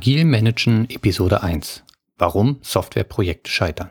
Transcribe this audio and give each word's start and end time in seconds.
Agil 0.00 0.24
Managen 0.24 0.88
Episode 0.88 1.42
1. 1.42 1.84
Warum 2.16 2.56
Softwareprojekte 2.62 3.50
scheitern. 3.50 3.90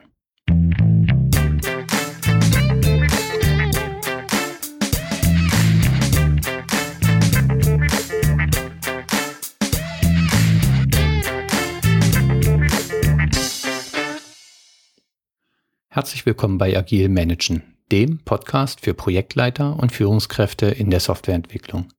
Herzlich 15.89 16.25
willkommen 16.25 16.57
bei 16.57 16.75
Agil 16.75 17.07
Managen, 17.09 17.77
dem 17.91 18.17
Podcast 18.25 18.81
für 18.81 18.95
Projektleiter 18.95 19.77
und 19.77 19.91
Führungskräfte 19.91 20.65
in 20.65 20.89
der 20.89 21.01
Softwareentwicklung. 21.01 21.89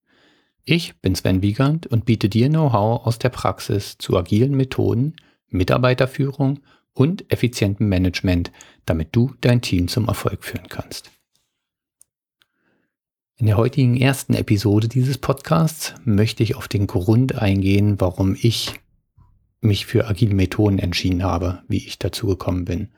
Ich 0.72 1.00
bin 1.00 1.16
Sven 1.16 1.42
Wiegand 1.42 1.88
und 1.88 2.04
biete 2.04 2.28
dir 2.28 2.48
Know-how 2.48 3.04
aus 3.04 3.18
der 3.18 3.30
Praxis 3.30 3.98
zu 3.98 4.16
agilen 4.16 4.56
Methoden, 4.56 5.16
Mitarbeiterführung 5.48 6.60
und 6.92 7.28
effizientem 7.28 7.88
Management, 7.88 8.52
damit 8.86 9.08
du 9.10 9.34
dein 9.40 9.62
Team 9.62 9.88
zum 9.88 10.06
Erfolg 10.06 10.44
führen 10.44 10.68
kannst. 10.68 11.10
In 13.36 13.46
der 13.46 13.56
heutigen 13.56 13.96
ersten 13.96 14.34
Episode 14.34 14.86
dieses 14.86 15.18
Podcasts 15.18 15.94
möchte 16.04 16.44
ich 16.44 16.54
auf 16.54 16.68
den 16.68 16.86
Grund 16.86 17.34
eingehen, 17.34 18.00
warum 18.00 18.36
ich 18.40 18.74
mich 19.60 19.86
für 19.86 20.06
agile 20.06 20.36
Methoden 20.36 20.78
entschieden 20.78 21.24
habe, 21.24 21.64
wie 21.66 21.78
ich 21.78 21.98
dazu 21.98 22.28
gekommen 22.28 22.64
bin. 22.64 22.90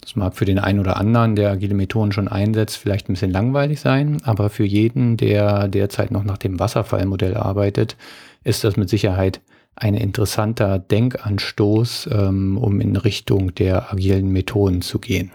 Das 0.00 0.14
mag 0.14 0.36
für 0.36 0.44
den 0.44 0.58
einen 0.58 0.78
oder 0.78 0.98
anderen, 0.98 1.36
der 1.36 1.50
agile 1.50 1.74
Methoden 1.74 2.12
schon 2.12 2.28
einsetzt, 2.28 2.76
vielleicht 2.76 3.08
ein 3.08 3.14
bisschen 3.14 3.30
langweilig 3.30 3.80
sein, 3.80 4.22
aber 4.24 4.50
für 4.50 4.64
jeden, 4.64 5.16
der 5.16 5.68
derzeit 5.68 6.10
noch 6.10 6.24
nach 6.24 6.38
dem 6.38 6.60
Wasserfallmodell 6.60 7.36
arbeitet, 7.36 7.96
ist 8.44 8.62
das 8.62 8.76
mit 8.76 8.88
Sicherheit 8.88 9.40
ein 9.74 9.94
interessanter 9.94 10.78
Denkanstoß, 10.78 12.08
ähm, 12.12 12.56
um 12.56 12.80
in 12.80 12.96
Richtung 12.96 13.54
der 13.54 13.92
agilen 13.92 14.28
Methoden 14.30 14.80
zu 14.80 14.98
gehen. 14.98 15.32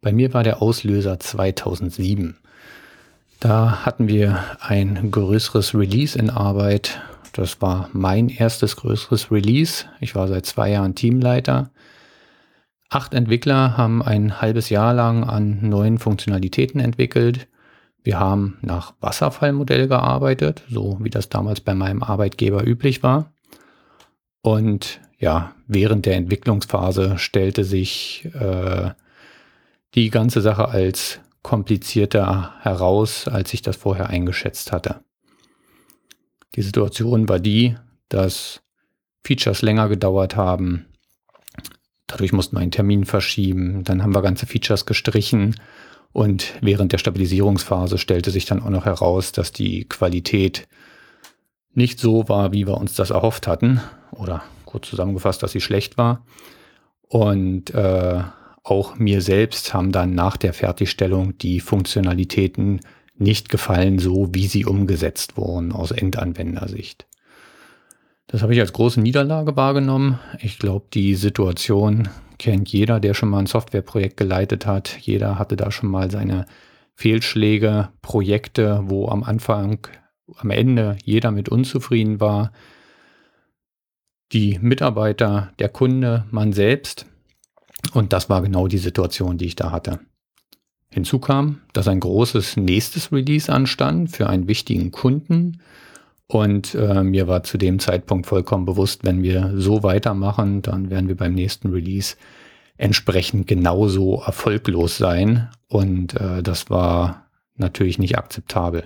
Bei 0.00 0.12
mir 0.12 0.32
war 0.32 0.42
der 0.42 0.62
Auslöser 0.62 1.20
2007. 1.20 2.38
Da 3.38 3.84
hatten 3.84 4.08
wir 4.08 4.42
ein 4.60 5.10
größeres 5.10 5.74
Release 5.74 6.18
in 6.18 6.30
Arbeit. 6.30 7.02
Das 7.32 7.60
war 7.60 7.90
mein 7.92 8.30
erstes 8.30 8.76
größeres 8.76 9.30
Release. 9.30 9.84
Ich 10.00 10.14
war 10.14 10.26
seit 10.28 10.46
zwei 10.46 10.70
Jahren 10.70 10.94
Teamleiter 10.94 11.70
Acht 12.92 13.14
Entwickler 13.14 13.76
haben 13.76 14.02
ein 14.02 14.40
halbes 14.40 14.68
Jahr 14.68 14.92
lang 14.92 15.22
an 15.22 15.60
neuen 15.68 15.98
Funktionalitäten 15.98 16.80
entwickelt. 16.80 17.46
Wir 18.02 18.18
haben 18.18 18.58
nach 18.62 18.94
Wasserfallmodell 19.00 19.86
gearbeitet, 19.86 20.64
so 20.68 20.98
wie 21.00 21.10
das 21.10 21.28
damals 21.28 21.60
bei 21.60 21.72
meinem 21.74 22.02
Arbeitgeber 22.02 22.66
üblich 22.66 23.04
war. 23.04 23.32
Und 24.42 25.00
ja, 25.18 25.54
während 25.68 26.04
der 26.04 26.16
Entwicklungsphase 26.16 27.16
stellte 27.18 27.62
sich 27.62 28.28
äh, 28.34 28.90
die 29.94 30.10
ganze 30.10 30.40
Sache 30.40 30.68
als 30.68 31.20
komplizierter 31.42 32.54
heraus, 32.60 33.28
als 33.28 33.54
ich 33.54 33.62
das 33.62 33.76
vorher 33.76 34.08
eingeschätzt 34.08 34.72
hatte. 34.72 35.04
Die 36.56 36.62
Situation 36.62 37.28
war 37.28 37.38
die, 37.38 37.76
dass 38.08 38.62
Features 39.22 39.62
länger 39.62 39.88
gedauert 39.88 40.34
haben, 40.34 40.86
Dadurch 42.10 42.32
mussten 42.32 42.56
wir 42.56 42.60
einen 42.60 42.72
Termin 42.72 43.04
verschieben. 43.04 43.84
Dann 43.84 44.02
haben 44.02 44.14
wir 44.14 44.22
ganze 44.22 44.46
Features 44.46 44.84
gestrichen. 44.84 45.54
Und 46.12 46.54
während 46.60 46.92
der 46.92 46.98
Stabilisierungsphase 46.98 47.98
stellte 47.98 48.32
sich 48.32 48.44
dann 48.46 48.60
auch 48.60 48.70
noch 48.70 48.84
heraus, 48.84 49.30
dass 49.30 49.52
die 49.52 49.84
Qualität 49.84 50.66
nicht 51.72 52.00
so 52.00 52.28
war, 52.28 52.52
wie 52.52 52.66
wir 52.66 52.78
uns 52.78 52.94
das 52.94 53.10
erhofft 53.10 53.46
hatten. 53.46 53.80
Oder 54.10 54.42
kurz 54.64 54.88
zusammengefasst, 54.88 55.40
dass 55.42 55.52
sie 55.52 55.60
schlecht 55.60 55.98
war. 55.98 56.24
Und 57.02 57.72
äh, 57.74 58.22
auch 58.64 58.96
mir 58.96 59.22
selbst 59.22 59.72
haben 59.72 59.92
dann 59.92 60.14
nach 60.14 60.36
der 60.36 60.52
Fertigstellung 60.52 61.38
die 61.38 61.60
Funktionalitäten 61.60 62.80
nicht 63.16 63.50
gefallen, 63.50 64.00
so 64.00 64.34
wie 64.34 64.48
sie 64.48 64.64
umgesetzt 64.64 65.36
wurden 65.36 65.72
aus 65.72 65.92
Endanwendersicht. 65.92 67.06
Das 68.30 68.42
habe 68.42 68.54
ich 68.54 68.60
als 68.60 68.72
große 68.72 69.00
Niederlage 69.00 69.56
wahrgenommen. 69.56 70.20
Ich 70.38 70.60
glaube, 70.60 70.86
die 70.94 71.16
Situation 71.16 72.08
kennt 72.38 72.68
jeder, 72.68 73.00
der 73.00 73.12
schon 73.12 73.28
mal 73.28 73.40
ein 73.40 73.46
Softwareprojekt 73.46 74.16
geleitet 74.16 74.66
hat. 74.66 74.96
Jeder 75.00 75.36
hatte 75.36 75.56
da 75.56 75.72
schon 75.72 75.90
mal 75.90 76.12
seine 76.12 76.46
Fehlschläge, 76.94 77.88
Projekte, 78.02 78.84
wo 78.84 79.08
am 79.08 79.24
Anfang, 79.24 79.80
am 80.36 80.50
Ende 80.50 80.96
jeder 81.02 81.32
mit 81.32 81.48
unzufrieden 81.48 82.20
war. 82.20 82.52
Die 84.30 84.60
Mitarbeiter, 84.62 85.52
der 85.58 85.68
Kunde, 85.68 86.24
man 86.30 86.52
selbst. 86.52 87.06
Und 87.94 88.12
das 88.12 88.30
war 88.30 88.42
genau 88.42 88.68
die 88.68 88.78
Situation, 88.78 89.38
die 89.38 89.46
ich 89.46 89.56
da 89.56 89.72
hatte. 89.72 89.98
Hinzu 90.88 91.18
kam, 91.18 91.62
dass 91.72 91.88
ein 91.88 91.98
großes 91.98 92.58
nächstes 92.58 93.10
Release 93.10 93.52
anstand 93.52 94.12
für 94.12 94.28
einen 94.28 94.46
wichtigen 94.46 94.92
Kunden 94.92 95.60
und 96.30 96.76
äh, 96.76 97.02
mir 97.02 97.26
war 97.26 97.42
zu 97.42 97.58
dem 97.58 97.80
Zeitpunkt 97.80 98.28
vollkommen 98.28 98.64
bewusst, 98.64 99.02
wenn 99.02 99.20
wir 99.20 99.50
so 99.56 99.82
weitermachen, 99.82 100.62
dann 100.62 100.88
werden 100.88 101.08
wir 101.08 101.16
beim 101.16 101.34
nächsten 101.34 101.70
Release 101.72 102.14
entsprechend 102.76 103.48
genauso 103.48 104.22
erfolglos 104.24 104.96
sein. 104.96 105.50
Und 105.66 106.14
äh, 106.14 106.40
das 106.44 106.70
war 106.70 107.26
natürlich 107.56 107.98
nicht 107.98 108.16
akzeptabel. 108.16 108.84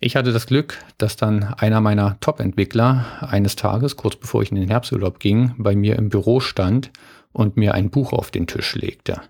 Ich 0.00 0.16
hatte 0.16 0.32
das 0.32 0.48
Glück, 0.48 0.76
dass 0.98 1.14
dann 1.14 1.44
einer 1.44 1.80
meiner 1.80 2.18
Top-Entwickler 2.18 3.04
eines 3.20 3.54
Tages, 3.54 3.96
kurz 3.96 4.16
bevor 4.16 4.42
ich 4.42 4.50
in 4.50 4.56
den 4.56 4.70
Herbsturlaub 4.70 5.20
ging, 5.20 5.54
bei 5.56 5.76
mir 5.76 5.94
im 5.94 6.08
Büro 6.08 6.40
stand 6.40 6.90
und 7.30 7.56
mir 7.56 7.74
ein 7.74 7.90
Buch 7.90 8.12
auf 8.12 8.32
den 8.32 8.48
Tisch 8.48 8.74
legte. 8.74 9.20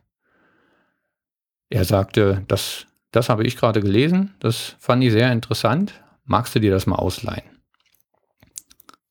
Er 1.69 1.85
sagte, 1.85 2.45
das, 2.49 2.87
das 3.11 3.29
habe 3.29 3.45
ich 3.45 3.59
gerade 3.59 3.83
gelesen, 3.83 4.33
das 4.41 4.77
fand 4.79 5.05
ich 5.05 5.13
sehr 5.13 5.31
interessant, 5.31 5.93
magst 6.33 6.55
du 6.55 6.61
dir 6.61 6.71
das 6.71 6.87
mal 6.87 6.97
ausleihen? 6.97 7.45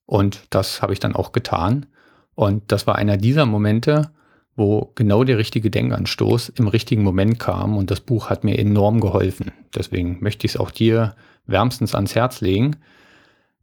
Und 0.07 0.41
das 0.49 0.81
habe 0.81 0.91
ich 0.91 0.99
dann 0.99 1.15
auch 1.15 1.31
getan. 1.31 1.85
Und 2.33 2.71
das 2.71 2.87
war 2.87 2.95
einer 2.95 3.15
dieser 3.15 3.45
Momente, 3.45 4.11
wo 4.55 4.91
genau 4.95 5.23
der 5.23 5.37
richtige 5.37 5.69
Denkanstoß 5.69 6.49
im 6.49 6.67
richtigen 6.67 7.03
Moment 7.03 7.39
kam 7.39 7.77
und 7.77 7.91
das 7.91 8.01
Buch 8.01 8.31
hat 8.31 8.43
mir 8.43 8.57
enorm 8.57 8.99
geholfen. 8.99 9.51
Deswegen 9.75 10.17
möchte 10.21 10.45
ich 10.45 10.53
es 10.53 10.59
auch 10.59 10.71
dir 10.71 11.15
wärmstens 11.45 11.93
ans 11.93 12.15
Herz 12.15 12.41
legen. 12.41 12.77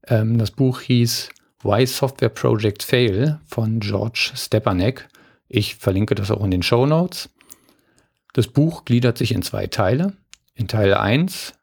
Ähm, 0.07 0.39
das 0.39 0.53
Buch 0.53 0.81
hieß 0.81 1.29
Why 1.65 1.85
Software 1.85 2.29
Projects 2.29 2.85
Fail 2.85 3.41
von 3.45 3.81
George 3.81 4.31
Stepanek. 4.35 5.09
Ich 5.49 5.75
verlinke 5.75 6.15
das 6.15 6.31
auch 6.31 6.45
in 6.45 6.53
den 6.53 6.63
Show 6.63 6.87
Notes. 6.87 7.29
Das 8.35 8.47
Buch 8.47 8.85
gliedert 8.85 9.19
sich 9.19 9.33
in 9.33 9.43
zwei 9.43 9.67
Teile. 9.67 10.13
In 10.55 10.69
Teil 10.69 10.95
1 10.95 11.58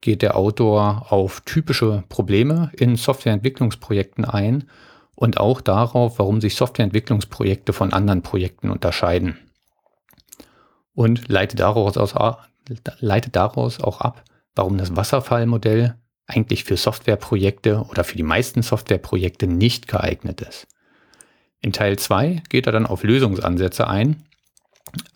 geht 0.00 0.22
der 0.22 0.36
Autor 0.36 1.12
auf 1.12 1.40
typische 1.40 2.04
Probleme 2.08 2.70
in 2.76 2.96
Softwareentwicklungsprojekten 2.96 4.24
ein 4.24 4.68
und 5.14 5.38
auch 5.40 5.60
darauf, 5.60 6.18
warum 6.18 6.40
sich 6.40 6.54
Softwareentwicklungsprojekte 6.54 7.72
von 7.72 7.92
anderen 7.92 8.22
Projekten 8.22 8.70
unterscheiden. 8.70 9.36
Und 10.94 11.28
leitet 11.28 11.60
daraus, 11.60 11.96
aus, 11.96 12.14
leitet 13.00 13.34
daraus 13.34 13.80
auch 13.80 14.00
ab, 14.00 14.24
warum 14.54 14.78
das 14.78 14.94
Wasserfallmodell 14.94 15.96
eigentlich 16.26 16.64
für 16.64 16.76
Softwareprojekte 16.76 17.84
oder 17.88 18.04
für 18.04 18.16
die 18.16 18.22
meisten 18.22 18.62
Softwareprojekte 18.62 19.46
nicht 19.46 19.88
geeignet 19.88 20.40
ist. 20.40 20.66
In 21.60 21.72
Teil 21.72 21.98
2 21.98 22.42
geht 22.48 22.66
er 22.66 22.72
dann 22.72 22.86
auf 22.86 23.02
Lösungsansätze 23.02 23.88
ein 23.88 24.22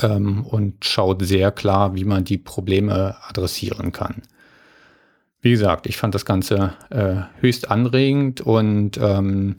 ähm, 0.01 0.45
und 0.45 0.85
schaut 0.85 1.23
sehr 1.25 1.53
klar, 1.53 1.95
wie 1.95 2.05
man 2.05 2.25
die 2.25 2.39
Probleme 2.39 3.17
adressieren 3.29 3.93
kann. 3.93 4.23
Wie 5.43 5.51
gesagt, 5.51 5.87
ich 5.87 5.97
fand 5.97 6.15
das 6.15 6.25
Ganze 6.25 6.75
äh, 6.91 7.17
höchst 7.41 7.69
anregend 7.69 8.41
und 8.41 8.97
ähm, 8.99 9.57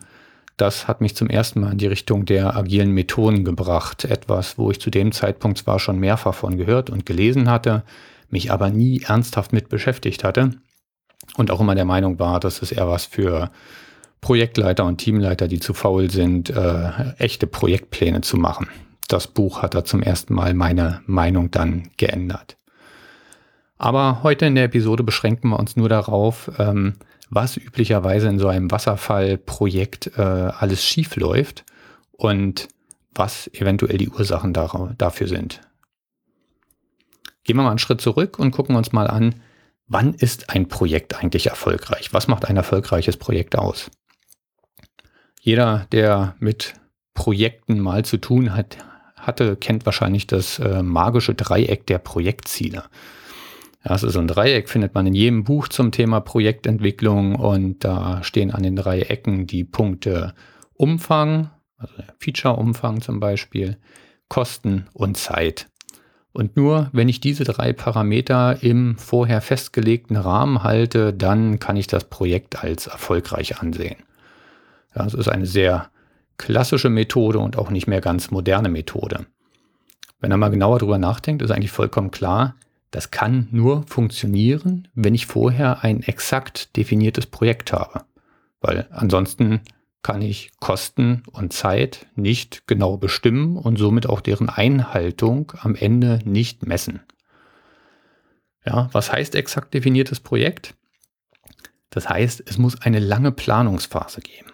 das 0.55 0.87
hat 0.87 1.01
mich 1.01 1.13
zum 1.13 1.29
ersten 1.29 1.59
Mal 1.59 1.73
in 1.73 1.77
die 1.77 1.87
Richtung 1.87 2.25
der 2.25 2.55
agilen 2.55 2.91
Methoden 2.91 3.43
gebracht. 3.43 4.05
Etwas, 4.05 4.57
wo 4.57 4.71
ich 4.71 4.79
zu 4.79 4.89
dem 4.89 5.11
Zeitpunkt 5.11 5.57
zwar 5.57 5.79
schon 5.79 5.99
mehrfach 5.99 6.35
von 6.35 6.57
gehört 6.57 6.89
und 6.89 7.05
gelesen 7.05 7.49
hatte, 7.49 7.83
mich 8.29 8.49
aber 8.49 8.69
nie 8.69 9.01
ernsthaft 9.01 9.51
mit 9.51 9.67
beschäftigt 9.67 10.23
hatte 10.23 10.51
und 11.35 11.51
auch 11.51 11.59
immer 11.59 11.75
der 11.75 11.85
Meinung 11.85 12.17
war, 12.17 12.39
dass 12.39 12.61
es 12.61 12.71
eher 12.71 12.87
was 12.87 13.05
für 13.05 13.51
Projektleiter 14.21 14.85
und 14.85 14.99
Teamleiter, 14.99 15.49
die 15.49 15.59
zu 15.59 15.73
faul 15.73 16.09
sind, 16.09 16.49
äh, 16.49 17.13
echte 17.17 17.45
Projektpläne 17.45 18.21
zu 18.21 18.37
machen. 18.37 18.69
Das 19.09 19.27
Buch 19.27 19.61
hat 19.61 19.75
da 19.75 19.83
zum 19.83 20.01
ersten 20.01 20.33
Mal 20.33 20.53
meine 20.53 21.01
Meinung 21.07 21.51
dann 21.51 21.89
geändert. 21.97 22.55
Aber 23.83 24.23
heute 24.23 24.45
in 24.45 24.55
der 24.55 24.63
Episode 24.63 25.03
beschränken 25.03 25.49
wir 25.49 25.59
uns 25.59 25.75
nur 25.75 25.89
darauf, 25.89 26.49
ähm, 26.57 26.93
was 27.29 27.57
üblicherweise 27.57 28.29
in 28.29 28.39
so 28.39 28.47
einem 28.47 28.71
Wasserfallprojekt 28.71 30.17
äh, 30.17 30.21
alles 30.21 30.85
schief 30.85 31.17
läuft 31.17 31.65
und 32.13 32.69
was 33.13 33.47
eventuell 33.53 33.97
die 33.97 34.07
Ursachen 34.07 34.53
dafür 34.53 35.27
sind. 35.27 35.59
Gehen 37.43 37.57
wir 37.57 37.63
mal 37.63 37.71
einen 37.71 37.77
Schritt 37.77 37.99
zurück 37.99 38.39
und 38.39 38.51
gucken 38.51 38.77
uns 38.77 38.93
mal 38.93 39.07
an, 39.07 39.35
wann 39.87 40.13
ist 40.13 40.49
ein 40.49 40.69
Projekt 40.69 41.21
eigentlich 41.21 41.47
erfolgreich? 41.47 42.13
Was 42.13 42.29
macht 42.29 42.45
ein 42.45 42.55
erfolgreiches 42.55 43.17
Projekt 43.17 43.57
aus? 43.57 43.91
Jeder, 45.41 45.87
der 45.91 46.37
mit 46.39 46.75
Projekten 47.13 47.79
mal 47.79 48.05
zu 48.05 48.15
tun 48.15 48.55
hat, 48.55 48.77
hatte, 49.17 49.57
kennt 49.57 49.85
wahrscheinlich 49.85 50.25
das 50.25 50.59
äh, 50.59 50.81
magische 50.81 51.35
Dreieck 51.35 51.85
der 51.87 51.97
Projektziele. 51.97 52.85
Also 53.83 54.09
so 54.09 54.19
ein 54.19 54.27
Dreieck 54.27 54.69
findet 54.69 54.95
man 54.95 55.05
in 55.07 55.13
jedem 55.13 55.43
Buch 55.43 55.67
zum 55.67 55.91
Thema 55.91 56.21
Projektentwicklung 56.21 57.35
und 57.35 57.83
da 57.83 58.23
stehen 58.23 58.51
an 58.51 58.63
den 58.63 58.77
drei 58.77 59.01
Ecken 59.01 59.45
die 59.45 59.65
Punkte 59.65 60.33
Umfang, 60.73 61.49
also 61.77 61.93
Feature-Umfang 62.17 63.01
zum 63.01 63.19
Beispiel, 63.19 63.77
Kosten 64.29 64.87
und 64.93 65.17
Zeit. 65.17 65.67
Und 66.31 66.55
nur 66.55 66.89
wenn 66.93 67.09
ich 67.09 67.19
diese 67.19 67.43
drei 67.43 67.73
Parameter 67.73 68.63
im 68.63 68.97
vorher 68.97 69.41
festgelegten 69.41 70.15
Rahmen 70.15 70.63
halte, 70.63 71.13
dann 71.13 71.59
kann 71.59 71.75
ich 71.75 71.87
das 71.87 72.05
Projekt 72.05 72.63
als 72.63 72.87
erfolgreich 72.87 73.59
ansehen. 73.59 73.97
Das 74.93 75.13
ist 75.13 75.27
eine 75.27 75.45
sehr 75.45 75.89
klassische 76.37 76.89
Methode 76.89 77.39
und 77.39 77.57
auch 77.57 77.69
nicht 77.69 77.87
mehr 77.87 78.01
ganz 78.01 78.31
moderne 78.31 78.69
Methode. 78.69 79.25
Wenn 80.21 80.31
er 80.31 80.37
mal 80.37 80.49
genauer 80.49 80.79
drüber 80.79 80.97
nachdenkt, 80.97 81.41
ist 81.41 81.51
eigentlich 81.51 81.71
vollkommen 81.71 82.09
klar, 82.09 82.55
das 82.93 83.09
kann 83.09 83.47
nur 83.49 83.87
funktionieren, 83.87 84.87
wenn 84.93 85.15
ich 85.15 85.25
vorher 85.25 85.83
ein 85.83 86.03
exakt 86.03 86.77
definiertes 86.77 87.25
Projekt 87.25 87.73
habe. 87.73 88.05
Weil 88.61 88.87
ansonsten 88.91 89.61
kann 90.03 90.21
ich 90.21 90.51
Kosten 90.59 91.23
und 91.31 91.53
Zeit 91.53 92.05
nicht 92.15 92.67
genau 92.67 92.97
bestimmen 92.97 93.57
und 93.57 93.77
somit 93.77 94.07
auch 94.07 94.21
deren 94.21 94.47
Einhaltung 94.47 95.53
am 95.59 95.73
Ende 95.73 96.19
nicht 96.23 96.67
messen. 96.67 97.01
Ja, 98.63 98.89
was 98.91 99.11
heißt 99.11 99.33
exakt 99.33 99.73
definiertes 99.73 100.19
Projekt? 100.19 100.75
Das 101.89 102.07
heißt, 102.07 102.43
es 102.45 102.59
muss 102.59 102.79
eine 102.79 102.99
lange 102.99 103.31
Planungsphase 103.31 104.21
geben. 104.21 104.51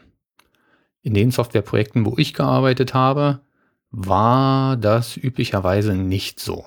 In 1.01 1.13
den 1.13 1.31
Softwareprojekten, 1.31 2.05
wo 2.05 2.15
ich 2.17 2.33
gearbeitet 2.33 2.93
habe, 2.93 3.41
war 3.91 4.77
das 4.77 5.17
üblicherweise 5.17 5.93
nicht 5.93 6.39
so. 6.39 6.65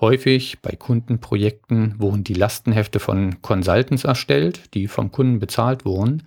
Häufig 0.00 0.60
bei 0.62 0.72
Kundenprojekten 0.76 1.96
wurden 1.98 2.22
die 2.22 2.34
Lastenhefte 2.34 3.00
von 3.00 3.42
Consultants 3.42 4.04
erstellt, 4.04 4.74
die 4.74 4.86
vom 4.86 5.10
Kunden 5.10 5.40
bezahlt 5.40 5.84
wurden 5.84 6.22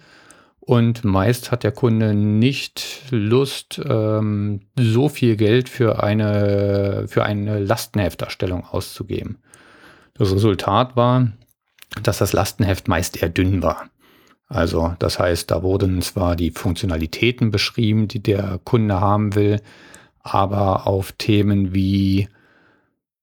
und 0.60 1.04
meist 1.04 1.52
hat 1.52 1.64
der 1.64 1.72
Kunde 1.72 2.14
nicht 2.14 3.02
Lust, 3.10 3.82
ähm, 3.84 4.62
so 4.78 5.10
viel 5.10 5.36
Geld 5.36 5.70
für 5.70 6.04
eine, 6.04 7.06
für 7.08 7.26
eine 7.26 7.60
Lastenhefterstellung 7.60 8.66
auszugeben. 8.66 9.40
Das 10.14 10.32
Resultat 10.32 10.96
war, 10.96 11.32
dass 12.04 12.20
das 12.20 12.34
Lastenheft 12.34 12.88
meist 12.88 13.22
eher 13.22 13.30
dünn 13.30 13.64
war. 13.64 13.90
Also 14.48 14.96
das 15.00 15.18
heißt, 15.18 15.50
da 15.50 15.64
wurden 15.64 16.02
zwar 16.02 16.36
die 16.36 16.52
Funktionalitäten 16.52 17.52
beschrieben, 17.52 18.08
die 18.08 18.22
der 18.22 18.60
Kunde 18.64 19.00
haben 19.00 19.34
will, 19.34 19.62
aber 20.20 20.88
auf 20.88 21.14
Themen 21.14 21.74
wie 21.74 22.28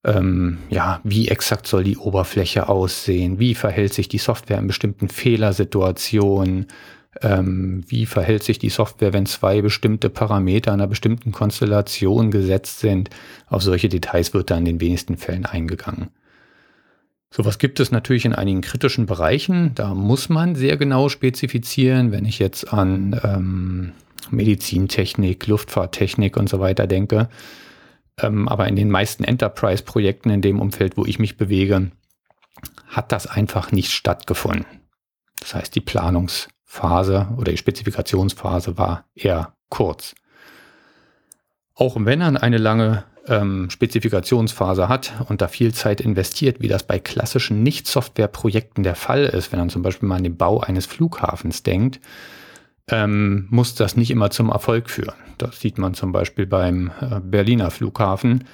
ähm, 0.09 0.57
ja, 0.69 0.99
wie 1.03 1.27
exakt 1.27 1.67
soll 1.67 1.83
die 1.83 1.97
Oberfläche 1.97 2.67
aussehen, 2.67 3.39
wie 3.39 3.55
verhält 3.55 3.93
sich 3.93 4.09
die 4.09 4.17
Software 4.17 4.59
in 4.59 4.67
bestimmten 4.67 5.09
Fehlersituationen, 5.09 6.67
ähm, 7.21 7.83
wie 7.87 8.05
verhält 8.05 8.43
sich 8.43 8.59
die 8.59 8.69
Software, 8.69 9.13
wenn 9.13 9.25
zwei 9.25 9.61
bestimmte 9.61 10.09
Parameter 10.09 10.73
einer 10.73 10.87
bestimmten 10.87 11.31
Konstellation 11.31 12.31
gesetzt 12.31 12.79
sind. 12.79 13.09
Auf 13.47 13.61
solche 13.61 13.89
Details 13.89 14.33
wird 14.33 14.51
da 14.51 14.57
in 14.57 14.65
den 14.65 14.81
wenigsten 14.81 15.17
Fällen 15.17 15.45
eingegangen. 15.45 16.09
Sowas 17.31 17.59
gibt 17.59 17.79
es 17.79 17.91
natürlich 17.91 18.25
in 18.25 18.33
einigen 18.33 18.61
kritischen 18.61 19.05
Bereichen. 19.05 19.75
Da 19.75 19.93
muss 19.93 20.29
man 20.29 20.55
sehr 20.55 20.77
genau 20.77 21.09
spezifizieren. 21.09 22.11
Wenn 22.11 22.25
ich 22.25 22.39
jetzt 22.39 22.73
an 22.73 23.19
ähm, 23.23 23.91
Medizintechnik, 24.31 25.45
Luftfahrttechnik 25.45 26.37
und 26.37 26.49
so 26.49 26.59
weiter 26.59 26.87
denke. 26.87 27.29
Ähm, 28.21 28.47
aber 28.47 28.67
in 28.67 28.75
den 28.75 28.89
meisten 28.89 29.23
Enterprise-Projekten 29.23 30.29
in 30.29 30.41
dem 30.41 30.59
Umfeld, 30.59 30.97
wo 30.97 31.05
ich 31.05 31.19
mich 31.19 31.37
bewege, 31.37 31.91
hat 32.87 33.11
das 33.11 33.27
einfach 33.27 33.71
nicht 33.71 33.91
stattgefunden. 33.91 34.65
Das 35.39 35.55
heißt, 35.55 35.75
die 35.75 35.81
Planungs- 35.81 36.47
Phase 36.71 37.29
oder 37.35 37.51
die 37.51 37.57
Spezifikationsphase 37.57 38.77
war 38.77 39.05
eher 39.15 39.53
kurz. 39.69 40.13
Auch 41.73 41.95
wenn 41.97 42.21
er 42.21 42.43
eine 42.43 42.59
lange 42.59 43.05
ähm, 43.25 43.71
Spezifikationsphase 43.71 44.87
hat 44.87 45.13
und 45.29 45.41
da 45.41 45.47
viel 45.47 45.73
Zeit 45.73 45.99
investiert, 45.99 46.61
wie 46.61 46.67
das 46.67 46.83
bei 46.83 46.99
klassischen 46.99 47.63
Nicht-Software-Projekten 47.63 48.83
der 48.83 48.93
Fall 48.93 49.25
ist, 49.25 49.51
wenn 49.51 49.57
man 49.57 49.71
zum 49.71 49.81
Beispiel 49.81 50.07
mal 50.07 50.17
an 50.17 50.23
den 50.23 50.37
Bau 50.37 50.59
eines 50.59 50.85
Flughafens 50.85 51.63
denkt, 51.63 51.99
ähm, 52.89 53.47
muss 53.49 53.75
das 53.75 53.95
nicht 53.95 54.11
immer 54.11 54.29
zum 54.31 54.49
Erfolg 54.49 54.89
führen. 54.89 55.15
Das 55.37 55.59
sieht 55.59 55.77
man 55.77 55.93
zum 55.93 56.11
Beispiel 56.11 56.45
beim 56.45 56.91
äh, 57.01 57.19
Berliner 57.21 57.71
Flughafen. 57.71 58.45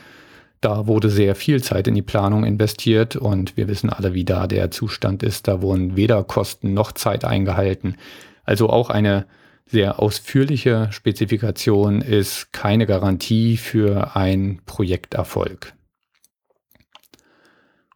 Da 0.61 0.87
wurde 0.87 1.09
sehr 1.09 1.35
viel 1.35 1.61
Zeit 1.61 1.87
in 1.87 1.95
die 1.95 2.01
Planung 2.01 2.43
investiert 2.43 3.15
und 3.15 3.55
wir 3.57 3.67
wissen 3.67 3.89
alle, 3.89 4.13
wie 4.13 4.25
da 4.25 4.47
der 4.47 4.71
Zustand 4.71 5.21
ist. 5.21 5.47
Da 5.47 5.61
wurden 5.61 5.95
weder 5.95 6.23
Kosten 6.23 6.73
noch 6.73 6.91
Zeit 6.91 7.23
eingehalten. 7.23 7.97
Also 8.43 8.69
auch 8.69 8.89
eine 8.89 9.25
sehr 9.67 9.99
ausführliche 9.99 10.87
Spezifikation 10.91 12.01
ist 12.01 12.53
keine 12.53 12.85
Garantie 12.85 13.57
für 13.57 14.15
ein 14.15 14.61
Projekterfolg. 14.65 15.73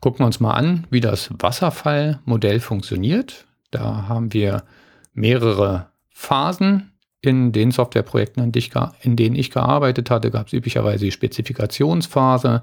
Gucken 0.02 0.20
wir 0.20 0.26
uns 0.28 0.40
mal 0.40 0.54
an, 0.54 0.88
wie 0.90 1.02
das 1.02 1.30
Wasserfallmodell 1.38 2.60
funktioniert. 2.60 3.46
Da 3.70 4.08
haben 4.08 4.34
wir 4.34 4.64
mehrere 5.14 5.89
Phasen 6.20 6.92
in 7.22 7.54
den 7.54 7.72
Softwareprojekten, 7.72 8.52
in 9.02 9.16
denen 9.16 9.36
ich 9.36 9.52
gearbeitet 9.52 10.12
hatte, 10.12 10.32
gab 10.32 10.48
es 10.48 10.54
üblicherweise 10.54 11.06
die 11.06 11.12
Spezifikationsphase. 11.12 12.62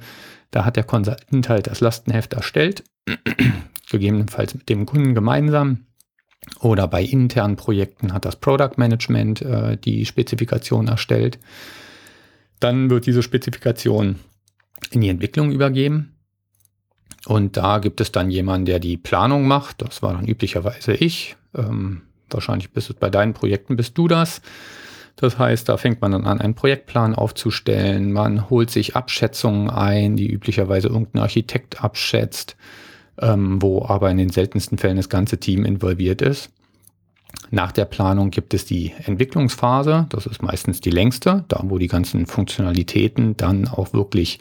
Da 0.50 0.64
hat 0.66 0.76
der 0.76 0.84
Consultant 0.84 1.48
halt 1.48 1.66
das 1.66 1.80
Lastenheft 1.80 2.34
erstellt, 2.34 2.84
gegebenenfalls 3.90 4.54
mit 4.54 4.68
dem 4.68 4.84
Kunden 4.84 5.14
gemeinsam. 5.14 5.86
Oder 6.60 6.86
bei 6.86 7.02
internen 7.02 7.56
Projekten 7.56 8.12
hat 8.12 8.26
das 8.26 8.36
Product 8.36 8.72
Management 8.76 9.40
äh, 9.40 9.78
die 9.78 10.04
Spezifikation 10.04 10.88
erstellt. 10.88 11.38
Dann 12.60 12.90
wird 12.90 13.06
diese 13.06 13.22
Spezifikation 13.22 14.16
in 14.90 15.00
die 15.00 15.08
Entwicklung 15.08 15.50
übergeben. 15.50 16.14
Und 17.26 17.56
da 17.56 17.78
gibt 17.78 18.02
es 18.02 18.12
dann 18.12 18.30
jemanden, 18.30 18.66
der 18.66 18.80
die 18.80 18.98
Planung 18.98 19.48
macht. 19.48 19.80
Das 19.80 20.02
war 20.02 20.12
dann 20.12 20.28
üblicherweise 20.28 20.92
ich. 20.92 21.36
Ähm, 21.54 22.02
wahrscheinlich 22.30 22.70
bist 22.70 22.90
es 22.90 22.96
bei 22.96 23.10
deinen 23.10 23.34
Projekten, 23.34 23.76
bist 23.76 23.96
du 23.98 24.08
das. 24.08 24.40
Das 25.16 25.38
heißt, 25.38 25.68
da 25.68 25.78
fängt 25.78 26.02
man 26.02 26.12
dann 26.12 26.26
an, 26.26 26.40
einen 26.40 26.54
Projektplan 26.54 27.14
aufzustellen. 27.14 28.12
Man 28.12 28.50
holt 28.50 28.70
sich 28.70 28.96
Abschätzungen 28.96 29.70
ein, 29.70 30.16
die 30.16 30.30
üblicherweise 30.30 30.88
irgendein 30.88 31.22
Architekt 31.22 31.82
abschätzt, 31.82 32.56
ähm, 33.20 33.60
wo 33.62 33.84
aber 33.86 34.10
in 34.10 34.18
den 34.18 34.28
seltensten 34.28 34.76
Fällen 34.76 34.98
das 34.98 35.08
ganze 35.08 35.38
Team 35.38 35.64
involviert 35.64 36.20
ist. 36.20 36.50
Nach 37.50 37.72
der 37.72 37.84
Planung 37.86 38.30
gibt 38.30 38.54
es 38.54 38.64
die 38.64 38.92
Entwicklungsphase. 39.04 40.06
Das 40.10 40.26
ist 40.26 40.42
meistens 40.42 40.80
die 40.80 40.90
längste, 40.90 41.44
da 41.48 41.60
wo 41.64 41.78
die 41.78 41.86
ganzen 41.86 42.26
Funktionalitäten 42.26 43.36
dann 43.36 43.68
auch 43.68 43.92
wirklich 43.92 44.40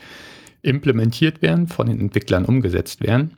implementiert 0.62 1.42
werden, 1.42 1.68
von 1.68 1.88
den 1.88 2.00
Entwicklern 2.00 2.46
umgesetzt 2.46 3.02
werden. 3.02 3.38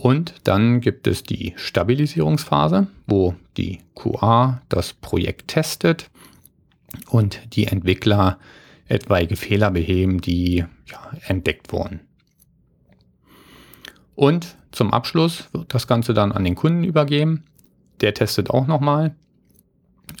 Und 0.00 0.32
dann 0.44 0.80
gibt 0.80 1.06
es 1.06 1.24
die 1.24 1.52
Stabilisierungsphase, 1.56 2.86
wo 3.06 3.34
die 3.58 3.80
QA 3.94 4.62
das 4.70 4.94
Projekt 4.94 5.48
testet 5.48 6.10
und 7.10 7.38
die 7.54 7.66
Entwickler 7.66 8.38
etwaige 8.88 9.36
Fehler 9.36 9.70
beheben, 9.70 10.22
die 10.22 10.64
ja, 10.86 11.10
entdeckt 11.26 11.70
wurden. 11.70 12.00
Und 14.14 14.56
zum 14.72 14.90
Abschluss 14.94 15.50
wird 15.52 15.74
das 15.74 15.86
Ganze 15.86 16.14
dann 16.14 16.32
an 16.32 16.44
den 16.44 16.54
Kunden 16.54 16.82
übergeben. 16.82 17.44
Der 18.00 18.14
testet 18.14 18.48
auch 18.48 18.66
nochmal 18.66 19.14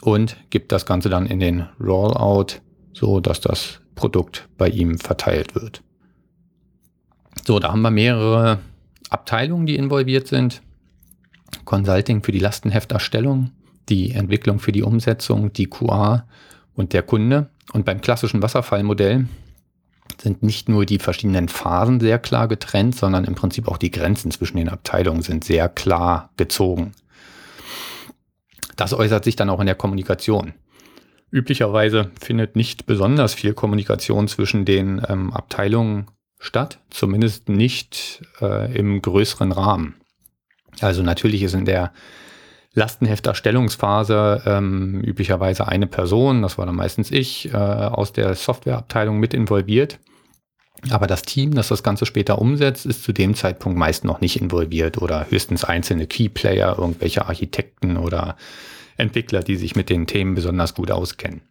und 0.02 0.36
gibt 0.50 0.72
das 0.72 0.84
Ganze 0.84 1.08
dann 1.08 1.24
in 1.24 1.40
den 1.40 1.66
Rollout, 1.80 2.60
so 2.92 3.20
dass 3.20 3.40
das 3.40 3.80
Produkt 3.94 4.46
bei 4.58 4.68
ihm 4.68 4.98
verteilt 4.98 5.54
wird. 5.54 5.82
So, 7.46 7.58
da 7.58 7.72
haben 7.72 7.80
wir 7.80 7.90
mehrere 7.90 8.58
Abteilungen, 9.10 9.66
die 9.66 9.76
involviert 9.76 10.26
sind. 10.26 10.62
Consulting 11.64 12.22
für 12.22 12.32
die 12.32 12.38
Lastenhefterstellung, 12.38 13.50
die 13.88 14.12
Entwicklung 14.12 14.60
für 14.60 14.72
die 14.72 14.82
Umsetzung, 14.82 15.52
die 15.52 15.66
QA 15.66 16.26
und 16.74 16.92
der 16.92 17.02
Kunde. 17.02 17.50
Und 17.72 17.84
beim 17.84 18.00
klassischen 18.00 18.42
Wasserfallmodell 18.42 19.26
sind 20.20 20.42
nicht 20.42 20.68
nur 20.68 20.86
die 20.86 20.98
verschiedenen 20.98 21.48
Phasen 21.48 22.00
sehr 22.00 22.18
klar 22.18 22.48
getrennt, 22.48 22.94
sondern 22.94 23.24
im 23.24 23.34
Prinzip 23.34 23.68
auch 23.68 23.78
die 23.78 23.90
Grenzen 23.90 24.30
zwischen 24.30 24.56
den 24.56 24.68
Abteilungen 24.68 25.22
sind 25.22 25.44
sehr 25.44 25.68
klar 25.68 26.30
gezogen. 26.36 26.92
Das 28.76 28.92
äußert 28.92 29.24
sich 29.24 29.36
dann 29.36 29.50
auch 29.50 29.60
in 29.60 29.66
der 29.66 29.74
Kommunikation. 29.74 30.54
Üblicherweise 31.30 32.10
findet 32.20 32.56
nicht 32.56 32.86
besonders 32.86 33.34
viel 33.34 33.54
Kommunikation 33.54 34.26
zwischen 34.26 34.64
den 34.64 35.00
ähm, 35.08 35.32
Abteilungen 35.32 36.06
statt, 36.40 36.80
zumindest 36.90 37.48
nicht 37.48 38.22
äh, 38.40 38.74
im 38.76 39.00
größeren 39.00 39.52
Rahmen. 39.52 39.94
Also 40.80 41.02
natürlich 41.02 41.42
ist 41.42 41.54
in 41.54 41.66
der 41.66 41.92
Lastenhefterstellungsphase 42.72 44.42
ähm, 44.46 45.00
üblicherweise 45.02 45.68
eine 45.68 45.86
Person, 45.86 46.42
das 46.42 46.56
war 46.56 46.66
dann 46.66 46.76
meistens 46.76 47.10
ich, 47.10 47.52
äh, 47.52 47.56
aus 47.56 48.12
der 48.12 48.34
Softwareabteilung 48.34 49.18
mit 49.18 49.34
involviert. 49.34 49.98
Aber 50.88 51.06
das 51.06 51.22
Team, 51.22 51.52
das 51.54 51.68
das 51.68 51.82
Ganze 51.82 52.06
später 52.06 52.38
umsetzt, 52.38 52.86
ist 52.86 53.02
zu 53.02 53.12
dem 53.12 53.34
Zeitpunkt 53.34 53.78
meist 53.78 54.04
noch 54.04 54.22
nicht 54.22 54.40
involviert 54.40 54.96
oder 54.98 55.26
höchstens 55.28 55.64
einzelne 55.64 56.06
Keyplayer, 56.06 56.78
irgendwelche 56.78 57.26
Architekten 57.26 57.98
oder 57.98 58.36
Entwickler, 58.96 59.42
die 59.42 59.56
sich 59.56 59.76
mit 59.76 59.90
den 59.90 60.06
Themen 60.06 60.34
besonders 60.34 60.74
gut 60.74 60.90
auskennen. 60.90 61.42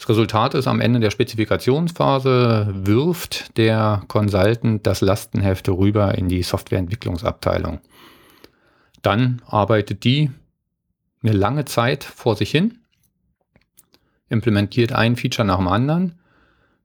Das 0.00 0.08
Resultat 0.08 0.54
ist 0.54 0.66
am 0.66 0.80
Ende 0.80 0.98
der 0.98 1.10
Spezifikationsphase 1.10 2.68
wirft 2.72 3.58
der 3.58 4.02
Consultant 4.08 4.86
das 4.86 5.02
Lastenheft 5.02 5.68
rüber 5.68 6.16
in 6.16 6.26
die 6.26 6.42
Softwareentwicklungsabteilung. 6.42 7.80
Dann 9.02 9.42
arbeitet 9.46 10.04
die 10.04 10.30
eine 11.22 11.34
lange 11.34 11.66
Zeit 11.66 12.02
vor 12.02 12.34
sich 12.34 12.50
hin, 12.50 12.78
implementiert 14.30 14.92
ein 14.92 15.16
Feature 15.16 15.46
nach 15.46 15.58
dem 15.58 15.68
anderen. 15.68 16.14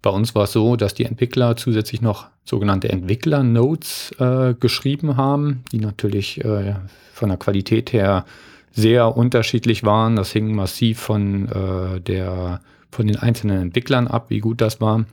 Bei 0.02 0.10
uns 0.10 0.36
war 0.36 0.44
es 0.44 0.52
so, 0.52 0.76
dass 0.76 0.94
die 0.94 1.06
Entwickler 1.06 1.56
zusätzlich 1.56 2.02
noch 2.02 2.28
sogenannte 2.44 2.90
Entwickler-Notes 2.90 4.12
äh, 4.20 4.56
geschrieben 4.60 5.16
haben, 5.16 5.64
die 5.72 5.80
natürlich 5.80 6.44
äh, 6.44 6.76
von 7.14 7.30
der 7.30 7.38
Qualität 7.38 7.94
her 7.94 8.26
sehr 8.74 9.16
unterschiedlich 9.16 9.86
waren. 9.86 10.18
Das 10.18 10.34
hing 10.34 10.54
massiv 10.54 11.00
von 11.00 11.48
äh, 11.48 12.02
der 12.02 12.60
von 12.96 13.08
den 13.08 13.18
einzelnen 13.18 13.62
Entwicklern 13.62 14.08
ab, 14.08 14.30
wie 14.30 14.40
gut 14.40 14.62
das 14.62 14.82
war. 14.82 15.06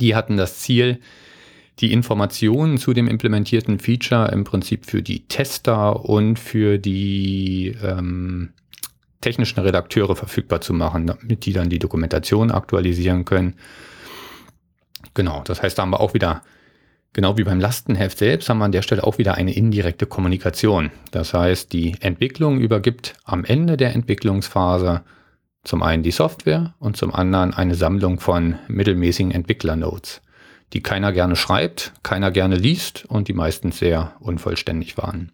Die 0.00 0.14
hatten 0.14 0.36
das 0.36 0.60
Ziel, 0.60 1.00
die 1.80 1.92
Informationen 1.92 2.78
zu 2.78 2.92
dem 2.92 3.08
implementierten 3.08 3.78
Feature 3.78 4.30
im 4.32 4.44
Prinzip 4.44 4.86
für 4.86 5.02
die 5.02 5.26
Tester 5.26 6.04
und 6.04 6.38
für 6.38 6.78
die 6.78 7.76
ähm, 7.82 8.50
technischen 9.20 9.60
Redakteure 9.60 10.14
verfügbar 10.14 10.60
zu 10.60 10.74
machen, 10.74 11.06
damit 11.06 11.46
die 11.46 11.52
dann 11.52 11.70
die 11.70 11.78
Dokumentation 11.78 12.50
aktualisieren 12.50 13.24
können. 13.24 13.54
Genau, 15.14 15.42
das 15.44 15.62
heißt, 15.62 15.78
da 15.78 15.82
haben 15.82 15.90
wir 15.90 16.00
auch 16.00 16.14
wieder, 16.14 16.42
genau 17.12 17.36
wie 17.36 17.44
beim 17.44 17.60
Lastenheft 17.60 18.18
selbst, 18.18 18.48
haben 18.48 18.58
wir 18.58 18.66
an 18.66 18.72
der 18.72 18.82
Stelle 18.82 19.04
auch 19.04 19.18
wieder 19.18 19.34
eine 19.34 19.54
indirekte 19.54 20.06
Kommunikation. 20.06 20.90
Das 21.10 21.34
heißt, 21.34 21.72
die 21.72 21.96
Entwicklung 22.00 22.60
übergibt 22.60 23.14
am 23.24 23.44
Ende 23.44 23.76
der 23.76 23.94
Entwicklungsphase 23.94 25.02
zum 25.64 25.82
einen 25.82 26.02
die 26.02 26.10
Software 26.10 26.74
und 26.78 26.96
zum 26.96 27.14
anderen 27.14 27.54
eine 27.54 27.74
Sammlung 27.74 28.20
von 28.20 28.58
mittelmäßigen 28.68 29.30
Entwicklernotes, 29.30 30.22
die 30.72 30.82
keiner 30.82 31.12
gerne 31.12 31.36
schreibt, 31.36 31.92
keiner 32.02 32.30
gerne 32.30 32.56
liest 32.56 33.04
und 33.06 33.28
die 33.28 33.32
meistens 33.32 33.78
sehr 33.78 34.16
unvollständig 34.20 34.96
waren. 34.98 35.32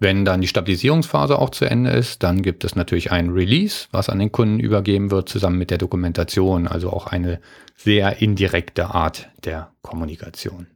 Wenn 0.00 0.24
dann 0.24 0.40
die 0.40 0.46
Stabilisierungsphase 0.46 1.36
auch 1.36 1.50
zu 1.50 1.64
Ende 1.64 1.90
ist, 1.90 2.22
dann 2.22 2.42
gibt 2.42 2.62
es 2.62 2.76
natürlich 2.76 3.10
ein 3.10 3.30
Release, 3.30 3.88
was 3.90 4.08
an 4.08 4.20
den 4.20 4.30
Kunden 4.30 4.60
übergeben 4.60 5.10
wird, 5.10 5.28
zusammen 5.28 5.58
mit 5.58 5.72
der 5.72 5.78
Dokumentation, 5.78 6.68
also 6.68 6.90
auch 6.90 7.08
eine 7.08 7.40
sehr 7.74 8.22
indirekte 8.22 8.94
Art 8.94 9.28
der 9.44 9.72
Kommunikation. 9.82 10.68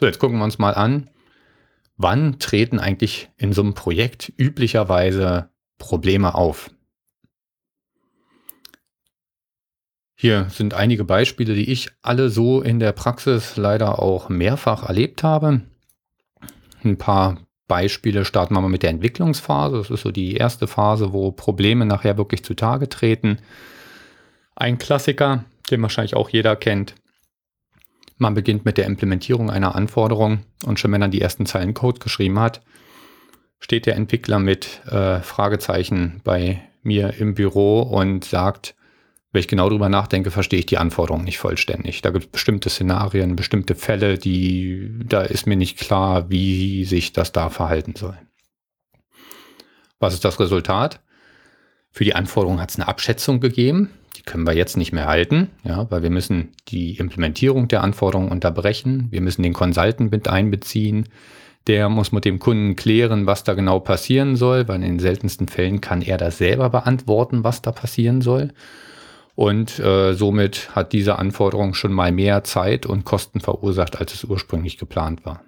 So, 0.00 0.06
jetzt 0.06 0.18
gucken 0.18 0.38
wir 0.38 0.44
uns 0.44 0.58
mal 0.58 0.72
an, 0.72 1.10
wann 1.98 2.38
treten 2.38 2.78
eigentlich 2.78 3.28
in 3.36 3.52
so 3.52 3.62
einem 3.62 3.74
Projekt 3.74 4.32
üblicherweise 4.38 5.50
Probleme 5.78 6.34
auf. 6.34 6.70
Hier 10.18 10.48
sind 10.48 10.72
einige 10.72 11.04
Beispiele, 11.04 11.54
die 11.54 11.70
ich 11.70 11.90
alle 12.00 12.30
so 12.30 12.62
in 12.62 12.80
der 12.80 12.92
Praxis 12.92 13.56
leider 13.56 14.00
auch 14.00 14.30
mehrfach 14.30 14.88
erlebt 14.88 15.22
habe. 15.22 15.60
Ein 16.82 16.96
paar 16.96 17.38
Beispiele 17.68 18.24
starten 18.24 18.54
wir 18.54 18.60
mal 18.60 18.68
mit 18.68 18.82
der 18.82 18.90
Entwicklungsphase. 18.90 19.76
Das 19.76 19.90
ist 19.90 20.02
so 20.02 20.10
die 20.10 20.34
erste 20.34 20.66
Phase, 20.66 21.12
wo 21.12 21.32
Probleme 21.32 21.84
nachher 21.84 22.16
wirklich 22.16 22.44
zutage 22.44 22.88
treten. 22.88 23.40
Ein 24.54 24.78
Klassiker, 24.78 25.44
den 25.70 25.82
wahrscheinlich 25.82 26.16
auch 26.16 26.30
jeder 26.30 26.56
kennt. 26.56 26.94
Man 28.16 28.32
beginnt 28.32 28.64
mit 28.64 28.78
der 28.78 28.86
Implementierung 28.86 29.50
einer 29.50 29.74
Anforderung 29.74 30.44
und 30.64 30.80
schon 30.80 30.92
wenn 30.92 31.02
er 31.02 31.08
die 31.08 31.20
ersten 31.20 31.44
Zeilen 31.44 31.74
Code 31.74 31.98
geschrieben 31.98 32.38
hat, 32.38 32.62
steht 33.58 33.86
der 33.86 33.96
Entwickler 33.96 34.38
mit 34.38 34.82
äh, 34.86 35.20
Fragezeichen 35.20 36.20
bei 36.24 36.62
mir 36.82 37.14
im 37.18 37.34
Büro 37.34 37.82
und 37.82 38.24
sagt, 38.24 38.74
wenn 39.32 39.40
ich 39.40 39.48
genau 39.48 39.68
drüber 39.68 39.88
nachdenke, 39.88 40.30
verstehe 40.30 40.60
ich 40.60 40.66
die 40.66 40.78
Anforderungen 40.78 41.24
nicht 41.24 41.38
vollständig. 41.38 42.00
Da 42.00 42.10
gibt 42.10 42.24
es 42.24 42.30
bestimmte 42.30 42.70
Szenarien, 42.70 43.36
bestimmte 43.36 43.74
Fälle, 43.74 44.16
die, 44.16 44.90
da 45.04 45.22
ist 45.22 45.46
mir 45.46 45.56
nicht 45.56 45.78
klar, 45.78 46.30
wie 46.30 46.84
sich 46.84 47.12
das 47.12 47.32
da 47.32 47.50
verhalten 47.50 47.94
soll. 47.96 48.16
Was 49.98 50.14
ist 50.14 50.24
das 50.24 50.40
Resultat? 50.40 51.00
Für 51.90 52.04
die 52.04 52.14
Anforderungen 52.14 52.60
hat 52.60 52.70
es 52.70 52.76
eine 52.76 52.88
Abschätzung 52.88 53.40
gegeben. 53.40 53.90
Die 54.16 54.22
können 54.22 54.46
wir 54.46 54.54
jetzt 54.54 54.76
nicht 54.76 54.92
mehr 54.92 55.06
halten, 55.06 55.50
ja, 55.64 55.90
weil 55.90 56.02
wir 56.02 56.10
müssen 56.10 56.52
die 56.68 56.96
Implementierung 56.96 57.68
der 57.68 57.82
Anforderungen 57.82 58.30
unterbrechen. 58.30 59.08
Wir 59.10 59.20
müssen 59.20 59.42
den 59.42 59.52
Consultant 59.52 60.10
mit 60.10 60.28
einbeziehen. 60.28 61.08
Der 61.66 61.88
muss 61.88 62.12
mit 62.12 62.24
dem 62.24 62.38
Kunden 62.38 62.76
klären, 62.76 63.26
was 63.26 63.42
da 63.42 63.54
genau 63.54 63.80
passieren 63.80 64.36
soll, 64.36 64.68
weil 64.68 64.76
in 64.76 64.82
den 64.82 64.98
seltensten 64.98 65.48
Fällen 65.48 65.80
kann 65.80 66.02
er 66.02 66.16
das 66.16 66.38
selber 66.38 66.70
beantworten, 66.70 67.42
was 67.42 67.62
da 67.62 67.72
passieren 67.72 68.20
soll. 68.20 68.52
Und 69.34 69.78
äh, 69.78 70.14
somit 70.14 70.74
hat 70.74 70.92
diese 70.92 71.18
Anforderung 71.18 71.74
schon 71.74 71.92
mal 71.92 72.12
mehr 72.12 72.44
Zeit 72.44 72.86
und 72.86 73.04
Kosten 73.04 73.40
verursacht, 73.40 74.00
als 74.00 74.14
es 74.14 74.24
ursprünglich 74.24 74.78
geplant 74.78 75.26
war. 75.26 75.42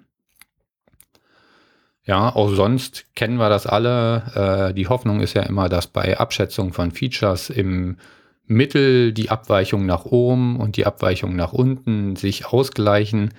Ja, 2.03 2.35
auch 2.35 2.49
sonst 2.49 3.05
kennen 3.15 3.37
wir 3.37 3.49
das 3.49 3.65
alle. 3.65 4.69
Äh, 4.69 4.73
die 4.73 4.87
Hoffnung 4.87 5.21
ist 5.21 5.33
ja 5.33 5.43
immer, 5.43 5.69
dass 5.69 5.87
bei 5.87 6.17
Abschätzung 6.17 6.73
von 6.73 6.91
Features 6.91 7.49
im 7.49 7.97
Mittel 8.45 9.13
die 9.13 9.29
Abweichung 9.29 9.85
nach 9.85 10.05
oben 10.05 10.59
und 10.59 10.75
die 10.75 10.85
Abweichung 10.85 11.35
nach 11.35 11.53
unten 11.53 12.15
sich 12.15 12.47
ausgleichen. 12.47 13.31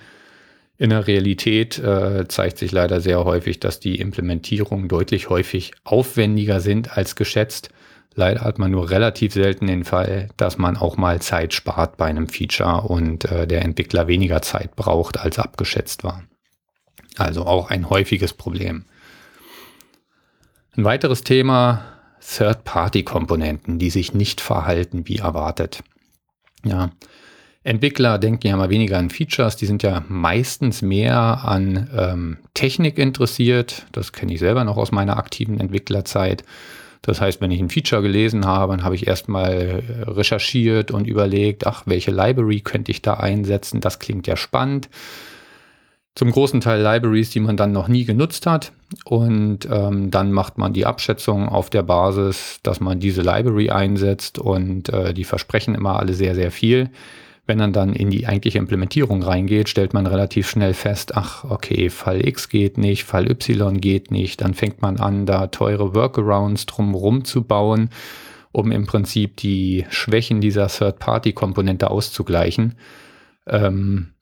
In 0.81 0.89
der 0.89 1.05
Realität 1.05 1.77
äh, 1.77 2.27
zeigt 2.27 2.57
sich 2.57 2.71
leider 2.71 3.01
sehr 3.01 3.23
häufig, 3.23 3.59
dass 3.59 3.79
die 3.79 3.99
Implementierungen 3.99 4.87
deutlich 4.87 5.29
häufig 5.29 5.73
aufwendiger 5.83 6.59
sind 6.59 6.97
als 6.97 7.15
geschätzt. 7.15 7.69
Leider 8.15 8.41
hat 8.41 8.57
man 8.57 8.71
nur 8.71 8.89
relativ 8.89 9.33
selten 9.33 9.67
den 9.67 9.83
Fall, 9.83 10.29
dass 10.37 10.57
man 10.57 10.77
auch 10.77 10.97
mal 10.97 11.21
Zeit 11.21 11.53
spart 11.53 11.97
bei 11.97 12.07
einem 12.07 12.27
Feature 12.27 12.81
und 12.81 13.25
äh, 13.25 13.45
der 13.45 13.61
Entwickler 13.61 14.07
weniger 14.07 14.41
Zeit 14.41 14.75
braucht, 14.75 15.19
als 15.19 15.37
abgeschätzt 15.37 16.03
war. 16.03 16.23
Also 17.15 17.45
auch 17.45 17.69
ein 17.69 17.87
häufiges 17.91 18.33
Problem. 18.33 18.85
Ein 20.75 20.83
weiteres 20.83 21.23
Thema, 21.23 21.85
Third-Party-Komponenten, 22.21 23.77
die 23.77 23.91
sich 23.91 24.15
nicht 24.15 24.41
verhalten 24.41 25.07
wie 25.07 25.17
erwartet. 25.17 25.83
Ja, 26.65 26.89
Entwickler 27.63 28.17
denken 28.17 28.47
ja 28.47 28.57
mal 28.57 28.71
weniger 28.71 28.97
an 28.97 29.11
Features, 29.11 29.55
die 29.55 29.67
sind 29.67 29.83
ja 29.83 30.03
meistens 30.07 30.81
mehr 30.81 31.45
an 31.45 31.89
ähm, 31.95 32.37
Technik 32.55 32.97
interessiert. 32.97 33.85
Das 33.91 34.13
kenne 34.13 34.33
ich 34.33 34.39
selber 34.39 34.63
noch 34.63 34.77
aus 34.77 34.91
meiner 34.91 35.17
aktiven 35.17 35.59
Entwicklerzeit. 35.59 36.43
Das 37.03 37.21
heißt, 37.21 37.39
wenn 37.39 37.51
ich 37.51 37.59
ein 37.59 37.69
Feature 37.69 38.01
gelesen 38.01 38.45
habe, 38.45 38.75
dann 38.75 38.83
habe 38.83 38.95
ich 38.95 39.07
erstmal 39.07 39.83
äh, 39.87 40.09
recherchiert 40.09 40.89
und 40.91 41.07
überlegt, 41.07 41.67
ach, 41.67 41.83
welche 41.85 42.11
Library 42.11 42.61
könnte 42.61 42.91
ich 42.91 43.01
da 43.03 43.15
einsetzen? 43.15 43.79
Das 43.79 43.99
klingt 43.99 44.25
ja 44.25 44.37
spannend. 44.37 44.89
Zum 46.15 46.31
großen 46.31 46.61
Teil 46.61 46.81
Libraries, 46.81 47.29
die 47.29 47.39
man 47.39 47.57
dann 47.57 47.71
noch 47.71 47.87
nie 47.87 48.05
genutzt 48.05 48.45
hat. 48.45 48.71
Und 49.05 49.67
ähm, 49.71 50.11
dann 50.11 50.31
macht 50.31 50.57
man 50.57 50.73
die 50.73 50.85
Abschätzung 50.85 51.47
auf 51.47 51.69
der 51.69 51.83
Basis, 51.83 52.59
dass 52.63 52.81
man 52.81 52.99
diese 52.99 53.21
Library 53.21 53.69
einsetzt 53.69 54.37
und 54.37 54.89
äh, 54.89 55.13
die 55.13 55.23
versprechen 55.23 55.75
immer 55.75 55.97
alle 55.99 56.13
sehr, 56.13 56.35
sehr 56.35 56.51
viel. 56.51 56.89
Wenn 57.47 57.57
man 57.57 57.73
dann 57.73 57.93
in 57.93 58.11
die 58.11 58.27
eigentliche 58.27 58.59
Implementierung 58.59 59.23
reingeht, 59.23 59.67
stellt 59.67 59.93
man 59.93 60.05
relativ 60.05 60.49
schnell 60.49 60.73
fest, 60.73 61.15
ach, 61.15 61.43
okay, 61.43 61.89
Fall 61.89 62.25
X 62.25 62.49
geht 62.49 62.77
nicht, 62.77 63.03
Fall 63.03 63.29
Y 63.29 63.81
geht 63.81 64.11
nicht. 64.11 64.41
Dann 64.41 64.53
fängt 64.53 64.81
man 64.81 64.99
an, 64.99 65.25
da 65.25 65.47
teure 65.47 65.95
Workarounds 65.95 66.67
drumherum 66.67 67.25
zu 67.25 67.43
bauen, 67.43 67.89
um 68.51 68.71
im 68.71 68.85
Prinzip 68.85 69.37
die 69.37 69.85
Schwächen 69.89 70.39
dieser 70.39 70.67
Third-Party-Komponente 70.67 71.89
auszugleichen. 71.89 72.75
Ähm, 73.47 74.13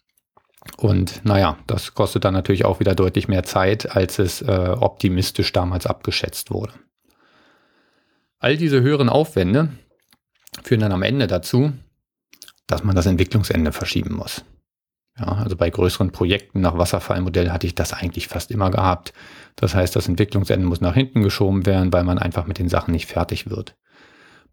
und 0.77 1.25
naja, 1.25 1.57
das 1.67 1.93
kostet 1.93 2.25
dann 2.25 2.33
natürlich 2.33 2.65
auch 2.65 2.79
wieder 2.79 2.95
deutlich 2.95 3.27
mehr 3.27 3.43
Zeit, 3.43 3.95
als 3.95 4.19
es 4.19 4.41
äh, 4.41 4.75
optimistisch 4.79 5.51
damals 5.51 5.85
abgeschätzt 5.85 6.51
wurde. 6.51 6.73
All 8.39 8.55
diese 8.55 8.81
höheren 8.81 9.09
Aufwände 9.09 9.69
führen 10.63 10.79
dann 10.79 10.93
am 10.93 11.03
Ende 11.03 11.27
dazu, 11.27 11.73
dass 12.69 12.83
man 12.83 12.95
das 12.95 13.07
Entwicklungsende 13.07 13.71
verschieben 13.71 14.15
muss. 14.15 14.45
Ja, 15.17 15.25
also 15.25 15.57
bei 15.57 15.69
größeren 15.69 16.11
Projekten 16.11 16.61
nach 16.61 16.77
Wasserfallmodell 16.77 17.51
hatte 17.51 17.67
ich 17.67 17.75
das 17.75 17.91
eigentlich 17.93 18.27
fast 18.29 18.51
immer 18.51 18.71
gehabt. 18.71 19.11
Das 19.57 19.75
heißt, 19.75 19.95
das 19.95 20.07
Entwicklungsende 20.07 20.65
muss 20.65 20.79
nach 20.79 20.93
hinten 20.93 21.23
geschoben 21.23 21.65
werden, 21.65 21.91
weil 21.91 22.03
man 22.03 22.19
einfach 22.19 22.45
mit 22.45 22.59
den 22.59 22.69
Sachen 22.69 22.91
nicht 22.91 23.07
fertig 23.07 23.49
wird. 23.49 23.75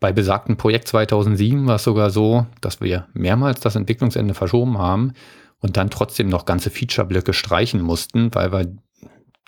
Bei 0.00 0.12
besagten 0.12 0.56
Projekt 0.56 0.88
2007 0.88 1.66
war 1.66 1.76
es 1.76 1.84
sogar 1.84 2.10
so, 2.10 2.46
dass 2.60 2.80
wir 2.80 3.06
mehrmals 3.12 3.60
das 3.60 3.76
Entwicklungsende 3.76 4.34
verschoben 4.34 4.78
haben 4.78 5.12
und 5.58 5.76
dann 5.76 5.90
trotzdem 5.90 6.28
noch 6.28 6.46
ganze 6.46 6.70
Feature-Blöcke 6.70 7.32
streichen 7.32 7.80
mussten, 7.80 8.34
weil 8.34 8.50
wir 8.50 8.76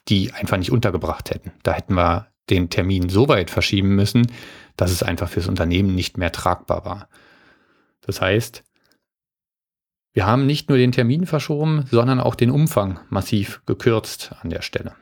die 0.09 0.33
einfach 0.33 0.57
nicht 0.57 0.73
untergebracht 0.73 1.31
hätten. 1.31 1.53
Da 1.63 1.73
hätten 1.73 1.95
wir 1.95 2.29
den 2.49 2.71
Termin 2.71 3.09
so 3.09 3.29
weit 3.29 3.51
verschieben 3.51 3.95
müssen, 3.95 4.31
dass 4.77 4.91
es 4.91 5.03
einfach 5.03 5.29
fürs 5.29 5.49
Unternehmen 5.49 5.95
nicht 5.95 6.17
mehr 6.17 6.33
tragbar 6.33 6.85
war. 6.85 7.09
Das 8.09 8.23
heißt, 8.23 8.65
wir 10.15 10.27
haben 10.27 10.47
nicht 10.47 10.71
nur 10.71 10.79
den 10.79 10.93
Termin 10.93 11.27
verschoben, 11.27 11.85
sondern 11.91 12.21
auch 12.21 12.35
den 12.35 12.51
Umfang 12.51 13.01
massiv 13.11 13.61
gekürzt 13.67 14.33
an 14.41 14.49
der 14.49 14.63
Stelle. 14.63 14.95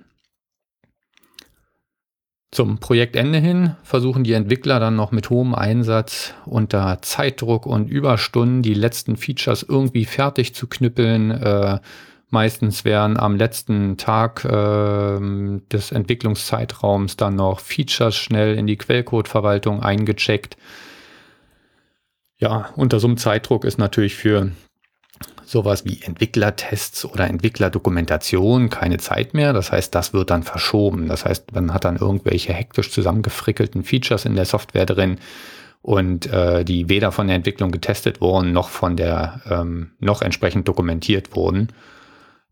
Zum 2.50 2.78
Projektende 2.78 3.38
hin 3.38 3.76
versuchen 3.84 4.24
die 4.24 4.32
Entwickler 4.32 4.80
dann 4.80 4.96
noch 4.96 5.12
mit 5.12 5.30
hohem 5.30 5.54
Einsatz 5.54 6.34
unter 6.46 7.00
Zeitdruck 7.00 7.64
und 7.64 7.88
Überstunden 7.88 8.62
die 8.62 8.74
letzten 8.74 9.16
Features 9.16 9.62
irgendwie 9.62 10.04
fertig 10.04 10.52
zu 10.52 10.66
knüppeln. 10.66 11.30
Äh, 11.30 11.78
meistens 12.30 12.84
werden 12.84 13.20
am 13.20 13.36
letzten 13.36 13.98
Tag 13.98 14.44
äh, 14.44 15.20
des 15.70 15.92
Entwicklungszeitraums 15.92 17.16
dann 17.16 17.36
noch 17.36 17.60
Features 17.60 18.16
schnell 18.16 18.56
in 18.56 18.66
die 18.66 18.76
Quellcode-Verwaltung 18.76 19.80
eingecheckt. 19.80 20.56
Ja, 22.38 22.70
unter 22.76 23.00
so 23.00 23.06
einem 23.06 23.16
Zeitdruck 23.16 23.64
ist 23.64 23.78
natürlich 23.78 24.14
für 24.14 24.50
sowas 25.44 25.84
wie 25.84 26.02
Entwicklertests 26.02 27.04
oder 27.04 27.28
Entwicklerdokumentation 27.28 28.68
keine 28.68 28.98
Zeit 28.98 29.32
mehr. 29.32 29.52
Das 29.52 29.72
heißt, 29.72 29.94
das 29.94 30.12
wird 30.12 30.30
dann 30.30 30.42
verschoben. 30.42 31.08
Das 31.08 31.24
heißt, 31.24 31.52
man 31.52 31.72
hat 31.72 31.84
dann 31.84 31.96
irgendwelche 31.96 32.52
hektisch 32.52 32.90
zusammengefrickelten 32.90 33.84
Features 33.84 34.24
in 34.24 34.34
der 34.34 34.44
Software 34.44 34.86
drin 34.86 35.18
und 35.82 36.26
äh, 36.26 36.64
die 36.64 36.88
weder 36.88 37.12
von 37.12 37.28
der 37.28 37.36
Entwicklung 37.36 37.70
getestet 37.70 38.20
wurden, 38.20 38.52
noch 38.52 38.68
von 38.68 38.96
der 38.96 39.40
ähm, 39.48 39.92
noch 40.00 40.20
entsprechend 40.20 40.66
dokumentiert 40.68 41.36
wurden. 41.36 41.68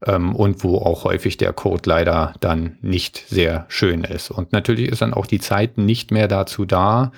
Ähm, 0.06 0.34
und 0.36 0.62
wo 0.62 0.78
auch 0.78 1.04
häufig 1.04 1.36
der 1.36 1.52
Code 1.52 1.82
leider 1.86 2.34
dann 2.40 2.78
nicht 2.80 3.24
sehr 3.28 3.66
schön 3.68 4.04
ist. 4.04 4.30
Und 4.30 4.52
natürlich 4.52 4.88
ist 4.88 5.02
dann 5.02 5.14
auch 5.14 5.26
die 5.26 5.40
Zeit 5.40 5.78
nicht 5.78 6.10
mehr 6.10 6.28
dazu 6.28 6.64
da, 6.64 7.10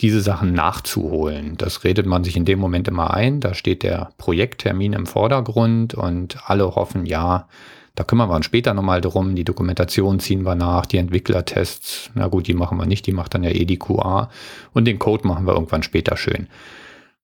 diese 0.00 0.20
Sachen 0.20 0.52
nachzuholen. 0.52 1.56
Das 1.56 1.84
redet 1.84 2.06
man 2.06 2.24
sich 2.24 2.36
in 2.36 2.44
dem 2.44 2.58
Moment 2.58 2.88
immer 2.88 3.12
ein. 3.12 3.40
Da 3.40 3.54
steht 3.54 3.82
der 3.82 4.10
Projekttermin 4.18 4.94
im 4.94 5.06
Vordergrund 5.06 5.94
und 5.94 6.38
alle 6.48 6.74
hoffen, 6.74 7.06
ja, 7.06 7.48
da 7.94 8.04
kümmern 8.04 8.30
wir 8.30 8.36
uns 8.36 8.46
später 8.46 8.72
nochmal 8.72 9.00
drum. 9.00 9.34
Die 9.34 9.44
Dokumentation 9.44 10.20
ziehen 10.20 10.42
wir 10.42 10.54
nach, 10.54 10.86
die 10.86 10.96
Entwicklertests, 10.96 12.10
na 12.14 12.28
gut, 12.28 12.46
die 12.46 12.54
machen 12.54 12.78
wir 12.78 12.86
nicht, 12.86 13.06
die 13.06 13.12
macht 13.12 13.34
dann 13.34 13.44
ja 13.44 13.50
eh 13.50 13.64
die 13.64 13.78
QA 13.78 14.30
und 14.72 14.86
den 14.86 14.98
Code 14.98 15.26
machen 15.28 15.46
wir 15.46 15.52
irgendwann 15.52 15.82
später 15.82 16.16
schön. 16.16 16.48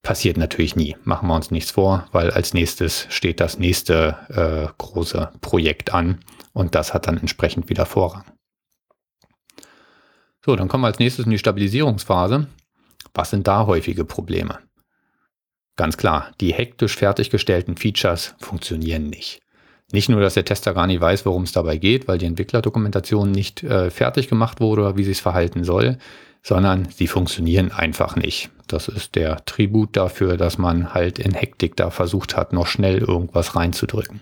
Passiert 0.03 0.37
natürlich 0.37 0.77
nie, 0.77 0.95
machen 1.05 1.29
wir 1.29 1.35
uns 1.35 1.51
nichts 1.51 1.71
vor, 1.71 2.07
weil 2.13 2.31
als 2.31 2.53
nächstes 2.53 3.07
steht 3.09 3.41
das 3.41 3.59
nächste 3.59 4.17
äh, 4.29 4.73
große 4.77 5.33
Projekt 5.41 5.95
an 5.95 6.19
und 6.53 6.75
das 6.75 6.93
hat 6.93 7.07
dann 7.07 7.17
entsprechend 7.17 7.71
wieder 7.71 7.87
Vorrang. 7.87 8.25
So, 10.45 10.55
dann 10.55 10.69
kommen 10.69 10.85
wir 10.85 10.89
als 10.89 10.99
nächstes 10.99 11.25
in 11.25 11.33
die 11.33 11.39
Stabilisierungsphase. 11.39 12.47
Was 13.17 13.31
sind 13.31 13.49
da 13.49 13.67
häufige 13.67 14.05
Probleme? 14.05 14.59
Ganz 15.77 15.97
klar, 15.97 16.33
die 16.39 16.53
hektisch 16.53 16.97
fertiggestellten 16.97 17.79
Features 17.79 18.35
funktionieren 18.39 19.09
nicht. 19.09 19.41
Nicht 19.91 20.11
nur, 20.11 20.21
dass 20.21 20.35
der 20.35 20.45
Tester 20.45 20.75
gar 20.75 20.87
nicht 20.87 21.01
weiß, 21.01 21.25
worum 21.25 21.45
es 21.45 21.53
dabei 21.53 21.79
geht, 21.79 22.09
weil 22.09 22.19
die 22.19 22.27
Entwicklerdokumentation 22.27 23.31
nicht 23.31 23.63
äh, 23.63 23.91
fertig 23.91 24.29
gemacht 24.29 24.61
wurde 24.61 24.83
oder 24.83 24.97
wie 24.99 25.05
sie 25.05 25.13
es 25.13 25.21
verhalten 25.21 25.65
soll, 25.65 25.97
sondern 26.43 26.89
sie 26.91 27.07
funktionieren 27.07 27.73
einfach 27.73 28.17
nicht. 28.17 28.51
Das 28.67 28.89
ist 28.89 29.15
der 29.15 29.45
Tribut 29.47 29.97
dafür, 29.97 30.37
dass 30.37 30.59
man 30.59 30.93
halt 30.93 31.19
in 31.19 31.33
Hektik 31.33 31.75
da 31.77 31.89
versucht 31.89 32.37
hat, 32.37 32.53
noch 32.53 32.67
schnell 32.67 32.99
irgendwas 32.99 33.57
reinzudrücken. 33.57 34.21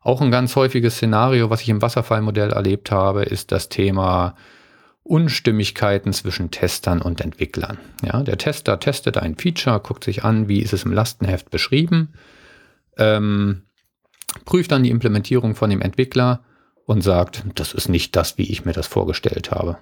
Auch 0.00 0.20
ein 0.20 0.30
ganz 0.30 0.54
häufiges 0.54 0.94
Szenario, 0.94 1.50
was 1.50 1.62
ich 1.62 1.70
im 1.70 1.82
Wasserfallmodell 1.82 2.52
erlebt 2.52 2.92
habe, 2.92 3.24
ist 3.24 3.50
das 3.50 3.68
Thema 3.68 4.36
Unstimmigkeiten 5.04 6.12
zwischen 6.14 6.50
Testern 6.50 7.02
und 7.02 7.20
Entwicklern. 7.20 7.78
Ja, 8.02 8.22
der 8.22 8.38
Tester 8.38 8.80
testet 8.80 9.18
ein 9.18 9.36
Feature, 9.36 9.80
guckt 9.80 10.02
sich 10.02 10.24
an, 10.24 10.48
wie 10.48 10.60
ist 10.60 10.72
es 10.72 10.84
im 10.84 10.92
Lastenheft 10.92 11.50
beschrieben, 11.50 12.14
ähm, 12.96 13.62
prüft 14.46 14.72
dann 14.72 14.82
die 14.82 14.90
Implementierung 14.90 15.54
von 15.54 15.68
dem 15.70 15.82
Entwickler 15.82 16.42
und 16.86 17.02
sagt, 17.02 17.44
das 17.54 17.74
ist 17.74 17.88
nicht 17.88 18.16
das, 18.16 18.38
wie 18.38 18.50
ich 18.50 18.64
mir 18.64 18.72
das 18.72 18.86
vorgestellt 18.86 19.50
habe. 19.50 19.78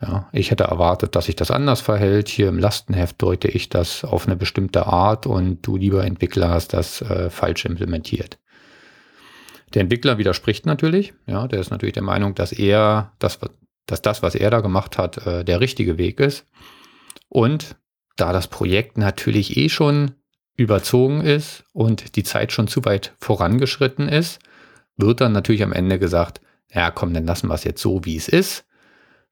Ja, 0.00 0.28
ich 0.32 0.50
hätte 0.50 0.64
erwartet, 0.64 1.14
dass 1.14 1.26
sich 1.26 1.36
das 1.36 1.50
anders 1.50 1.80
verhält. 1.80 2.28
Hier 2.28 2.48
im 2.48 2.58
Lastenheft 2.58 3.20
deute 3.20 3.48
ich 3.48 3.68
das 3.68 4.02
auf 4.02 4.26
eine 4.26 4.36
bestimmte 4.36 4.86
Art 4.86 5.26
und 5.26 5.66
du, 5.66 5.76
lieber 5.76 6.04
Entwickler, 6.04 6.48
hast 6.48 6.72
das 6.72 7.02
äh, 7.02 7.28
falsch 7.28 7.66
implementiert. 7.66 8.38
Der 9.74 9.82
Entwickler 9.82 10.18
widerspricht 10.18 10.66
natürlich. 10.66 11.12
Ja, 11.26 11.46
der 11.46 11.60
ist 11.60 11.70
natürlich 11.70 11.92
der 11.92 12.02
Meinung, 12.02 12.34
dass 12.34 12.52
er 12.52 13.12
das, 13.18 13.38
dass 13.86 14.02
das, 14.02 14.22
was 14.22 14.34
er 14.34 14.50
da 14.50 14.60
gemacht 14.60 14.98
hat, 14.98 15.26
äh, 15.26 15.44
der 15.44 15.60
richtige 15.60 15.98
Weg 15.98 16.20
ist. 16.20 16.46
Und 17.28 17.76
da 18.16 18.32
das 18.32 18.48
Projekt 18.48 18.98
natürlich 18.98 19.56
eh 19.56 19.68
schon 19.68 20.12
überzogen 20.56 21.22
ist 21.22 21.64
und 21.72 22.16
die 22.16 22.22
Zeit 22.22 22.52
schon 22.52 22.68
zu 22.68 22.84
weit 22.84 23.14
vorangeschritten 23.18 24.08
ist, 24.08 24.40
wird 24.96 25.20
dann 25.20 25.32
natürlich 25.32 25.62
am 25.62 25.72
Ende 25.72 25.98
gesagt, 25.98 26.40
ja 26.72 26.90
komm, 26.90 27.14
dann 27.14 27.26
lassen 27.26 27.48
wir 27.48 27.54
es 27.54 27.64
jetzt 27.64 27.80
so, 27.80 28.04
wie 28.04 28.16
es 28.16 28.28
ist. 28.28 28.66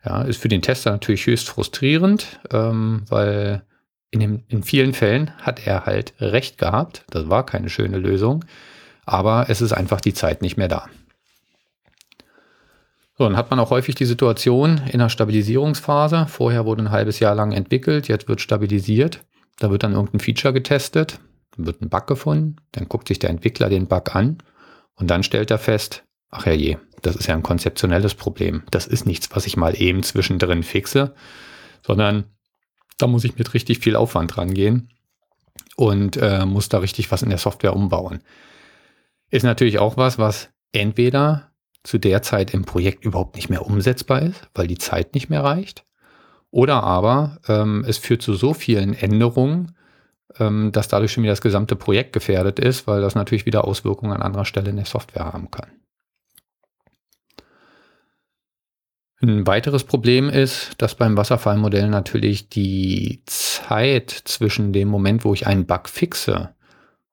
Ja, 0.04 0.22
ist 0.22 0.40
für 0.40 0.48
den 0.48 0.62
Tester 0.62 0.90
natürlich 0.90 1.26
höchst 1.26 1.48
frustrierend, 1.48 2.40
ähm, 2.50 3.02
weil 3.08 3.62
in, 4.10 4.20
dem, 4.20 4.44
in 4.48 4.62
vielen 4.62 4.94
Fällen 4.94 5.32
hat 5.38 5.66
er 5.66 5.86
halt 5.86 6.14
recht 6.20 6.56
gehabt. 6.56 7.04
Das 7.10 7.28
war 7.28 7.44
keine 7.44 7.68
schöne 7.68 7.98
Lösung, 7.98 8.44
aber 9.04 9.46
es 9.48 9.60
ist 9.60 9.72
einfach 9.72 10.00
die 10.00 10.14
Zeit 10.14 10.40
nicht 10.40 10.56
mehr 10.56 10.68
da. 10.68 10.88
So, 13.18 13.24
dann 13.24 13.36
hat 13.36 13.50
man 13.50 13.58
auch 13.58 13.70
häufig 13.70 13.96
die 13.96 14.04
Situation 14.04 14.80
in 14.92 15.00
der 15.00 15.08
Stabilisierungsphase. 15.08 16.26
Vorher 16.28 16.64
wurde 16.64 16.84
ein 16.84 16.90
halbes 16.92 17.18
Jahr 17.18 17.34
lang 17.34 17.50
entwickelt, 17.50 18.06
jetzt 18.06 18.28
wird 18.28 18.40
stabilisiert. 18.40 19.24
Da 19.58 19.72
wird 19.72 19.82
dann 19.82 19.94
irgendein 19.94 20.20
Feature 20.20 20.54
getestet, 20.54 21.18
dann 21.56 21.66
wird 21.66 21.82
ein 21.82 21.88
Bug 21.88 22.06
gefunden, 22.06 22.56
dann 22.70 22.88
guckt 22.88 23.08
sich 23.08 23.18
der 23.18 23.30
Entwickler 23.30 23.68
den 23.68 23.88
Bug 23.88 24.14
an 24.14 24.38
und 24.94 25.08
dann 25.10 25.24
stellt 25.24 25.50
er 25.50 25.58
fest, 25.58 26.04
ach 26.30 26.46
ja 26.46 26.52
je, 26.52 26.76
das 27.02 27.16
ist 27.16 27.26
ja 27.26 27.34
ein 27.34 27.42
konzeptionelles 27.42 28.14
Problem. 28.14 28.62
Das 28.70 28.86
ist 28.86 29.04
nichts, 29.04 29.28
was 29.34 29.46
ich 29.46 29.56
mal 29.56 29.80
eben 29.80 30.04
zwischendrin 30.04 30.62
fixe, 30.62 31.12
sondern 31.84 32.24
da 32.98 33.08
muss 33.08 33.24
ich 33.24 33.36
mit 33.36 33.52
richtig 33.52 33.80
viel 33.80 33.96
Aufwand 33.96 34.38
rangehen 34.38 34.92
und 35.74 36.16
äh, 36.18 36.46
muss 36.46 36.68
da 36.68 36.78
richtig 36.78 37.10
was 37.10 37.22
in 37.22 37.30
der 37.30 37.38
Software 37.38 37.74
umbauen. 37.74 38.22
Ist 39.30 39.42
natürlich 39.42 39.80
auch 39.80 39.96
was, 39.96 40.18
was 40.18 40.50
entweder 40.70 41.47
zu 41.88 41.96
der 41.96 42.20
Zeit 42.20 42.52
im 42.52 42.66
Projekt 42.66 43.06
überhaupt 43.06 43.36
nicht 43.36 43.48
mehr 43.48 43.64
umsetzbar 43.64 44.20
ist, 44.20 44.46
weil 44.54 44.66
die 44.66 44.76
Zeit 44.76 45.14
nicht 45.14 45.30
mehr 45.30 45.42
reicht. 45.42 45.86
Oder 46.50 46.82
aber 46.82 47.38
ähm, 47.48 47.82
es 47.88 47.96
führt 47.96 48.20
zu 48.20 48.34
so 48.34 48.52
vielen 48.52 48.92
Änderungen, 48.92 49.74
ähm, 50.38 50.70
dass 50.70 50.88
dadurch 50.88 51.12
schon 51.12 51.22
wieder 51.22 51.32
das 51.32 51.40
gesamte 51.40 51.76
Projekt 51.76 52.12
gefährdet 52.12 52.58
ist, 52.58 52.86
weil 52.86 53.00
das 53.00 53.14
natürlich 53.14 53.46
wieder 53.46 53.64
Auswirkungen 53.64 54.12
an 54.12 54.20
anderer 54.20 54.44
Stelle 54.44 54.68
in 54.68 54.76
der 54.76 54.84
Software 54.84 55.24
haben 55.24 55.50
kann. 55.50 55.70
Ein 59.22 59.46
weiteres 59.46 59.84
Problem 59.84 60.28
ist, 60.28 60.72
dass 60.76 60.94
beim 60.94 61.16
Wasserfallmodell 61.16 61.88
natürlich 61.88 62.50
die 62.50 63.22
Zeit 63.24 64.10
zwischen 64.10 64.74
dem 64.74 64.88
Moment, 64.88 65.24
wo 65.24 65.32
ich 65.32 65.46
einen 65.46 65.64
Bug 65.64 65.88
fixe 65.88 66.54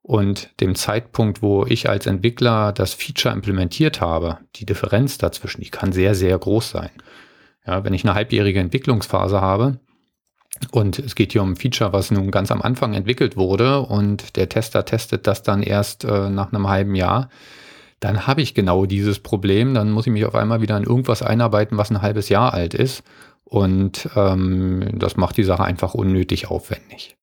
und 0.05 0.51
dem 0.59 0.75
Zeitpunkt, 0.75 1.41
wo 1.41 1.65
ich 1.65 1.89
als 1.89 2.05
Entwickler 2.05 2.71
das 2.71 2.93
Feature 2.93 3.33
implementiert 3.33 4.01
habe, 4.01 4.37
die 4.55 4.65
Differenz 4.67 5.17
dazwischen, 5.17 5.61
die 5.61 5.71
kann 5.71 5.93
sehr, 5.93 6.13
sehr 6.13 6.37
groß 6.37 6.69
sein. 6.69 6.91
Ja, 7.65 7.83
wenn 7.83 7.95
ich 7.95 8.03
eine 8.03 8.13
halbjährige 8.13 8.59
Entwicklungsphase 8.59 9.41
habe 9.41 9.79
und 10.69 10.99
es 10.99 11.15
geht 11.15 11.31
hier 11.31 11.41
um 11.41 11.53
ein 11.53 11.55
Feature, 11.55 11.91
was 11.91 12.11
nun 12.11 12.29
ganz 12.29 12.51
am 12.51 12.61
Anfang 12.61 12.93
entwickelt 12.93 13.35
wurde 13.35 13.81
und 13.81 14.35
der 14.35 14.47
Tester 14.47 14.85
testet 14.85 15.25
das 15.25 15.41
dann 15.41 15.63
erst 15.63 16.03
äh, 16.03 16.29
nach 16.29 16.53
einem 16.53 16.69
halben 16.69 16.93
Jahr, 16.93 17.29
dann 17.99 18.27
habe 18.27 18.43
ich 18.43 18.53
genau 18.53 18.85
dieses 18.85 19.17
Problem. 19.17 19.73
Dann 19.73 19.91
muss 19.91 20.05
ich 20.05 20.13
mich 20.13 20.25
auf 20.25 20.35
einmal 20.35 20.61
wieder 20.61 20.77
in 20.77 20.83
irgendwas 20.83 21.23
einarbeiten, 21.23 21.79
was 21.79 21.89
ein 21.89 22.03
halbes 22.03 22.29
Jahr 22.29 22.53
alt 22.53 22.75
ist. 22.75 23.03
Und 23.43 24.07
ähm, 24.15 24.87
das 24.93 25.17
macht 25.17 25.37
die 25.37 25.43
Sache 25.43 25.63
einfach 25.63 25.95
unnötig 25.95 26.51
aufwendig. 26.51 27.17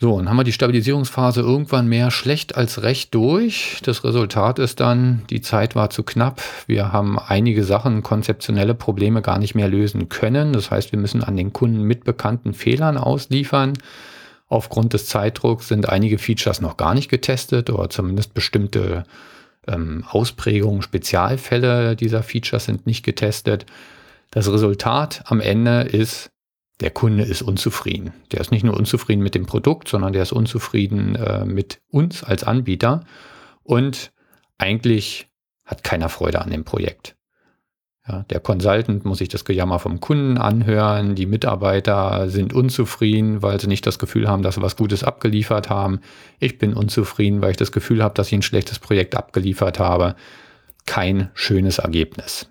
So, 0.00 0.16
dann 0.16 0.28
haben 0.28 0.36
wir 0.36 0.44
die 0.44 0.52
Stabilisierungsphase 0.52 1.40
irgendwann 1.40 1.88
mehr 1.88 2.12
schlecht 2.12 2.54
als 2.54 2.82
recht 2.82 3.12
durch. 3.16 3.80
Das 3.82 4.04
Resultat 4.04 4.60
ist 4.60 4.78
dann, 4.78 5.22
die 5.28 5.40
Zeit 5.40 5.74
war 5.74 5.90
zu 5.90 6.04
knapp. 6.04 6.40
Wir 6.68 6.92
haben 6.92 7.18
einige 7.18 7.64
Sachen, 7.64 8.04
konzeptionelle 8.04 8.74
Probleme 8.74 9.22
gar 9.22 9.40
nicht 9.40 9.56
mehr 9.56 9.66
lösen 9.66 10.08
können. 10.08 10.52
Das 10.52 10.70
heißt, 10.70 10.92
wir 10.92 11.00
müssen 11.00 11.24
an 11.24 11.36
den 11.36 11.52
Kunden 11.52 11.82
mit 11.82 12.04
bekannten 12.04 12.54
Fehlern 12.54 12.96
ausliefern. 12.96 13.72
Aufgrund 14.46 14.92
des 14.92 15.06
Zeitdrucks 15.06 15.66
sind 15.66 15.88
einige 15.88 16.18
Features 16.18 16.60
noch 16.60 16.76
gar 16.76 16.94
nicht 16.94 17.08
getestet 17.08 17.68
oder 17.68 17.90
zumindest 17.90 18.34
bestimmte 18.34 19.02
ähm, 19.66 20.04
Ausprägungen, 20.08 20.82
Spezialfälle 20.82 21.96
dieser 21.96 22.22
Features 22.22 22.66
sind 22.66 22.86
nicht 22.86 23.04
getestet. 23.04 23.66
Das 24.30 24.50
Resultat 24.50 25.24
am 25.26 25.40
Ende 25.40 25.80
ist, 25.82 26.30
der 26.80 26.90
Kunde 26.90 27.24
ist 27.24 27.42
unzufrieden. 27.42 28.12
Der 28.30 28.40
ist 28.40 28.52
nicht 28.52 28.64
nur 28.64 28.76
unzufrieden 28.76 29.22
mit 29.22 29.34
dem 29.34 29.46
Produkt, 29.46 29.88
sondern 29.88 30.12
der 30.12 30.22
ist 30.22 30.32
unzufrieden 30.32 31.16
äh, 31.16 31.44
mit 31.44 31.80
uns 31.90 32.22
als 32.22 32.44
Anbieter. 32.44 33.04
Und 33.64 34.12
eigentlich 34.58 35.28
hat 35.64 35.84
keiner 35.84 36.08
Freude 36.08 36.40
an 36.40 36.50
dem 36.50 36.64
Projekt. 36.64 37.16
Ja, 38.06 38.24
der 38.30 38.40
Consultant 38.40 39.04
muss 39.04 39.18
sich 39.18 39.28
das 39.28 39.44
Gejammer 39.44 39.78
vom 39.80 40.00
Kunden 40.00 40.38
anhören. 40.38 41.14
Die 41.14 41.26
Mitarbeiter 41.26 42.30
sind 42.30 42.54
unzufrieden, 42.54 43.42
weil 43.42 43.60
sie 43.60 43.66
nicht 43.66 43.86
das 43.86 43.98
Gefühl 43.98 44.28
haben, 44.28 44.42
dass 44.42 44.54
sie 44.54 44.62
was 44.62 44.76
Gutes 44.76 45.04
abgeliefert 45.04 45.68
haben. 45.68 46.00
Ich 46.38 46.58
bin 46.58 46.72
unzufrieden, 46.72 47.42
weil 47.42 47.50
ich 47.50 47.56
das 47.58 47.72
Gefühl 47.72 48.02
habe, 48.02 48.14
dass 48.14 48.28
ich 48.28 48.34
ein 48.34 48.42
schlechtes 48.42 48.78
Projekt 48.78 49.14
abgeliefert 49.14 49.78
habe. 49.78 50.16
Kein 50.86 51.30
schönes 51.34 51.78
Ergebnis. 51.78 52.48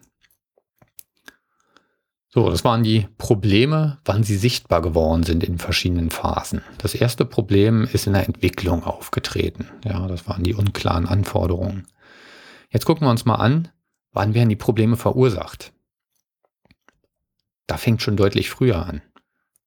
So, 2.38 2.52
das 2.52 2.63
waren 2.63 2.84
die 2.84 3.08
Probleme, 3.17 3.97
wann 4.06 4.21
sie 4.21 4.38
sichtbar 4.38 4.84
geworden 4.84 5.23
sind 5.23 5.43
in 5.43 5.58
verschiedenen 5.58 6.12
Phasen. 6.12 6.62
Das 6.78 6.93
erste 6.93 7.26
Problem 7.26 7.89
ist 7.91 8.06
in 8.06 8.13
der 8.13 8.28
Entwicklung 8.28 8.84
aufgetreten. 8.84 9.67
Ja, 9.84 10.08
das 10.08 10.28
waren 10.28 10.43
die 10.43 10.54
unklaren 10.54 11.08
Anforderungen. 11.08 11.88
Jetzt 12.69 12.86
gucken 12.86 13.08
wir 13.08 13.10
uns 13.10 13.26
mal 13.26 13.36
an, 13.36 13.69
Wann 14.17 14.34
werden 14.34 14.50
die 14.50 14.56
Probleme 14.56 14.97
verursacht? 14.97 15.73
Da 17.67 17.78
fängt 17.78 18.02
schon 18.02 18.17
deutlich 18.17 18.50
früher 18.50 18.84
an. 18.84 19.04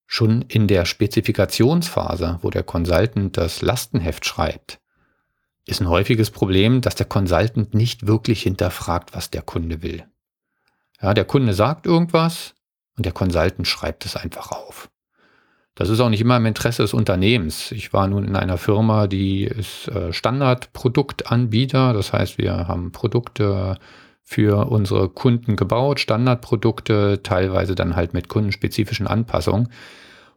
Schon 0.07 0.43
in 0.43 0.67
der 0.67 0.87
Spezifikationsphase, 0.87 2.41
wo 2.43 2.51
der 2.51 2.65
Consultant 2.65 3.37
das 3.37 3.63
Lastenheft 3.63 4.27
schreibt, 4.27 4.81
ist 5.67 5.81
ein 5.81 5.89
häufiges 5.89 6.33
Problem, 6.33 6.81
dass 6.81 6.97
der 6.97 7.07
Consultant 7.07 7.75
nicht 7.75 8.09
wirklich 8.09 8.43
hinterfragt, 8.43 9.15
was 9.15 9.31
der 9.31 9.43
Kunde 9.43 9.83
will. 9.83 10.05
Ja, 11.01 11.15
der 11.15 11.25
Kunde 11.25 11.55
sagt 11.55 11.87
irgendwas 11.87 12.55
und 13.01 13.07
der 13.07 13.13
Consultant 13.15 13.67
schreibt 13.67 14.05
es 14.05 14.15
einfach 14.15 14.53
auf. 14.53 14.91
Das 15.75 15.89
ist 15.89 16.01
auch 16.01 16.11
nicht 16.11 16.21
immer 16.21 16.37
im 16.37 16.45
Interesse 16.45 16.83
des 16.83 16.93
Unternehmens. 16.93 17.73
Ich 17.73 17.95
war 17.95 18.07
nun 18.09 18.29
in 18.29 18.37
einer 18.37 18.59
Firma, 18.59 19.07
die 19.07 19.45
ist 19.45 19.89
äh, 19.89 20.13
Standardproduktanbieter. 20.13 21.95
Das 21.95 22.13
heißt, 22.13 22.37
wir 22.37 22.69
haben 22.69 22.93
Produkte 22.93 23.79
für 24.23 24.71
unsere 24.71 25.09
Kunden 25.09 25.57
gebaut, 25.57 25.99
Standardprodukte, 25.99 27.23
teilweise 27.23 27.75
dann 27.75 27.97
halt 27.97 28.13
mit 28.13 28.29
kundenspezifischen 28.29 29.07
Anpassungen. 29.07 29.71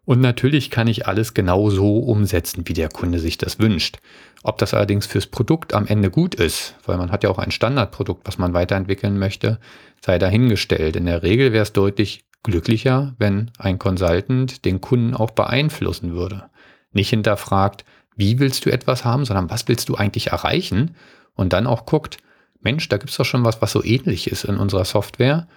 Und 0.06 0.22
natürlich 0.22 0.72
kann 0.72 0.88
ich 0.88 1.06
alles 1.06 1.34
genau 1.34 1.70
so 1.70 1.98
umsetzen, 1.98 2.64
wie 2.66 2.74
der 2.74 2.88
Kunde 2.88 3.20
sich 3.20 3.38
das 3.38 3.60
wünscht. 3.60 3.98
Ob 4.42 4.58
das 4.58 4.74
allerdings 4.74 5.06
fürs 5.06 5.28
Produkt 5.28 5.74
am 5.74 5.86
Ende 5.86 6.10
gut 6.10 6.34
ist, 6.34 6.76
weil 6.86 6.98
man 6.98 7.12
hat 7.12 7.26
ja 7.26 7.30
auch 7.30 7.40
ein 7.40 7.52
Standardprodukt, 7.52 8.26
was 8.26 8.38
man 8.38 8.54
weiterentwickeln 8.54 9.20
möchte, 9.20 9.60
sei 10.00 10.18
dahingestellt. 10.18 10.96
In 10.96 11.08
der 11.08 11.24
Regel 11.24 11.52
wäre 11.52 11.64
es 11.64 11.74
deutlich 11.74 12.24
glücklicher, 12.44 13.16
wenn 13.18 13.52
ein 13.58 13.80
Consultant 13.80 14.66
den 14.66 14.82
Kunden 14.82 15.16
auch 15.16 15.32
beeinflussen 15.32 16.14
würde. 16.14 16.50
Nicht 16.92 17.10
hinterfragt, 17.10 17.86
wie 18.16 18.40
willst 18.40 18.66
du 18.66 18.72
etwas 18.72 19.06
haben, 19.06 19.26
sondern 19.26 19.50
was 19.50 19.68
willst 19.68 19.90
du 19.90 19.96
eigentlich 19.96 20.28
erreichen? 20.28 20.96
Und 21.34 21.54
dann 21.54 21.66
auch 21.66 21.86
guckt, 21.86 22.18
Mensch, 22.62 22.88
da 22.90 22.98
gibt 22.98 23.10
es 23.10 23.18
doch 23.18 23.26
schon 23.26 23.44
was, 23.44 23.62
was 23.62 23.72
so 23.72 23.84
ähnlich 23.84 24.30
ist 24.30 24.44
in 24.44 24.58
unserer 24.58 24.86
Software. 24.86 25.48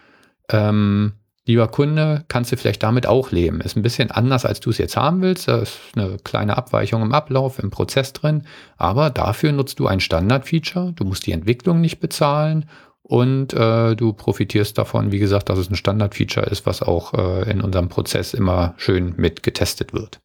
Ähm, 0.48 1.12
lieber 1.44 1.68
Kunde, 1.68 2.24
kannst 2.28 2.50
du 2.50 2.56
vielleicht 2.56 2.82
damit 2.82 3.06
auch 3.06 3.30
leben. 3.30 3.60
Ist 3.60 3.76
ein 3.76 3.82
bisschen 3.82 4.10
anders, 4.10 4.44
als 4.44 4.60
du 4.60 4.70
es 4.70 4.78
jetzt 4.78 4.96
haben 4.96 5.22
willst. 5.22 5.48
Da 5.48 5.58
ist 5.58 5.78
eine 5.94 6.16
kleine 6.24 6.56
Abweichung 6.56 7.02
im 7.02 7.12
Ablauf, 7.12 7.58
im 7.58 7.70
Prozess 7.70 8.12
drin. 8.12 8.44
Aber 8.76 9.10
dafür 9.10 9.52
nutzt 9.52 9.78
du 9.78 9.86
ein 9.86 10.00
Standard-Feature. 10.00 10.92
Du 10.94 11.04
musst 11.04 11.26
die 11.26 11.32
Entwicklung 11.32 11.80
nicht 11.80 12.00
bezahlen 12.00 12.66
und 13.08 13.52
äh, 13.52 13.94
du 13.94 14.12
profitierst 14.12 14.76
davon, 14.76 15.12
wie 15.12 15.20
gesagt, 15.20 15.48
dass 15.48 15.60
es 15.60 15.70
ein 15.70 15.76
Standard-Feature 15.76 16.46
ist, 16.46 16.66
was 16.66 16.82
auch 16.82 17.14
äh, 17.14 17.48
in 17.48 17.60
unserem 17.60 17.88
Prozess 17.88 18.34
immer 18.34 18.74
schön 18.78 19.14
mit 19.16 19.44
getestet 19.44 19.92
wird. 19.92 20.18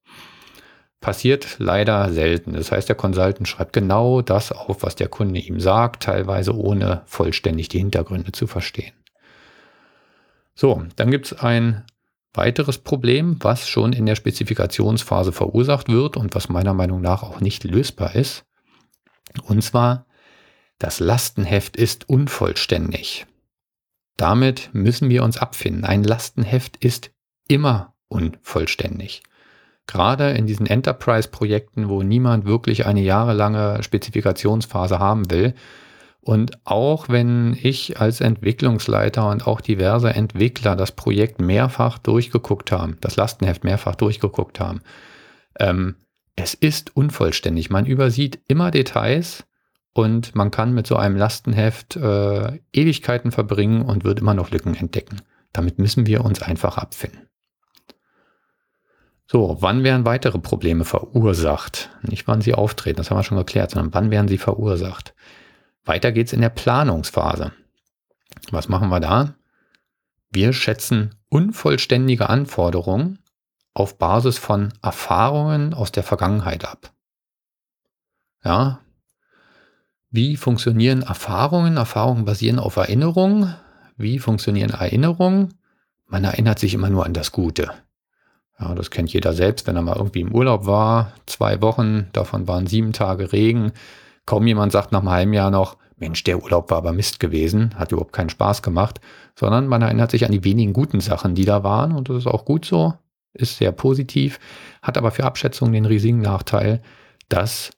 Passiert 1.00 1.58
leider 1.60 2.12
selten. 2.12 2.54
Das 2.54 2.72
heißt, 2.72 2.89
der 2.89 2.96
Consultant 2.96 3.48
schreibt 3.48 3.74
genau 3.74 4.24
das 4.24 4.52
auf, 4.52 4.82
was 4.82 4.96
der 4.96 5.10
Kunde 5.10 5.39
ihm 5.39 5.60
sagt, 5.60 6.04
teilweise 6.04 6.56
ohne 6.58 7.04
vollständig 7.06 7.70
die 7.70 7.78
Hintergründe 7.78 8.32
zu 8.32 8.48
verstehen. 8.48 8.94
So, 10.56 10.84
dann 10.96 11.12
gibt 11.12 11.28
es 11.28 11.39
ein 11.39 11.86
weiteres 12.34 12.80
Problem, 12.80 13.38
was 13.41 13.67
schon 13.67 13.94
in 13.94 14.08
der 14.08 14.15
Spezifikationsphase 14.15 15.32
verursacht 15.32 15.88
wird 15.88 16.17
und 16.17 16.34
was 16.34 16.50
meiner 16.50 16.74
Meinung 16.74 17.02
nach 17.02 17.22
auch 17.22 17.41
nicht 17.41 17.63
lösbar 17.63 18.15
ist. 18.15 18.44
Und 19.44 19.63
zwar, 19.63 20.08
das 20.82 21.00
Lastenheft 21.00 21.78
ist 21.78 22.10
unvollständig. 22.10 23.28
Damit 24.17 24.72
müssen 24.74 25.10
wir 25.10 25.24
uns 25.24 25.38
abfinden. 25.38 25.86
Ein 25.86 26.04
Lastenheft 26.04 26.78
ist 26.78 27.12
immer 27.48 27.94
unvollständig. 28.08 29.22
Gerade 29.86 30.32
in 30.32 30.48
diesen 30.48 30.65
Enterprise-Projekten, 30.65 31.88
wo 31.88 32.02
niemand 32.02 32.46
wirklich 32.46 32.88
eine 32.88 33.02
jahrelange 33.02 33.84
Spezifikationsphase 33.84 34.98
haben 34.98 35.30
will. 35.30 35.54
Und 36.20 36.65
auch 36.65 37.10
wenn 37.10 37.56
ich 37.62 38.00
als 38.00 38.20
Entwicklungsleiter 38.20 39.30
und 39.30 39.46
auch 39.46 39.62
diverse 39.62 40.10
Entwickler 40.12 40.76
das 40.76 40.94
Projekt 40.94 41.39
mehrfach 41.39 42.00
durchgeguckt 42.00 42.72
haben, 42.72 42.98
das 43.02 43.17
Lastenheft 43.17 43.63
mehrfach 43.63 43.94
durchgeguckt 43.94 44.60
haben, 44.60 44.82
ähm, 45.60 45.96
es 46.36 46.56
ist 46.56 46.96
unvollständig. 46.96 47.70
Man 47.70 47.86
übersieht 47.86 48.39
immer 48.48 48.72
Details 48.72 49.46
und 49.94 50.36
man 50.36 50.52
kann 50.52 50.74
mit 50.74 50.88
so 50.88 50.96
einem 50.96 51.18
Lastenheft 51.18 51.96
äh, 51.96 52.60
Ewigkeiten 52.74 53.32
verbringen 53.32 53.82
und 53.84 54.04
wird 54.04 54.20
immer 54.20 54.34
noch 54.34 54.52
Lücken 54.52 54.76
entdecken. 54.76 55.22
Damit 55.54 55.80
müssen 55.80 56.06
wir 56.06 56.24
uns 56.24 56.42
einfach 56.42 56.78
abfinden. 56.78 57.28
So, 59.28 59.58
wann 59.62 59.84
werden 59.84 60.06
weitere 60.06 60.40
Probleme 60.40 60.84
verursacht? 60.84 61.90
Nicht 62.02 62.28
wann 62.28 62.42
sie 62.42 62.54
auftreten, 62.54 62.98
das 62.98 63.10
haben 63.10 63.18
wir 63.18 63.24
schon 63.24 63.38
geklärt, 63.38 63.72
sondern 63.72 63.94
wann 63.94 64.12
werden 64.12 64.28
sie 64.28 64.38
verursacht? 64.38 65.14
Weiter 65.86 66.12
geht's 66.12 66.34
in 66.34 66.42
der 66.42 66.50
Planungsphase. 66.50 67.54
Was 68.52 68.70
machen 68.70 68.90
wir 68.90 69.00
da? 69.00 69.36
Wir 70.30 70.54
schätzen 70.54 71.16
unvollständige 71.30 72.30
Anforderungen 72.30 73.20
auf 73.74 73.98
Basis 73.98 74.38
von 74.38 74.74
Erfahrungen 74.82 75.74
aus 75.74 75.92
der 75.92 76.04
Vergangenheit 76.04 76.66
ab. 76.66 76.94
Ja. 78.44 78.82
Wie 80.13 80.36
funktionieren 80.36 81.04
Erfahrungen? 81.04 81.78
Erfahrungen 81.78 82.26
basieren 82.26 82.60
auf 82.60 82.76
Erinnerungen. 82.76 83.56
Wie 83.95 84.19
funktionieren 84.19 84.71
Erinnerungen? 84.71 85.54
Man 86.06 86.26
erinnert 86.26 86.60
sich 86.60 86.74
immer 86.74 86.89
nur 86.89 87.06
an 87.06 87.13
das 87.13 87.32
Gute. 87.32 87.71
Ja, 88.60 88.76
das 88.76 88.91
kennt 88.91 89.13
jeder 89.13 89.32
selbst, 89.32 89.67
wenn 89.67 89.78
er 89.78 89.82
mal 89.82 89.95
irgendwie 89.95 90.19
im 90.19 90.36
Urlaub 90.36 90.65
war. 90.65 91.13
Zwei 91.28 91.62
Wochen, 91.62 92.10
davon 92.12 92.45
waren 92.45 92.67
sieben 92.67 92.91
Tage 92.91 93.32
Regen. 93.32 93.71
Kaum 94.26 94.45
jemand 94.45 94.74
sagt 94.74 94.91
nach 94.91 95.00
einem 95.00 95.12
halben 95.12 95.34
Jahr 95.34 95.50
noch, 95.50 95.78
Mensch, 95.95 96.26
der 96.26 96.43
Urlaub 96.43 96.71
war 96.71 96.80
aber 96.80 96.91
Mist 96.91 97.21
gewesen, 97.21 97.74
hat 97.76 97.93
überhaupt 97.93 98.12
keinen 98.12 98.30
Spaß 98.30 98.62
gemacht, 98.63 99.00
sondern 99.36 99.67
man 99.67 99.82
erinnert 99.82 100.12
sich 100.12 100.26
an 100.26 100.34
die 100.34 100.43
wenigen 100.43 100.74
guten 100.74 101.00
Sachen, 101.00 101.36
die 101.36 101.45
da 101.45 101.63
waren 101.63 101.93
und 101.93 102.10
das 102.10 102.17
ist 102.17 102.28
auch 102.28 102.43
gut 102.43 102.65
so, 102.65 102.95
ist 103.34 103.58
sehr 103.58 103.71
positiv, 103.71 104.39
hat 104.82 104.97
aber 104.97 105.12
für 105.12 105.24
Abschätzung 105.24 105.71
den 105.71 105.86
riesigen 105.86 106.19
Nachteil, 106.19 106.82
dass 107.30 107.71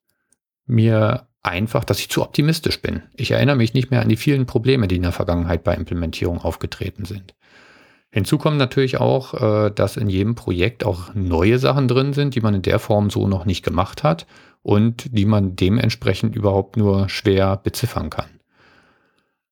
mir 0.66 1.28
einfach, 1.44 1.84
dass 1.84 2.00
ich 2.00 2.10
zu 2.10 2.24
optimistisch 2.24 2.82
bin. 2.82 3.04
Ich 3.16 3.32
erinnere 3.32 3.58
mich 3.58 3.74
nicht 3.74 3.92
mehr 3.92 4.02
an 4.02 4.10
die 4.10 4.16
vielen 4.16 4.46
Probleme, 4.46 4.88
die 4.88 4.96
in 4.96 5.04
der 5.04 5.12
Vergangenheit 5.12 5.64
bei 5.64 5.76
Implementierung 5.76 6.40
aufgetreten 6.40 7.06
sind. 7.06 7.36
Hinzu 8.10 8.38
kommt 8.38 8.58
natürlich 8.58 8.98
auch, 8.98 9.34
äh, 9.34 9.72
dass 9.72 9.98
in 9.98 10.08
jedem 10.08 10.36
Projekt 10.36 10.86
auch 10.86 11.14
neue 11.16 11.60
Sachen 11.60 11.88
drin 11.88 12.14
sind, 12.14 12.36
die 12.36 12.42
man 12.42 12.54
in 12.54 12.62
der 12.62 12.80
Form 12.80 13.10
so 13.10 13.28
noch 13.28 13.46
nicht 13.46 13.64
gemacht 13.64 14.04
hat 14.04 14.28
und 14.62 15.18
die 15.18 15.26
man 15.26 15.56
dementsprechend 15.56 16.36
überhaupt 16.36 16.78
nur 16.78 17.10
schwer 17.10 17.58
beziffern 17.58 18.10
kann. 18.10 18.30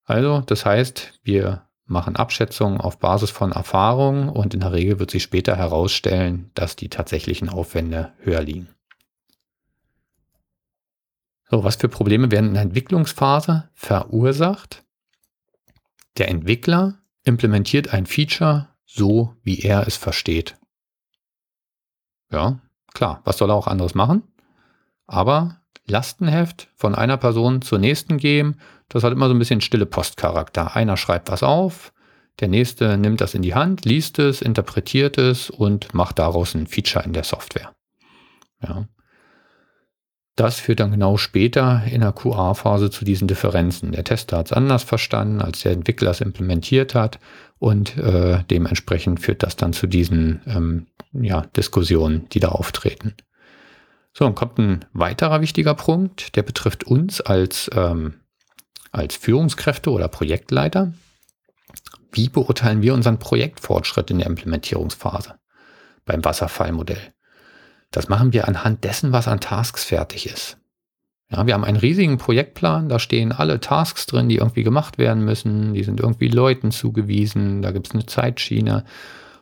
Also, 0.05 0.41
das 0.41 0.65
heißt, 0.65 1.19
wir 1.23 1.63
machen 1.85 2.15
Abschätzungen 2.15 2.79
auf 2.79 2.99
Basis 2.99 3.31
von 3.31 3.51
Erfahrungen 3.51 4.29
und 4.29 4.53
in 4.53 4.61
der 4.61 4.71
Regel 4.71 4.99
wird 4.99 5.11
sich 5.11 5.23
später 5.23 5.55
herausstellen, 5.57 6.51
dass 6.53 6.75
die 6.75 6.89
tatsächlichen 6.89 7.49
Aufwände 7.49 8.13
höher 8.19 8.41
liegen. 8.41 8.69
So, 11.51 11.65
was 11.65 11.75
für 11.75 11.89
Probleme 11.89 12.31
werden 12.31 12.47
in 12.47 12.53
der 12.53 12.63
Entwicklungsphase 12.63 13.69
verursacht? 13.73 14.85
Der 16.17 16.29
Entwickler 16.29 16.99
implementiert 17.25 17.93
ein 17.93 18.05
Feature 18.05 18.69
so, 18.85 19.35
wie 19.43 19.59
er 19.59 19.85
es 19.85 19.97
versteht. 19.97 20.57
Ja, 22.31 22.61
klar, 22.93 23.19
was 23.25 23.37
soll 23.37 23.51
er 23.51 23.55
auch 23.55 23.67
anderes 23.67 23.95
machen? 23.95 24.23
Aber 25.07 25.59
Lastenheft 25.87 26.69
von 26.77 26.95
einer 26.95 27.17
Person 27.17 27.61
zur 27.61 27.79
nächsten 27.79 28.17
geben, 28.17 28.55
das 28.87 29.03
hat 29.03 29.11
immer 29.11 29.27
so 29.27 29.33
ein 29.33 29.39
bisschen 29.39 29.59
stille 29.59 29.85
Postcharakter. 29.85 30.77
Einer 30.77 30.95
schreibt 30.95 31.29
was 31.29 31.43
auf, 31.43 31.91
der 32.39 32.47
nächste 32.47 32.97
nimmt 32.97 33.19
das 33.19 33.33
in 33.33 33.41
die 33.41 33.55
Hand, 33.55 33.83
liest 33.83 34.19
es, 34.19 34.41
interpretiert 34.41 35.17
es 35.17 35.49
und 35.49 35.93
macht 35.93 36.17
daraus 36.17 36.55
ein 36.55 36.67
Feature 36.67 37.03
in 37.03 37.11
der 37.11 37.25
Software. 37.25 37.75
Ja. 38.61 38.87
Das 40.35 40.59
führt 40.59 40.79
dann 40.79 40.91
genau 40.91 41.17
später 41.17 41.83
in 41.91 42.01
der 42.01 42.13
QA-Phase 42.13 42.89
zu 42.89 43.03
diesen 43.03 43.27
Differenzen. 43.27 43.91
Der 43.91 44.03
Tester 44.03 44.37
hat 44.37 44.47
es 44.47 44.53
anders 44.53 44.83
verstanden, 44.83 45.41
als 45.41 45.61
der 45.61 45.73
Entwickler 45.73 46.11
es 46.11 46.21
implementiert 46.21 46.95
hat 46.95 47.19
und 47.59 47.97
äh, 47.97 48.43
dementsprechend 48.49 49.19
führt 49.19 49.43
das 49.43 49.55
dann 49.55 49.73
zu 49.73 49.87
diesen 49.87 50.41
ähm, 50.47 50.87
ja, 51.13 51.41
Diskussionen, 51.41 52.27
die 52.29 52.39
da 52.39 52.49
auftreten. 52.49 53.13
So, 54.13 54.25
dann 54.25 54.35
kommt 54.35 54.57
ein 54.57 54.85
weiterer 54.93 55.41
wichtiger 55.41 55.73
Punkt, 55.73 56.35
der 56.35 56.43
betrifft 56.43 56.85
uns 56.85 57.21
als, 57.21 57.69
ähm, 57.73 58.15
als 58.91 59.15
Führungskräfte 59.15 59.91
oder 59.91 60.07
Projektleiter. 60.07 60.93
Wie 62.11 62.29
beurteilen 62.29 62.81
wir 62.81 62.93
unseren 62.93 63.19
Projektfortschritt 63.19 64.11
in 64.11 64.17
der 64.17 64.27
Implementierungsphase 64.27 65.35
beim 66.05 66.23
Wasserfallmodell? 66.25 67.13
Das 67.91 68.07
machen 68.07 68.33
wir 68.33 68.47
anhand 68.47 68.83
dessen, 68.83 69.11
was 69.11 69.27
an 69.27 69.41
Tasks 69.41 69.83
fertig 69.83 70.25
ist. 70.25 70.57
Ja, 71.29 71.45
wir 71.47 71.53
haben 71.53 71.63
einen 71.63 71.77
riesigen 71.77 72.17
Projektplan, 72.17 72.89
da 72.89 72.99
stehen 72.99 73.31
alle 73.31 73.59
Tasks 73.61 74.05
drin, 74.05 74.27
die 74.27 74.37
irgendwie 74.37 74.63
gemacht 74.63 74.97
werden 74.97 75.23
müssen, 75.23 75.73
die 75.73 75.83
sind 75.83 76.01
irgendwie 76.01 76.27
Leuten 76.27 76.71
zugewiesen, 76.71 77.61
da 77.61 77.71
gibt 77.71 77.87
es 77.87 77.93
eine 77.93 78.05
Zeitschiene. 78.05 78.83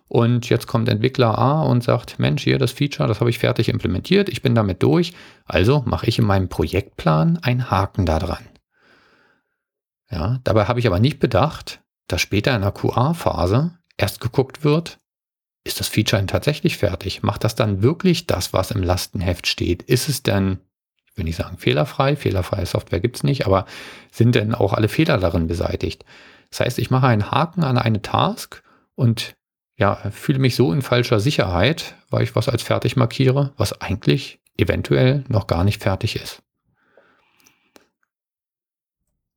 Und 0.07 0.49
jetzt 0.49 0.67
kommt 0.67 0.89
Entwickler 0.89 1.37
A 1.37 1.63
und 1.63 1.83
sagt, 1.83 2.19
Mensch, 2.19 2.43
hier 2.43 2.59
das 2.59 2.71
Feature, 2.71 3.07
das 3.07 3.19
habe 3.19 3.29
ich 3.29 3.39
fertig 3.39 3.69
implementiert, 3.69 4.29
ich 4.29 4.41
bin 4.41 4.55
damit 4.55 4.83
durch, 4.83 5.13
also 5.45 5.83
mache 5.85 6.07
ich 6.07 6.19
in 6.19 6.25
meinem 6.25 6.49
Projektplan 6.49 7.39
einen 7.41 7.69
Haken 7.71 8.05
da 8.05 8.19
dran. 8.19 8.47
Ja, 10.11 10.39
dabei 10.43 10.65
habe 10.65 10.79
ich 10.79 10.87
aber 10.87 10.99
nicht 10.99 11.19
bedacht, 11.19 11.81
dass 12.07 12.21
später 12.21 12.55
in 12.55 12.61
der 12.61 12.71
QA-Phase 12.71 13.71
erst 13.97 14.19
geguckt 14.19 14.63
wird, 14.63 14.99
ist 15.69 15.79
das 15.79 15.87
Feature 15.87 16.19
denn 16.19 16.27
tatsächlich 16.27 16.77
fertig? 16.77 17.23
Macht 17.23 17.43
das 17.43 17.55
dann 17.55 17.81
wirklich 17.81 18.27
das, 18.27 18.53
was 18.53 18.71
im 18.71 18.83
Lastenheft 18.83 19.47
steht? 19.47 19.83
Ist 19.83 20.09
es 20.09 20.23
denn, 20.23 20.59
ich 21.05 21.17
will 21.17 21.23
nicht 21.23 21.35
sagen 21.35 21.57
fehlerfrei, 21.57 22.15
fehlerfreie 22.15 22.65
Software 22.65 22.99
gibt 22.99 23.17
es 23.17 23.23
nicht, 23.23 23.45
aber 23.45 23.65
sind 24.11 24.35
denn 24.35 24.55
auch 24.55 24.73
alle 24.73 24.89
Fehler 24.89 25.17
darin 25.17 25.47
beseitigt? 25.47 26.05
Das 26.49 26.61
heißt, 26.61 26.79
ich 26.79 26.89
mache 26.89 27.07
einen 27.07 27.31
Haken 27.31 27.63
an 27.63 27.77
eine 27.77 28.01
Task 28.01 28.63
und 28.95 29.35
ja, 29.77 29.95
fühle 30.11 30.39
mich 30.39 30.55
so 30.55 30.73
in 30.73 30.81
falscher 30.81 31.19
Sicherheit, 31.19 31.95
weil 32.09 32.23
ich 32.23 32.35
was 32.35 32.49
als 32.49 32.63
fertig 32.63 32.95
markiere, 32.95 33.53
was 33.55 33.79
eigentlich 33.79 34.39
eventuell 34.57 35.23
noch 35.29 35.47
gar 35.47 35.63
nicht 35.63 35.81
fertig 35.81 36.15
ist. 36.15 36.41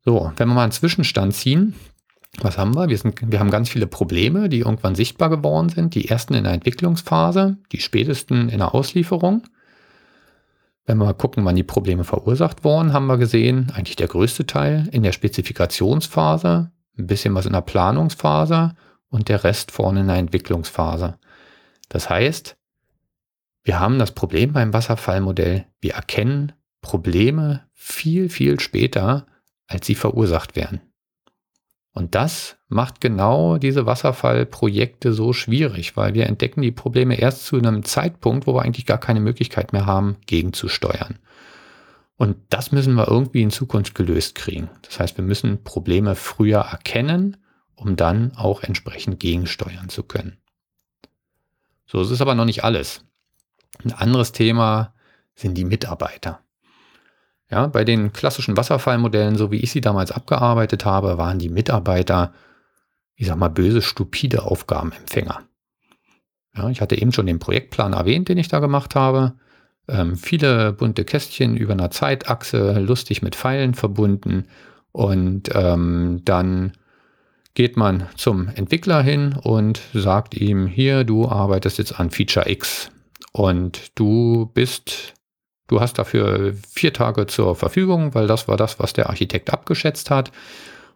So, 0.04 0.32
wenn 0.36 0.48
wir 0.48 0.54
mal 0.54 0.64
einen 0.64 0.72
Zwischenstand 0.72 1.34
ziehen, 1.34 1.74
was 2.40 2.56
haben 2.56 2.74
wir? 2.74 2.88
Wir, 2.88 2.96
sind, 2.96 3.30
wir 3.30 3.40
haben 3.40 3.50
ganz 3.50 3.68
viele 3.68 3.86
Probleme, 3.86 4.48
die 4.48 4.60
irgendwann 4.60 4.94
sichtbar 4.94 5.28
geworden 5.28 5.68
sind. 5.68 5.94
Die 5.94 6.08
ersten 6.08 6.34
in 6.34 6.44
der 6.44 6.54
Entwicklungsphase, 6.54 7.58
die 7.72 7.80
spätesten 7.80 8.48
in 8.48 8.58
der 8.58 8.74
Auslieferung. 8.74 9.42
Wenn 10.86 10.98
wir 10.98 11.04
mal 11.04 11.12
gucken, 11.12 11.44
wann 11.44 11.56
die 11.56 11.62
Probleme 11.62 12.04
verursacht 12.04 12.64
wurden, 12.64 12.92
haben 12.92 13.06
wir 13.06 13.18
gesehen, 13.18 13.70
eigentlich 13.74 13.96
der 13.96 14.08
größte 14.08 14.46
Teil 14.46 14.88
in 14.92 15.02
der 15.02 15.12
Spezifikationsphase, 15.12 16.72
ein 16.98 17.06
bisschen 17.06 17.34
was 17.34 17.46
in 17.46 17.52
der 17.52 17.60
Planungsphase 17.60 18.74
und 19.08 19.28
der 19.28 19.44
Rest 19.44 19.70
vorne 19.70 20.00
in 20.00 20.08
der 20.08 20.16
Entwicklungsphase. 20.16 21.18
Das 21.88 22.10
heißt, 22.10 22.56
wir 23.62 23.78
haben 23.78 23.98
das 23.98 24.12
Problem 24.12 24.54
beim 24.54 24.72
Wasserfallmodell, 24.72 25.66
wir 25.80 25.94
erkennen 25.94 26.52
Probleme 26.80 27.68
viel, 27.74 28.28
viel 28.28 28.58
später, 28.58 29.26
als 29.68 29.86
sie 29.86 29.94
verursacht 29.94 30.56
werden. 30.56 30.80
Und 31.94 32.14
das 32.14 32.56
macht 32.68 33.00
genau 33.02 33.58
diese 33.58 33.84
Wasserfallprojekte 33.84 35.12
so 35.12 35.32
schwierig, 35.32 35.96
weil 35.96 36.14
wir 36.14 36.26
entdecken 36.26 36.62
die 36.62 36.72
Probleme 36.72 37.16
erst 37.18 37.44
zu 37.44 37.56
einem 37.56 37.84
Zeitpunkt, 37.84 38.46
wo 38.46 38.54
wir 38.54 38.62
eigentlich 38.62 38.86
gar 38.86 38.98
keine 38.98 39.20
Möglichkeit 39.20 39.74
mehr 39.74 39.84
haben, 39.84 40.16
gegenzusteuern. 40.26 41.18
Und 42.16 42.36
das 42.48 42.72
müssen 42.72 42.94
wir 42.94 43.08
irgendwie 43.08 43.42
in 43.42 43.50
Zukunft 43.50 43.94
gelöst 43.94 44.34
kriegen. 44.34 44.70
Das 44.82 45.00
heißt, 45.00 45.18
wir 45.18 45.24
müssen 45.24 45.64
Probleme 45.64 46.14
früher 46.14 46.60
erkennen, 46.60 47.36
um 47.74 47.96
dann 47.96 48.32
auch 48.36 48.62
entsprechend 48.62 49.20
gegensteuern 49.20 49.88
zu 49.88 50.02
können. 50.02 50.38
So, 51.86 52.00
es 52.00 52.10
ist 52.10 52.20
aber 52.22 52.34
noch 52.34 52.44
nicht 52.44 52.64
alles. 52.64 53.04
Ein 53.84 53.92
anderes 53.92 54.32
Thema 54.32 54.94
sind 55.34 55.58
die 55.58 55.64
Mitarbeiter. 55.64 56.41
Ja, 57.52 57.66
bei 57.66 57.84
den 57.84 58.14
klassischen 58.14 58.56
Wasserfallmodellen, 58.56 59.36
so 59.36 59.52
wie 59.52 59.58
ich 59.58 59.70
sie 59.70 59.82
damals 59.82 60.10
abgearbeitet 60.10 60.86
habe, 60.86 61.18
waren 61.18 61.38
die 61.38 61.50
Mitarbeiter, 61.50 62.32
ich 63.14 63.26
sag 63.26 63.36
mal, 63.36 63.50
böse, 63.50 63.82
stupide 63.82 64.44
Aufgabenempfänger. 64.44 65.42
Ja, 66.56 66.70
ich 66.70 66.80
hatte 66.80 66.98
eben 66.98 67.12
schon 67.12 67.26
den 67.26 67.38
Projektplan 67.38 67.92
erwähnt, 67.92 68.30
den 68.30 68.38
ich 68.38 68.48
da 68.48 68.58
gemacht 68.58 68.94
habe. 68.94 69.34
Ähm, 69.86 70.16
viele 70.16 70.72
bunte 70.72 71.04
Kästchen 71.04 71.54
über 71.54 71.74
einer 71.74 71.90
Zeitachse, 71.90 72.80
lustig 72.80 73.20
mit 73.20 73.36
Pfeilen 73.36 73.74
verbunden. 73.74 74.46
Und 74.92 75.50
ähm, 75.54 76.22
dann 76.24 76.72
geht 77.52 77.76
man 77.76 78.06
zum 78.16 78.48
Entwickler 78.48 79.02
hin 79.02 79.34
und 79.34 79.82
sagt 79.92 80.34
ihm, 80.34 80.66
hier, 80.66 81.04
du 81.04 81.28
arbeitest 81.28 81.76
jetzt 81.76 82.00
an 82.00 82.10
Feature 82.10 82.50
X 82.50 82.90
und 83.32 83.98
du 83.98 84.50
bist 84.54 85.12
Du 85.68 85.80
hast 85.80 85.98
dafür 85.98 86.54
vier 86.68 86.92
Tage 86.92 87.26
zur 87.26 87.56
Verfügung, 87.56 88.14
weil 88.14 88.26
das 88.26 88.48
war 88.48 88.56
das, 88.56 88.78
was 88.78 88.92
der 88.92 89.08
Architekt 89.08 89.52
abgeschätzt 89.52 90.10
hat. 90.10 90.32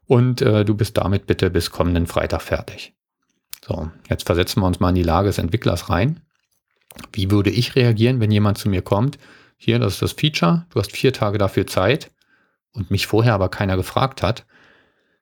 Und 0.06 0.42
äh, 0.42 0.64
du 0.64 0.74
bist 0.74 0.96
damit 0.96 1.26
bitte 1.26 1.50
bis 1.50 1.70
kommenden 1.70 2.06
Freitag 2.06 2.42
fertig. 2.42 2.94
So, 3.66 3.90
jetzt 4.08 4.26
versetzen 4.26 4.60
wir 4.60 4.66
uns 4.66 4.78
mal 4.78 4.90
in 4.90 4.94
die 4.94 5.02
Lage 5.02 5.28
des 5.28 5.38
Entwicklers 5.38 5.90
rein. 5.90 6.20
Wie 7.12 7.30
würde 7.30 7.50
ich 7.50 7.74
reagieren, 7.74 8.20
wenn 8.20 8.30
jemand 8.30 8.58
zu 8.58 8.68
mir 8.68 8.82
kommt? 8.82 9.18
Hier, 9.56 9.78
das 9.78 9.94
ist 9.94 10.02
das 10.02 10.12
Feature, 10.12 10.66
du 10.70 10.78
hast 10.78 10.92
vier 10.92 11.12
Tage 11.12 11.38
dafür 11.38 11.66
Zeit 11.66 12.10
und 12.72 12.90
mich 12.90 13.06
vorher 13.06 13.34
aber 13.34 13.48
keiner 13.48 13.76
gefragt 13.76 14.22
hat. 14.22 14.44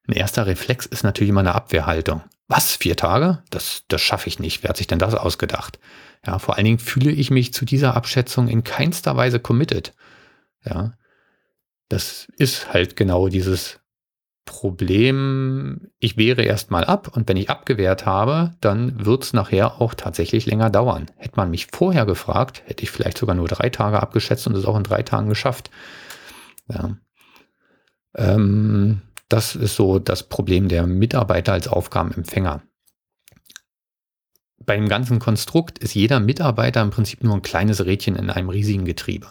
Ein 0.06 0.12
erster 0.12 0.46
Reflex 0.46 0.86
ist 0.86 1.04
natürlich 1.04 1.30
immer 1.30 1.40
eine 1.40 1.54
Abwehrhaltung. 1.54 2.22
Was? 2.48 2.76
Vier 2.76 2.96
Tage? 2.96 3.42
Das, 3.48 3.84
das 3.88 4.02
schaffe 4.02 4.28
ich 4.28 4.38
nicht. 4.38 4.62
Wer 4.62 4.70
hat 4.70 4.76
sich 4.76 4.86
denn 4.86 4.98
das 4.98 5.14
ausgedacht? 5.14 5.78
Ja, 6.26 6.38
vor 6.38 6.56
allen 6.56 6.64
Dingen 6.64 6.78
fühle 6.78 7.10
ich 7.10 7.30
mich 7.30 7.52
zu 7.52 7.64
dieser 7.64 7.94
Abschätzung 7.94 8.48
in 8.48 8.64
keinster 8.64 9.16
Weise 9.16 9.40
committed. 9.40 9.94
Ja, 10.64 10.94
das 11.88 12.28
ist 12.38 12.72
halt 12.72 12.96
genau 12.96 13.28
dieses 13.28 13.80
Problem. 14.46 15.90
Ich 15.98 16.16
wehre 16.16 16.42
erstmal 16.42 16.84
ab 16.84 17.14
und 17.14 17.28
wenn 17.28 17.36
ich 17.36 17.50
abgewehrt 17.50 18.06
habe, 18.06 18.54
dann 18.60 19.04
wird 19.04 19.24
es 19.24 19.32
nachher 19.32 19.80
auch 19.80 19.94
tatsächlich 19.94 20.46
länger 20.46 20.70
dauern. 20.70 21.10
Hätte 21.16 21.36
man 21.36 21.50
mich 21.50 21.68
vorher 21.72 22.06
gefragt, 22.06 22.62
hätte 22.66 22.82
ich 22.82 22.90
vielleicht 22.90 23.18
sogar 23.18 23.34
nur 23.34 23.48
drei 23.48 23.70
Tage 23.70 24.00
abgeschätzt 24.00 24.46
und 24.46 24.56
es 24.56 24.64
auch 24.64 24.76
in 24.76 24.82
drei 24.82 25.02
Tagen 25.02 25.28
geschafft. 25.28 25.70
Ja. 26.68 26.96
Ähm, 28.16 29.02
das 29.28 29.56
ist 29.56 29.76
so 29.76 29.98
das 29.98 30.22
Problem 30.22 30.68
der 30.68 30.86
Mitarbeiter 30.86 31.52
als 31.52 31.68
Aufgabenempfänger 31.68 32.62
beim 34.66 34.88
ganzen 34.88 35.18
Konstrukt 35.18 35.78
ist 35.78 35.94
jeder 35.94 36.20
Mitarbeiter 36.20 36.82
im 36.82 36.90
Prinzip 36.90 37.22
nur 37.22 37.34
ein 37.34 37.42
kleines 37.42 37.84
Rädchen 37.84 38.16
in 38.16 38.30
einem 38.30 38.48
riesigen 38.48 38.84
Getriebe. 38.84 39.28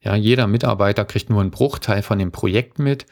Ja, 0.00 0.14
jeder 0.14 0.46
Mitarbeiter 0.46 1.04
kriegt 1.04 1.30
nur 1.30 1.40
einen 1.40 1.50
Bruchteil 1.50 2.02
von 2.02 2.18
dem 2.18 2.32
Projekt 2.32 2.78
mit. 2.78 3.06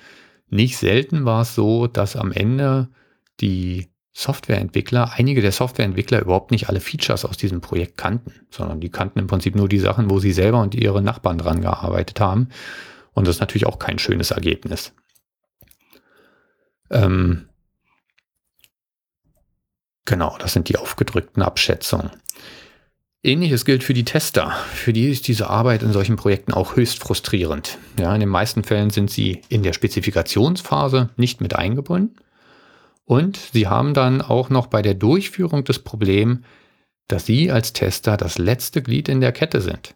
Nicht 0.48 0.76
selten 0.76 1.24
war 1.24 1.42
es 1.42 1.54
so, 1.54 1.86
dass 1.86 2.16
am 2.16 2.30
Ende 2.32 2.88
die 3.40 3.88
Softwareentwickler, 4.12 5.12
einige 5.14 5.42
der 5.42 5.50
Softwareentwickler 5.50 6.20
überhaupt 6.20 6.52
nicht 6.52 6.68
alle 6.68 6.80
Features 6.80 7.24
aus 7.24 7.36
diesem 7.36 7.60
Projekt 7.60 7.98
kannten, 7.98 8.32
sondern 8.50 8.80
die 8.80 8.90
kannten 8.90 9.18
im 9.18 9.26
Prinzip 9.26 9.56
nur 9.56 9.68
die 9.68 9.80
Sachen, 9.80 10.08
wo 10.08 10.20
sie 10.20 10.32
selber 10.32 10.60
und 10.60 10.76
ihre 10.76 11.02
Nachbarn 11.02 11.38
dran 11.38 11.60
gearbeitet 11.60 12.20
haben. 12.20 12.48
Und 13.12 13.26
das 13.26 13.36
ist 13.36 13.40
natürlich 13.40 13.66
auch 13.66 13.80
kein 13.80 13.98
schönes 13.98 14.30
Ergebnis. 14.30 14.92
Ähm, 16.90 17.48
Genau, 20.04 20.36
das 20.38 20.52
sind 20.52 20.68
die 20.68 20.76
aufgedrückten 20.76 21.42
Abschätzungen. 21.42 22.10
Ähnliches 23.22 23.64
gilt 23.64 23.82
für 23.82 23.94
die 23.94 24.04
Tester. 24.04 24.50
Für 24.74 24.92
die 24.92 25.08
ist 25.08 25.28
diese 25.28 25.48
Arbeit 25.48 25.82
in 25.82 25.94
solchen 25.94 26.16
Projekten 26.16 26.52
auch 26.52 26.76
höchst 26.76 26.98
frustrierend. 26.98 27.78
Ja, 27.98 28.12
in 28.12 28.20
den 28.20 28.28
meisten 28.28 28.64
Fällen 28.64 28.90
sind 28.90 29.10
sie 29.10 29.40
in 29.48 29.62
der 29.62 29.72
Spezifikationsphase 29.72 31.08
nicht 31.16 31.40
mit 31.40 31.56
eingebunden. 31.56 32.16
Und 33.06 33.38
sie 33.38 33.66
haben 33.66 33.94
dann 33.94 34.20
auch 34.20 34.50
noch 34.50 34.66
bei 34.66 34.82
der 34.82 34.92
Durchführung 34.92 35.64
das 35.64 35.78
Problem, 35.78 36.44
dass 37.08 37.24
sie 37.24 37.50
als 37.50 37.72
Tester 37.72 38.18
das 38.18 38.36
letzte 38.36 38.82
Glied 38.82 39.08
in 39.08 39.22
der 39.22 39.32
Kette 39.32 39.62
sind. 39.62 39.94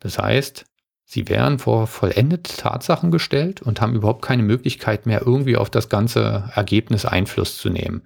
Das 0.00 0.18
heißt, 0.18 0.64
sie 1.04 1.28
werden 1.28 1.58
vor 1.58 1.86
vollendete 1.86 2.56
Tatsachen 2.56 3.10
gestellt 3.10 3.60
und 3.60 3.82
haben 3.82 3.94
überhaupt 3.94 4.22
keine 4.22 4.42
Möglichkeit 4.42 5.04
mehr, 5.04 5.22
irgendwie 5.26 5.56
auf 5.56 5.68
das 5.68 5.90
ganze 5.90 6.50
Ergebnis 6.54 7.04
Einfluss 7.04 7.58
zu 7.58 7.68
nehmen 7.68 8.02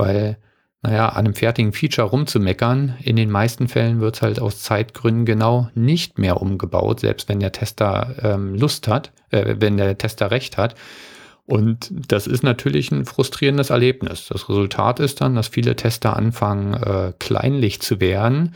weil, 0.00 0.38
naja, 0.82 1.10
an 1.10 1.26
einem 1.26 1.34
fertigen 1.34 1.72
Feature 1.72 2.08
rumzumeckern, 2.08 2.96
in 3.02 3.16
den 3.16 3.30
meisten 3.30 3.68
Fällen 3.68 4.00
wird 4.00 4.16
es 4.16 4.22
halt 4.22 4.40
aus 4.40 4.62
Zeitgründen 4.62 5.26
genau 5.26 5.68
nicht 5.74 6.18
mehr 6.18 6.40
umgebaut, 6.40 7.00
selbst 7.00 7.28
wenn 7.28 7.40
der 7.40 7.52
Tester 7.52 8.16
ähm, 8.22 8.54
Lust 8.54 8.88
hat, 8.88 9.12
äh, 9.30 9.56
wenn 9.58 9.76
der 9.76 9.98
Tester 9.98 10.30
recht 10.30 10.56
hat. 10.56 10.74
Und 11.44 11.92
das 12.08 12.26
ist 12.26 12.42
natürlich 12.42 12.90
ein 12.92 13.04
frustrierendes 13.04 13.70
Erlebnis. 13.70 14.28
Das 14.28 14.48
Resultat 14.48 15.00
ist 15.00 15.20
dann, 15.20 15.34
dass 15.34 15.48
viele 15.48 15.76
Tester 15.76 16.16
anfangen, 16.16 16.74
äh, 16.74 17.12
kleinlich 17.18 17.82
zu 17.82 18.00
werden 18.00 18.54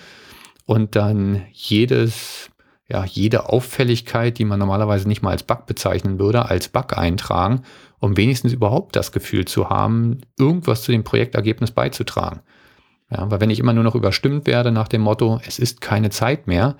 und 0.64 0.96
dann 0.96 1.42
jedes 1.52 2.50
ja, 2.88 3.05
jede 3.05 3.49
Auffälligkeit, 3.49 4.38
die 4.38 4.44
man 4.44 4.59
normalerweise 4.59 5.09
nicht 5.09 5.23
mal 5.23 5.31
als 5.31 5.42
Bug 5.42 5.66
bezeichnen 5.66 6.18
würde, 6.18 6.47
als 6.47 6.68
Bug 6.68 6.97
eintragen, 6.97 7.62
um 7.99 8.16
wenigstens 8.16 8.53
überhaupt 8.53 8.94
das 8.97 9.12
Gefühl 9.12 9.47
zu 9.47 9.70
haben, 9.70 10.20
irgendwas 10.38 10.83
zu 10.83 10.92
dem 10.92 11.05
Projektergebnis 11.05 11.70
beizutragen. 11.70 12.40
Ja, 13.11 13.31
weil 13.31 13.40
wenn 13.40 13.51
ich 13.51 13.59
immer 13.59 13.73
nur 13.73 13.85
noch 13.85 13.94
überstimmt 13.94 14.47
werde 14.47 14.70
nach 14.70 14.88
dem 14.88 15.01
Motto, 15.01 15.40
es 15.47 15.59
ist 15.59 15.81
keine 15.81 16.11
Zeit 16.11 16.47
mehr, 16.47 16.77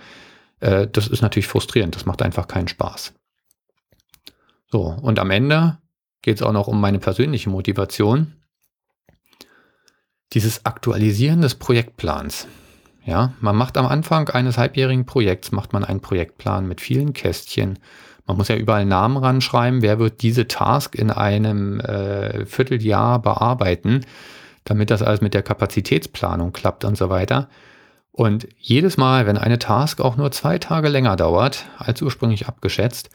äh, 0.61 0.87
das 0.87 1.07
ist 1.07 1.23
natürlich 1.23 1.47
frustrierend, 1.47 1.97
das 1.97 2.07
macht 2.07 2.23
einfach 2.23 2.49
keinen 2.49 2.69
Spaß. 2.69 3.15
So, 4.71 4.83
und 4.83 5.19
am 5.19 5.31
Ende 5.31 5.79
geht 6.21 6.37
es 6.37 6.43
auch 6.43 6.53
noch 6.53 6.67
um 6.67 6.81
meine 6.81 6.99
persönliche 6.99 7.51
Motivation. 7.51 8.33
Dieses 10.33 10.67
Aktualisieren 10.67 11.43
des 11.43 11.55
Projektplans. 11.55 12.49
Ja, 13.05 13.33
man 13.41 13.57
macht 13.57 13.77
am 13.77 13.87
Anfang 13.87 14.29
eines 14.31 14.57
halbjährigen 14.57 15.05
Projekts, 15.05 15.53
macht 15.53 15.73
man 15.73 15.85
einen 15.85 16.01
Projektplan 16.01 16.67
mit 16.67 16.81
vielen 16.81 17.13
Kästchen. 17.13 17.79
Man 18.27 18.39
muss 18.39 18.49
ja 18.49 18.57
überall 18.57 18.87
Namen 18.87 19.19
ranschreiben, 19.19 19.83
wer 19.83 19.99
wird 19.99 20.23
diese 20.23 20.49
Task 20.49 20.95
in 20.95 21.11
einem 21.11 21.81
äh, 21.81 22.47
Vierteljahr 22.47 23.21
bearbeiten, 23.21 24.07
damit 24.65 24.91
das 24.91 25.03
alles 25.03 25.21
mit 25.21 25.35
der 25.35 25.43
Kapazitätsplanung 25.43 26.53
klappt 26.53 26.87
und 26.87 26.97
so 26.97 27.11
weiter. 27.11 27.49
Und 28.11 28.49
jedes 28.59 28.97
Mal, 28.97 29.27
wenn 29.27 29.37
eine 29.37 29.59
Task 29.59 30.01
auch 30.01 30.17
nur 30.17 30.31
zwei 30.31 30.59
Tage 30.59 30.89
länger 30.89 31.17
dauert, 31.17 31.67
als 31.77 32.01
ursprünglich 32.01 32.47
abgeschätzt, 32.47 33.11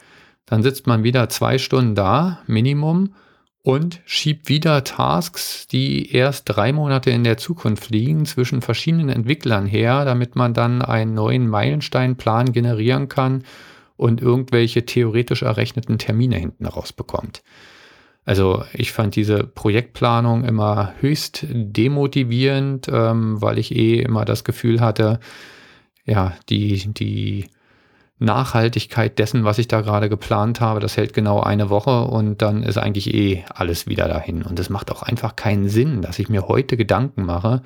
dann 0.45 0.62
sitzt 0.62 0.86
man 0.86 1.04
wieder 1.04 1.30
zwei 1.30 1.58
Stunden 1.58 1.95
da, 1.95 2.39
Minimum, 2.45 3.15
und 3.61 4.01
schiebt 4.05 4.49
wieder 4.49 4.83
Tasks, 4.83 5.67
die 5.67 6.13
erst 6.13 6.43
drei 6.47 6.71
Monate 6.71 7.11
in 7.11 7.23
der 7.23 7.37
Zukunft 7.37 7.89
liegen, 7.89 8.25
zwischen 8.25 8.61
verschiedenen 8.61 9.09
Entwicklern 9.09 9.65
her, 9.65 10.05
damit 10.05 10.35
man 10.35 10.53
dann 10.53 10.81
einen 10.81 11.13
neuen 11.13 11.47
Meilensteinplan 11.47 12.53
generieren 12.53 13.09
kann 13.09 13.43
und 13.97 14.21
irgendwelche 14.21 14.85
theoretisch 14.85 15.41
errechneten 15.41 15.97
Termine 15.97 16.37
hinten 16.37 16.65
rausbekommt. 16.65 17.43
Also 18.25 18.63
ich 18.73 18.91
fand 18.91 19.15
diese 19.15 19.43
Projektplanung 19.43 20.45
immer 20.45 20.93
höchst 20.99 21.45
demotivierend, 21.49 22.87
ähm, 22.87 23.41
weil 23.41 23.57
ich 23.57 23.75
eh 23.75 23.99
immer 24.01 24.23
das 24.23 24.43
Gefühl 24.43 24.81
hatte, 24.81 25.19
ja, 26.05 26.33
die, 26.47 26.93
die 26.93 27.47
Nachhaltigkeit 28.19 29.17
dessen, 29.17 29.45
was 29.45 29.58
ich 29.58 29.67
da 29.67 29.82
gerade 29.82 30.10
geplant 30.10 30.60
habe, 30.60 30.82
das 30.82 30.97
hält 30.97 31.13
genau 31.13 31.39
eine 31.39 31.69
Woche 31.69 32.01
und 32.03 32.41
dann 32.41 32.63
ist 32.63 32.77
eigentlich 32.77 33.13
eh 33.13 33.45
alles 33.53 33.88
wieder 33.88 34.08
dahin. 34.08 34.43
Und 34.43 34.60
es 34.60 34.69
macht 34.69 34.91
auch 34.91 35.01
einfach 35.01 35.36
keinen 35.36 35.69
Sinn, 35.69 36.01
dass 36.01 36.19
ich 36.19 36.29
mir 36.29 36.47
heute 36.47 36.75
Gedanken 36.75 37.23
mache, 37.23 37.62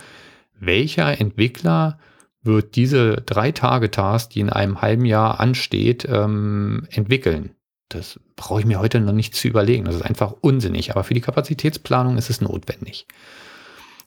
welcher 0.60 1.20
Entwickler 1.20 1.98
wird 2.44 2.76
diese 2.76 3.16
drei 3.16 3.52
Tage 3.52 3.90
Task, 3.90 4.32
die 4.32 4.42
in 4.42 4.50
einem 4.50 4.82
halben 4.82 5.06
Jahr 5.06 5.40
ansteht, 5.40 6.08
ähm, 6.10 6.88
entwickeln. 6.92 7.52
Das 7.90 8.20
brauche 8.36 8.60
ich 8.60 8.66
mir 8.66 8.80
heute 8.80 9.00
noch 9.00 9.14
nicht 9.14 9.36
zu 9.36 9.48
überlegen. 9.48 9.86
Das 9.86 9.96
ist 9.96 10.02
einfach 10.02 10.34
unsinnig. 10.42 10.92
Aber 10.92 11.04
für 11.04 11.14
die 11.14 11.22
Kapazitätsplanung 11.22 12.18
ist 12.18 12.30
es 12.30 12.42
notwendig. 12.42 13.08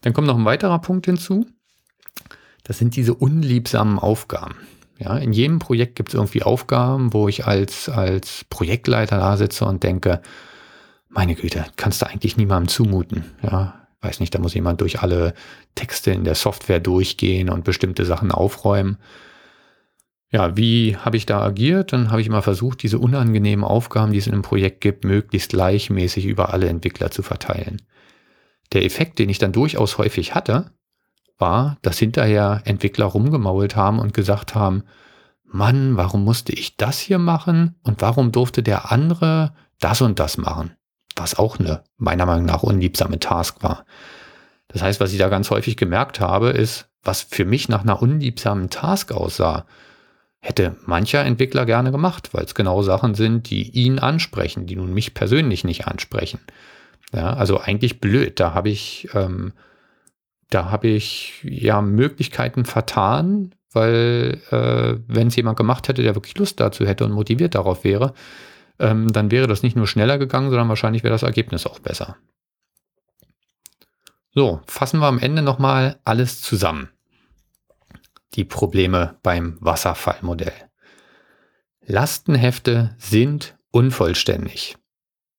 Dann 0.03 0.13
kommt 0.13 0.27
noch 0.27 0.37
ein 0.37 0.45
weiterer 0.45 0.79
Punkt 0.81 1.07
hinzu. 1.07 1.47
Das 2.63 2.79
sind 2.79 2.97
diese 2.97 3.15
unliebsamen 3.15 3.99
Aufgaben. 3.99 4.57
Ja, 4.99 5.19
in 5.19 5.33
jedem 5.33 5.59
Projekt 5.59 5.97
gibt 5.97 6.11
es 6.11 6.15
irgendwie 6.15 6.43
Aufgaben, 6.43 7.13
wo 7.13 7.29
ich 7.29 7.47
als, 7.47 7.89
als 7.89 8.45
Projektleiter 8.49 9.19
da 9.19 9.37
sitze 9.37 9.67
und 9.67 9.83
denke, 9.83 10.23
meine 11.09 11.35
Güte, 11.35 11.67
kannst 11.77 12.03
du 12.03 12.07
eigentlich 12.07 12.37
niemandem 12.37 12.69
zumuten. 12.69 13.25
Ja, 13.43 13.87
weiß 14.01 14.21
nicht, 14.21 14.35
da 14.35 14.39
muss 14.39 14.55
jemand 14.55 14.81
durch 14.81 15.01
alle 15.03 15.35
Texte 15.75 16.13
in 16.13 16.25
der 16.25 16.35
Software 16.35 16.81
durchgehen 16.81 17.51
und 17.51 17.65
bestimmte 17.65 18.05
Sachen 18.05 18.31
aufräumen. 18.31 18.99
Ja, 20.31 20.57
wie 20.57 20.97
habe 20.97 21.17
ich 21.17 21.27
da 21.27 21.41
agiert? 21.41 21.93
Dann 21.93 22.11
habe 22.11 22.21
ich 22.21 22.27
immer 22.27 22.43
versucht, 22.43 22.83
diese 22.83 22.99
unangenehmen 22.99 23.65
Aufgaben, 23.65 24.13
die 24.13 24.19
es 24.19 24.27
in 24.27 24.33
einem 24.33 24.43
Projekt 24.43 24.81
gibt, 24.81 25.05
möglichst 25.05 25.51
gleichmäßig 25.51 26.27
über 26.27 26.53
alle 26.53 26.69
Entwickler 26.69 27.11
zu 27.11 27.23
verteilen. 27.23 27.83
Der 28.73 28.85
Effekt, 28.85 29.19
den 29.19 29.29
ich 29.29 29.39
dann 29.39 29.53
durchaus 29.53 29.99
häufig 29.99 30.35
hatte, 30.35 30.73
war, 31.39 31.77
dass 31.83 31.99
hinterher 31.99 32.63
Entwickler 32.65 33.07
rumgemault 33.07 33.77
haben 33.77 33.99
und 33.99 34.15
gesagt 34.15 34.55
haben, 34.55 34.85
Mann, 35.45 35.97
warum 35.97 36.25
musste 36.25 36.53
ich 36.53 36.77
das 36.77 36.99
hier 36.99 37.19
machen 37.19 37.77
und 37.83 38.03
warum 38.03 38.33
durfte 38.33 38.63
der 38.63 38.91
andere 38.91 39.55
das 39.81 40.01
und 40.01 40.19
das 40.19 40.39
machen? 40.39 40.73
Was 41.15 41.39
auch 41.39 41.59
eine 41.59 41.85
meiner 41.97 42.27
Meinung 42.27 42.47
nach 42.47 42.63
unliebsame 42.63 43.19
Task 43.19 43.63
war. 43.63 43.85
Das 44.69 44.83
heißt, 44.83 45.01
was 45.01 45.13
ich 45.13 45.19
da 45.19 45.29
ganz 45.29 45.51
häufig 45.51 45.77
gemerkt 45.77 46.21
habe, 46.21 46.51
ist, 46.51 46.89
was 47.03 47.23
für 47.23 47.45
mich 47.45 47.69
nach 47.69 47.83
einer 47.83 48.03
unliebsamen 48.03 48.69
Task 48.69 49.13
aussah, 49.13 49.65
hätte 50.41 50.77
mancher 50.85 51.25
Entwickler 51.25 51.67
gerne 51.67 51.91
gemacht, 51.91 52.31
weil 52.33 52.45
es 52.45 52.55
genau 52.55 52.83
Sachen 52.83 53.15
sind, 53.15 53.51
die 53.51 53.71
ihn 53.71 53.99
ansprechen, 53.99 54.67
die 54.67 54.77
nun 54.77 54.93
mich 54.93 55.15
persönlich 55.15 55.65
nicht 55.65 55.87
ansprechen. 55.87 56.41
Ja, 57.13 57.35
also 57.35 57.61
eigentlich 57.61 58.01
blöd. 58.01 58.39
Da 58.41 58.55
habe 58.55 58.69
ich 58.69 59.09
ähm, 59.15 59.53
da 60.51 60.71
habe 60.71 60.89
ich 60.89 61.43
ja 61.43 61.83
Möglichkeiten 61.83 62.65
vertan, 62.65 63.55
weil 63.73 64.41
äh, 64.51 64.99
wenn 65.07 65.29
es 65.29 65.37
jemand 65.37 65.57
gemacht 65.57 65.89
hätte, 65.89 66.03
der 66.03 66.15
wirklich 66.15 66.39
Lust 66.39 66.61
dazu 66.61 66.87
hätte 66.87 67.05
und 67.05 67.13
motiviert 67.13 67.55
darauf 67.55 67.85
wäre, 67.85 68.15
ähm, 68.79 69.13
dann 69.13 69.31
wäre 69.31 69.47
das 69.47 69.63
nicht 69.63 69.77
nur 69.77 69.87
schneller 69.87 70.19
gegangen, 70.19 70.51
sondern 70.51 70.69
wahrscheinlich 70.69 71.03
wäre 71.03 71.15
das 71.15 71.23
Ergebnis 71.23 71.67
auch 71.67 71.79
besser. 71.81 72.17
So, 74.33 74.61
fassen 74.67 75.01
wir 75.01 75.07
am 75.07 75.19
Ende 75.19 75.43
nochmal 75.43 75.99
alles 76.05 76.43
zusammen. 76.43 76.91
Die 78.35 78.45
Probleme 78.45 79.19
beim 79.23 79.57
Wasserfallmodell. 79.61 80.53
Lastenhefte 81.87 82.95
sind 82.99 83.57
unvollständig. 83.71 84.77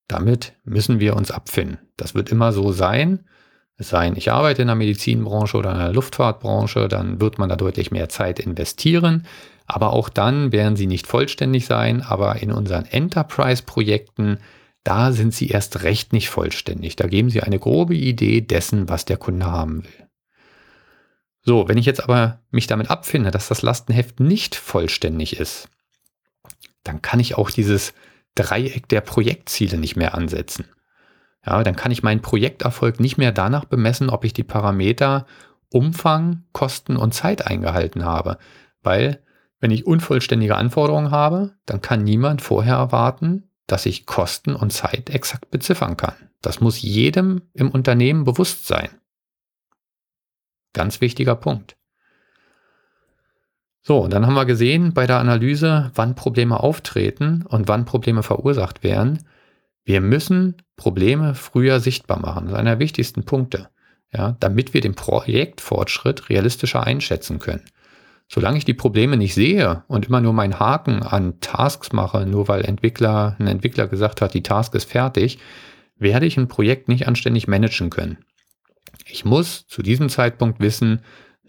Damit 0.07 0.57
müssen 0.63 0.99
wir 0.99 1.15
uns 1.15 1.29
abfinden. 1.29 1.79
Das 1.97 2.15
wird 2.15 2.31
immer 2.31 2.53
so 2.53 2.71
sein 2.71 3.27
es 3.77 3.89
sei 3.89 4.05
denn, 4.05 4.17
ich 4.17 4.31
arbeite 4.31 4.63
in 4.63 4.67
der 4.67 4.75
Medizinbranche 4.75 5.55
oder 5.55 5.71
in 5.71 5.77
der 5.77 5.93
Luftfahrtbranche, 5.93 6.87
dann 6.87 7.21
wird 7.21 7.37
man 7.37 7.49
da 7.49 7.55
deutlich 7.55 7.91
mehr 7.91 8.09
Zeit 8.09 8.39
investieren. 8.39 9.27
Aber 9.67 9.93
auch 9.93 10.09
dann 10.09 10.51
werden 10.51 10.75
sie 10.75 10.87
nicht 10.87 11.05
vollständig 11.05 11.67
sein. 11.67 12.01
Aber 12.01 12.41
in 12.41 12.51
unseren 12.51 12.85
Enterprise-Projekten, 12.85 14.39
da 14.83 15.11
sind 15.11 15.33
sie 15.33 15.49
erst 15.49 15.83
recht 15.83 16.11
nicht 16.11 16.29
vollständig. 16.29 16.95
Da 16.95 17.07
geben 17.07 17.29
sie 17.29 17.43
eine 17.43 17.59
grobe 17.59 17.95
Idee 17.95 18.41
dessen, 18.41 18.89
was 18.89 19.05
der 19.05 19.17
Kunde 19.17 19.45
haben 19.45 19.83
will. 19.83 20.07
So, 21.43 21.67
wenn 21.67 21.77
ich 21.77 21.85
jetzt 21.85 22.03
aber 22.03 22.39
mich 22.49 22.67
damit 22.67 22.89
abfinde, 22.89 23.29
dass 23.29 23.47
das 23.47 23.61
Lastenheft 23.61 24.19
nicht 24.19 24.55
vollständig 24.55 25.39
ist, 25.39 25.69
dann 26.83 27.01
kann 27.01 27.19
ich 27.19 27.37
auch 27.37 27.51
dieses 27.51 27.93
Dreieck 28.35 28.87
der 28.89 29.01
Projektziele 29.01 29.77
nicht 29.77 29.95
mehr 29.95 30.15
ansetzen. 30.15 30.65
Ja, 31.47 31.63
dann 31.63 31.77
kann 31.77 31.91
ich 31.91 32.03
meinen 32.03 32.21
Projekterfolg 32.21 32.99
nicht 32.99 33.17
mehr 33.17 33.31
danach 33.31 33.63
bemessen, 33.63 34.09
ob 34.09 34.25
ich 34.25 34.33
die 34.33 34.43
Parameter 34.43 35.25
Umfang, 35.69 36.43
Kosten 36.51 36.97
und 36.97 37.13
Zeit 37.13 37.47
eingehalten 37.47 38.03
habe. 38.03 38.37
Weil, 38.83 39.23
wenn 39.61 39.71
ich 39.71 39.87
unvollständige 39.87 40.57
Anforderungen 40.57 41.09
habe, 41.09 41.53
dann 41.65 41.81
kann 41.81 42.03
niemand 42.03 42.41
vorher 42.41 42.75
erwarten, 42.75 43.49
dass 43.65 43.85
ich 43.85 44.05
Kosten 44.05 44.55
und 44.55 44.73
Zeit 44.73 45.09
exakt 45.09 45.49
beziffern 45.49 45.95
kann. 45.95 46.15
Das 46.41 46.59
muss 46.59 46.81
jedem 46.81 47.41
im 47.53 47.71
Unternehmen 47.71 48.25
bewusst 48.25 48.67
sein. 48.67 48.89
Ganz 50.73 50.99
wichtiger 50.99 51.35
Punkt. 51.35 51.77
So, 53.81 54.09
dann 54.09 54.25
haben 54.25 54.33
wir 54.33 54.45
gesehen 54.45 54.93
bei 54.93 55.07
der 55.07 55.19
Analyse, 55.19 55.91
wann 55.95 56.15
Probleme 56.15 56.59
auftreten 56.59 57.45
und 57.47 57.69
wann 57.69 57.85
Probleme 57.85 58.21
verursacht 58.21 58.83
werden. 58.83 59.25
Wir 59.87 60.01
müssen 60.01 60.55
Probleme 60.75 61.33
früher 61.33 61.79
sichtbar 61.79 62.19
machen. 62.19 62.43
Das 62.43 62.53
ist 62.53 62.59
einer 62.59 62.71
der 62.71 62.79
wichtigsten 62.79 63.23
Punkte, 63.23 63.69
ja, 64.11 64.35
damit 64.41 64.73
wir 64.73 64.81
den 64.81 64.95
Projektfortschritt 64.95 66.29
realistischer 66.29 66.83
einschätzen 66.83 67.39
können. 67.39 67.63
Solange 68.27 68.57
ich 68.57 68.65
die 68.65 68.73
Probleme 68.73 69.15
nicht 69.15 69.33
sehe 69.33 69.85
und 69.87 70.07
immer 70.07 70.19
nur 70.19 70.33
meinen 70.33 70.59
Haken 70.59 71.03
an 71.03 71.39
Tasks 71.39 71.93
mache, 71.93 72.25
nur 72.25 72.49
weil 72.49 72.65
Entwickler, 72.65 73.37
ein 73.39 73.47
Entwickler 73.47 73.87
gesagt 73.87 74.19
hat, 74.19 74.33
die 74.33 74.43
Task 74.43 74.75
ist 74.75 74.91
fertig, 74.91 75.39
werde 75.95 76.25
ich 76.25 76.35
ein 76.35 76.49
Projekt 76.49 76.89
nicht 76.89 77.07
anständig 77.07 77.47
managen 77.47 77.89
können. 77.89 78.17
Ich 79.05 79.23
muss 79.23 79.67
zu 79.67 79.81
diesem 79.81 80.09
Zeitpunkt 80.09 80.59
wissen, 80.59 80.99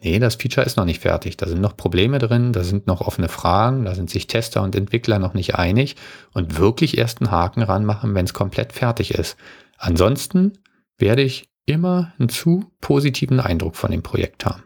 nee, 0.02 0.18
das 0.18 0.36
Feature 0.36 0.66
ist 0.66 0.76
noch 0.76 0.84
nicht 0.84 1.00
fertig. 1.00 1.36
Da 1.36 1.46
sind 1.46 1.60
noch 1.60 1.76
Probleme 1.76 2.18
drin, 2.18 2.52
da 2.52 2.64
sind 2.64 2.86
noch 2.86 3.00
offene 3.00 3.28
Fragen, 3.28 3.84
da 3.84 3.94
sind 3.94 4.10
sich 4.10 4.26
Tester 4.26 4.62
und 4.62 4.74
Entwickler 4.74 5.18
noch 5.18 5.34
nicht 5.34 5.54
einig 5.56 5.96
und 6.32 6.58
wirklich 6.58 6.98
erst 6.98 7.20
einen 7.20 7.30
Haken 7.30 7.62
ranmachen, 7.62 8.14
wenn 8.14 8.24
es 8.24 8.34
komplett 8.34 8.72
fertig 8.72 9.12
ist. 9.14 9.36
Ansonsten 9.76 10.58
werde 10.96 11.22
ich 11.22 11.48
immer 11.66 12.12
einen 12.18 12.28
zu 12.28 12.70
positiven 12.80 13.40
Eindruck 13.40 13.76
von 13.76 13.90
dem 13.90 14.02
Projekt 14.02 14.44
haben. 14.46 14.64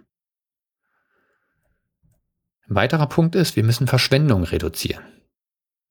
Ein 2.68 2.76
weiterer 2.76 3.06
Punkt 3.06 3.34
ist, 3.34 3.56
wir 3.56 3.64
müssen 3.64 3.86
Verschwendung 3.86 4.44
reduzieren. 4.44 5.04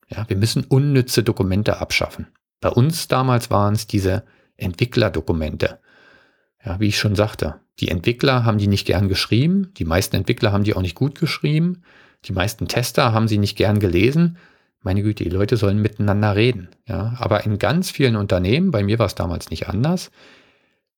Ja, 0.09 0.27
wir 0.29 0.37
müssen 0.37 0.63
unnütze 0.63 1.23
Dokumente 1.23 1.79
abschaffen. 1.79 2.27
Bei 2.59 2.69
uns 2.69 3.07
damals 3.07 3.49
waren 3.49 3.73
es 3.73 3.87
diese 3.87 4.23
Entwicklerdokumente. 4.57 5.79
Ja, 6.63 6.79
wie 6.79 6.87
ich 6.87 6.97
schon 6.97 7.15
sagte, 7.15 7.55
die 7.79 7.87
Entwickler 7.87 8.45
haben 8.45 8.57
die 8.57 8.67
nicht 8.67 8.85
gern 8.85 9.09
geschrieben. 9.09 9.71
Die 9.77 9.85
meisten 9.85 10.15
Entwickler 10.15 10.51
haben 10.51 10.63
die 10.63 10.75
auch 10.75 10.81
nicht 10.81 10.95
gut 10.95 11.19
geschrieben. 11.19 11.81
Die 12.25 12.33
meisten 12.33 12.67
Tester 12.67 13.13
haben 13.13 13.27
sie 13.27 13.39
nicht 13.39 13.57
gern 13.57 13.79
gelesen. 13.79 14.37
Meine 14.83 15.03
Güte, 15.03 15.23
die 15.23 15.29
Leute 15.29 15.57
sollen 15.57 15.81
miteinander 15.81 16.35
reden. 16.35 16.69
Ja, 16.87 17.15
aber 17.19 17.45
in 17.45 17.59
ganz 17.59 17.91
vielen 17.91 18.15
Unternehmen, 18.15 18.71
bei 18.71 18.83
mir 18.83 18.99
war 18.99 19.05
es 19.07 19.15
damals 19.15 19.49
nicht 19.49 19.67
anders, 19.67 20.11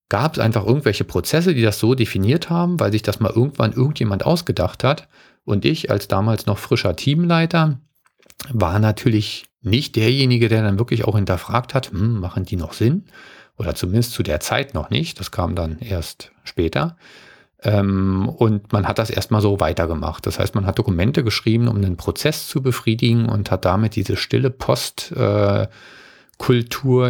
gab 0.09 0.33
es 0.33 0.39
einfach 0.39 0.65
irgendwelche 0.65 1.03
Prozesse, 1.03 1.53
die 1.53 1.61
das 1.61 1.79
so 1.79 1.95
definiert 1.95 2.49
haben, 2.49 2.79
weil 2.79 2.91
sich 2.91 3.01
das 3.01 3.19
mal 3.19 3.31
irgendwann 3.31 3.73
irgendjemand 3.73 4.25
ausgedacht 4.25 4.83
hat. 4.83 5.07
Und 5.45 5.65
ich 5.65 5.91
als 5.91 6.07
damals 6.07 6.45
noch 6.45 6.57
frischer 6.57 6.95
Teamleiter 6.95 7.79
war 8.51 8.79
natürlich 8.79 9.45
nicht 9.61 9.95
derjenige, 9.95 10.49
der 10.49 10.63
dann 10.63 10.77
wirklich 10.77 11.05
auch 11.05 11.15
hinterfragt 11.15 11.73
hat, 11.73 11.91
hm, 11.91 12.19
machen 12.19 12.45
die 12.45 12.57
noch 12.57 12.73
Sinn? 12.73 13.05
Oder 13.57 13.75
zumindest 13.75 14.13
zu 14.13 14.23
der 14.23 14.39
Zeit 14.39 14.73
noch 14.73 14.89
nicht. 14.89 15.19
Das 15.19 15.31
kam 15.31 15.55
dann 15.55 15.79
erst 15.79 16.31
später. 16.43 16.97
Ähm, 17.63 18.27
und 18.29 18.73
man 18.73 18.87
hat 18.87 18.99
das 18.99 19.09
erstmal 19.09 19.41
so 19.41 19.59
weitergemacht. 19.59 20.25
Das 20.25 20.39
heißt, 20.39 20.55
man 20.55 20.65
hat 20.65 20.79
Dokumente 20.79 21.23
geschrieben, 21.23 21.67
um 21.67 21.77
einen 21.77 21.97
Prozess 21.97 22.47
zu 22.47 22.61
befriedigen 22.61 23.29
und 23.29 23.51
hat 23.51 23.65
damit 23.65 23.95
diese 23.95 24.17
stille 24.17 24.49
Postkultur 24.49 25.69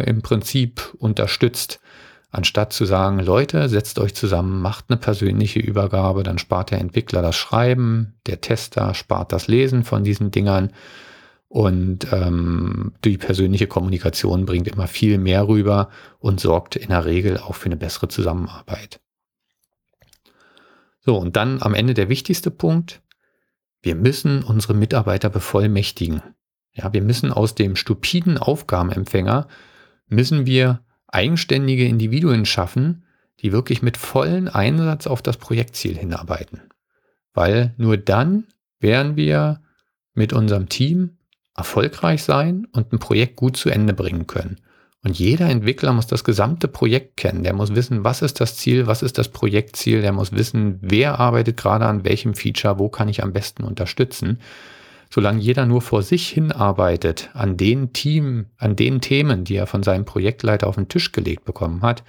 äh, 0.00 0.08
im 0.08 0.22
Prinzip 0.22 0.94
unterstützt. 0.98 1.80
Anstatt 2.30 2.72
zu 2.72 2.84
sagen, 2.84 3.20
Leute, 3.20 3.68
setzt 3.68 4.00
euch 4.00 4.14
zusammen, 4.14 4.60
macht 4.60 4.86
eine 4.88 4.96
persönliche 4.96 5.60
Übergabe, 5.60 6.24
dann 6.24 6.38
spart 6.38 6.72
der 6.72 6.80
Entwickler 6.80 7.22
das 7.22 7.36
Schreiben, 7.36 8.14
der 8.26 8.40
Tester 8.40 8.92
spart 8.94 9.32
das 9.32 9.46
Lesen 9.46 9.84
von 9.84 10.02
diesen 10.02 10.32
Dingern 10.32 10.72
und 11.48 12.12
ähm, 12.12 12.92
die 13.04 13.16
persönliche 13.18 13.66
Kommunikation 13.66 14.44
bringt 14.44 14.68
immer 14.68 14.88
viel 14.88 15.18
mehr 15.18 15.46
rüber 15.46 15.88
und 16.18 16.40
sorgt 16.40 16.76
in 16.76 16.88
der 16.88 17.04
Regel 17.04 17.38
auch 17.38 17.54
für 17.54 17.66
eine 17.66 17.76
bessere 17.76 18.08
Zusammenarbeit. 18.08 19.00
So, 21.00 21.16
und 21.16 21.36
dann 21.36 21.62
am 21.62 21.74
Ende 21.74 21.94
der 21.94 22.08
wichtigste 22.08 22.50
Punkt. 22.50 23.02
Wir 23.82 23.94
müssen 23.94 24.42
unsere 24.42 24.74
Mitarbeiter 24.74 25.28
bevollmächtigen. 25.28 26.22
Ja, 26.72 26.92
wir 26.92 27.02
müssen 27.02 27.30
aus 27.30 27.54
dem 27.54 27.76
stupiden 27.76 28.38
Aufgabenempfänger, 28.38 29.46
müssen 30.08 30.46
wir 30.46 30.80
eigenständige 31.06 31.86
Individuen 31.86 32.46
schaffen, 32.46 33.04
die 33.40 33.52
wirklich 33.52 33.82
mit 33.82 33.96
vollen 33.96 34.48
Einsatz 34.48 35.06
auf 35.06 35.22
das 35.22 35.36
Projektziel 35.36 35.96
hinarbeiten. 35.96 36.62
Weil 37.32 37.74
nur 37.76 37.96
dann 37.96 38.46
werden 38.80 39.16
wir 39.16 39.60
mit 40.14 40.32
unserem 40.32 40.68
Team 40.68 41.18
erfolgreich 41.56 42.22
sein 42.22 42.66
und 42.72 42.92
ein 42.92 42.98
Projekt 42.98 43.36
gut 43.36 43.56
zu 43.56 43.70
Ende 43.70 43.94
bringen 43.94 44.26
können. 44.26 44.58
Und 45.04 45.18
jeder 45.18 45.50
Entwickler 45.50 45.92
muss 45.92 46.06
das 46.06 46.24
gesamte 46.24 46.66
Projekt 46.66 47.18
kennen. 47.18 47.42
Der 47.42 47.52
muss 47.52 47.74
wissen, 47.74 48.04
was 48.04 48.22
ist 48.22 48.40
das 48.40 48.56
Ziel, 48.56 48.86
was 48.86 49.02
ist 49.02 49.18
das 49.18 49.28
Projektziel. 49.28 50.00
Der 50.00 50.12
muss 50.12 50.32
wissen, 50.32 50.78
wer 50.80 51.20
arbeitet 51.20 51.58
gerade 51.58 51.84
an 51.84 52.04
welchem 52.04 52.34
Feature, 52.34 52.78
wo 52.78 52.88
kann 52.88 53.10
ich 53.10 53.22
am 53.22 53.34
besten 53.34 53.64
unterstützen. 53.64 54.40
Solange 55.10 55.40
jeder 55.40 55.66
nur 55.66 55.82
vor 55.82 56.02
sich 56.02 56.28
hinarbeitet 56.28 57.28
an 57.34 57.58
den 57.58 57.92
Team, 57.92 58.46
an 58.56 58.76
den 58.76 59.02
Themen, 59.02 59.44
die 59.44 59.56
er 59.56 59.66
von 59.66 59.82
seinem 59.82 60.06
Projektleiter 60.06 60.66
auf 60.66 60.76
den 60.76 60.88
Tisch 60.88 61.12
gelegt 61.12 61.44
bekommen 61.44 61.82
hat, 61.82 62.02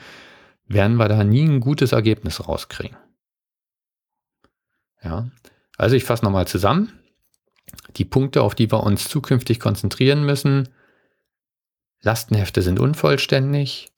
werden 0.67 0.95
wir 0.95 1.09
da 1.09 1.23
nie 1.25 1.43
ein 1.43 1.59
gutes 1.59 1.91
Ergebnis 1.91 2.47
rauskriegen. 2.47 2.97
Ja, 5.03 5.29
also 5.77 5.97
ich 5.97 6.05
fasse 6.05 6.23
nochmal 6.23 6.47
zusammen 6.47 6.93
die 7.95 8.05
Punkte, 8.05 8.41
auf 8.41 8.55
die 8.55 8.71
wir 8.71 8.83
uns 8.83 9.07
zukünftig 9.07 9.59
konzentrieren 9.59 10.25
müssen. 10.25 10.69
Lastenhefte 12.01 12.61
sind 12.61 12.79
unvollständig. 12.79 13.91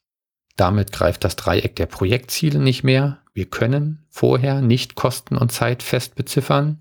Damit 0.56 0.92
greift 0.92 1.24
das 1.24 1.36
Dreieck 1.36 1.76
der 1.76 1.86
Projektziele 1.86 2.60
nicht 2.60 2.84
mehr. 2.84 3.20
Wir 3.34 3.46
können 3.46 4.06
vorher 4.10 4.62
nicht 4.62 4.96
Kosten 4.96 5.38
und 5.38 5.52
Zeit 5.52 5.84
fest 5.84 6.16
beziffern. 6.16 6.80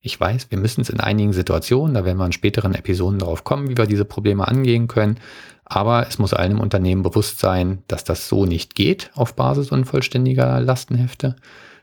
Ich 0.00 0.18
weiß, 0.18 0.50
wir 0.50 0.56
müssen 0.56 0.80
es 0.80 0.88
in 0.88 1.00
einigen 1.00 1.34
Situationen, 1.34 1.92
da 1.92 2.06
werden 2.06 2.16
wir 2.16 2.24
in 2.24 2.32
späteren 2.32 2.74
Episoden 2.74 3.18
darauf 3.18 3.44
kommen, 3.44 3.68
wie 3.68 3.76
wir 3.76 3.84
diese 3.84 4.06
Probleme 4.06 4.48
angehen 4.48 4.88
können. 4.88 5.18
Aber 5.66 6.08
es 6.08 6.18
muss 6.18 6.32
im 6.32 6.58
Unternehmen 6.58 7.02
bewusst 7.02 7.38
sein, 7.38 7.82
dass 7.86 8.02
das 8.02 8.26
so 8.26 8.46
nicht 8.46 8.74
geht 8.74 9.10
auf 9.14 9.34
Basis 9.36 9.70
unvollständiger 9.70 10.58
Lastenhefte. 10.60 11.36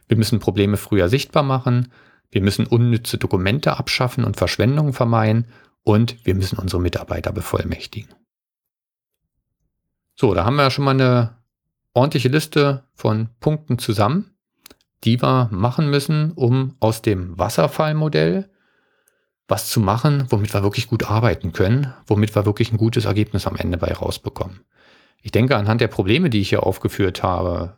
Wir 0.08 0.18
müssen 0.18 0.39
Probleme 0.39 0.78
früher 0.78 1.10
sichtbar 1.10 1.43
machen. 1.43 1.89
Wir 2.30 2.42
müssen 2.42 2.68
unnütze 2.68 3.18
Dokumente 3.18 3.78
abschaffen 3.78 4.24
und 4.24 4.38
Verschwendungen 4.38 4.94
vermeiden 4.94 5.46
und 5.84 6.26
wir 6.26 6.36
müssen 6.36 6.60
unsere 6.60 6.82
Mitarbeiter 6.82 7.32
bevollmächtigen. 7.32 8.14
So, 10.16 10.34
da 10.34 10.46
haben 10.46 10.56
wir 10.56 10.64
ja 10.64 10.72
schon 10.72 10.86
mal 10.86 10.92
eine 10.92 11.38
ordentliche 11.94 12.30
Liste 12.30 12.84
von 12.94 13.30
Punkten 13.40 13.80
zusammen, 13.80 14.36
die 15.04 15.22
wir 15.22 15.50
machen 15.52 15.90
müssen, 15.90 16.32
um 16.32 16.76
aus 16.80 17.02
dem 17.02 17.38
Wasserfallmodell 17.38 18.50
was 19.48 19.70
zu 19.70 19.80
machen, 19.80 20.26
womit 20.30 20.54
wir 20.54 20.64
wirklich 20.64 20.88
gut 20.88 21.10
arbeiten 21.10 21.54
können, 21.54 21.94
womit 22.06 22.36
wir 22.36 22.46
wirklich 22.46 22.72
ein 22.72 22.78
gutes 22.78 23.06
Ergebnis 23.06 23.48
am 23.48 23.56
Ende 23.56 23.78
bei 23.78 23.94
rausbekommen. 23.94 24.62
Ich 25.22 25.32
denke, 25.32 25.56
anhand 25.56 25.82
der 25.82 25.88
Probleme, 25.88 26.30
die 26.30 26.42
ich 26.42 26.50
hier 26.50 26.64
aufgeführt 26.64 27.24
habe, 27.24 27.78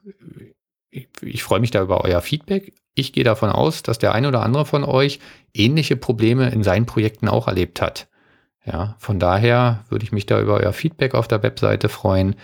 ich, 0.91 1.43
freue 1.43 1.59
mich 1.59 1.71
da 1.71 1.81
über 1.81 2.03
euer 2.03 2.21
Feedback. 2.21 2.73
Ich 2.95 3.13
gehe 3.13 3.23
davon 3.23 3.49
aus, 3.49 3.83
dass 3.83 3.99
der 3.99 4.13
eine 4.13 4.27
oder 4.27 4.41
andere 4.41 4.65
von 4.65 4.83
euch 4.83 5.19
ähnliche 5.53 5.95
Probleme 5.95 6.49
in 6.49 6.63
seinen 6.63 6.85
Projekten 6.85 7.27
auch 7.27 7.47
erlebt 7.47 7.81
hat. 7.81 8.07
Ja, 8.65 8.95
von 8.99 9.19
daher 9.19 9.85
würde 9.89 10.03
ich 10.03 10.11
mich 10.11 10.25
da 10.25 10.39
über 10.41 10.55
euer 10.55 10.73
Feedback 10.73 11.15
auf 11.15 11.27
der 11.27 11.41
Webseite 11.43 11.89
freuen, 11.89 12.35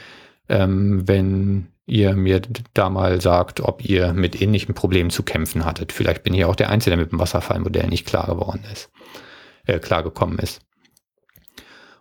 ähm, 0.47 1.07
wenn 1.07 1.67
ihr 1.85 2.15
mir 2.15 2.41
da 2.73 2.89
mal 2.89 3.21
sagt, 3.21 3.61
ob 3.61 3.83
ihr 3.85 4.13
mit 4.13 4.41
ähnlichen 4.41 4.73
Problemen 4.73 5.11
zu 5.11 5.23
kämpfen 5.23 5.65
hattet. 5.65 5.91
Vielleicht 5.91 6.23
bin 6.23 6.33
ich 6.33 6.45
auch 6.45 6.55
der 6.55 6.69
Einzige, 6.69 6.95
der 6.95 7.03
mit 7.03 7.11
dem 7.11 7.19
Wasserfallmodell 7.19 7.87
nicht 7.87 8.07
klar 8.07 8.25
geworden 8.25 8.63
ist, 8.71 8.89
äh, 9.65 9.79
klar 9.79 10.01
gekommen 10.01 10.39
ist. 10.39 10.61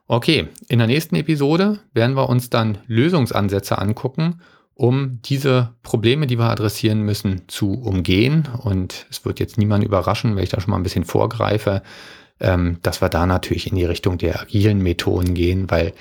Okay, 0.06 0.48
in 0.68 0.78
der 0.78 0.86
nächsten 0.86 1.16
Episode 1.16 1.80
werden 1.92 2.16
wir 2.16 2.28
uns 2.28 2.50
dann 2.50 2.78
Lösungsansätze 2.86 3.78
angucken 3.78 4.40
um 4.74 5.20
diese 5.22 5.74
Probleme, 5.82 6.26
die 6.26 6.38
wir 6.38 6.50
adressieren 6.50 7.02
müssen, 7.02 7.48
zu 7.48 7.72
umgehen. 7.72 8.48
Und 8.62 9.06
es 9.10 9.24
wird 9.24 9.40
jetzt 9.40 9.56
niemand 9.56 9.84
überraschen, 9.84 10.36
wenn 10.36 10.42
ich 10.42 10.50
da 10.50 10.60
schon 10.60 10.70
mal 10.70 10.76
ein 10.76 10.82
bisschen 10.82 11.04
vorgreife, 11.04 11.82
ähm, 12.40 12.78
dass 12.82 13.00
wir 13.00 13.08
da 13.08 13.26
natürlich 13.26 13.68
in 13.68 13.76
die 13.76 13.84
Richtung 13.84 14.18
der 14.18 14.40
agilen 14.40 14.82
Methoden 14.82 15.34
gehen, 15.34 15.70
weil 15.70 15.92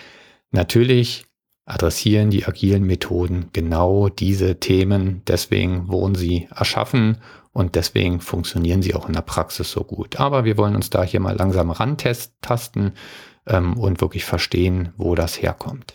natürlich 0.51 1.25
adressieren 1.65 2.29
die 2.29 2.45
agilen 2.45 2.83
Methoden 2.83 3.49
genau 3.53 4.09
diese 4.09 4.59
Themen. 4.59 5.21
Deswegen 5.27 5.87
wurden 5.89 6.15
sie 6.15 6.47
erschaffen 6.53 7.17
und 7.53 7.75
deswegen 7.75 8.19
funktionieren 8.19 8.81
sie 8.81 8.95
auch 8.95 9.07
in 9.07 9.13
der 9.13 9.21
Praxis 9.21 9.71
so 9.71 9.83
gut. 9.83 10.19
Aber 10.19 10.43
wir 10.43 10.57
wollen 10.57 10.75
uns 10.75 10.89
da 10.89 11.03
hier 11.03 11.19
mal 11.19 11.35
langsam 11.35 11.69
rantasten 11.69 12.93
ähm, 13.45 13.77
und 13.77 14.01
wirklich 14.01 14.25
verstehen, 14.25 14.93
wo 14.97 15.13
das 15.13 15.41
herkommt. 15.41 15.93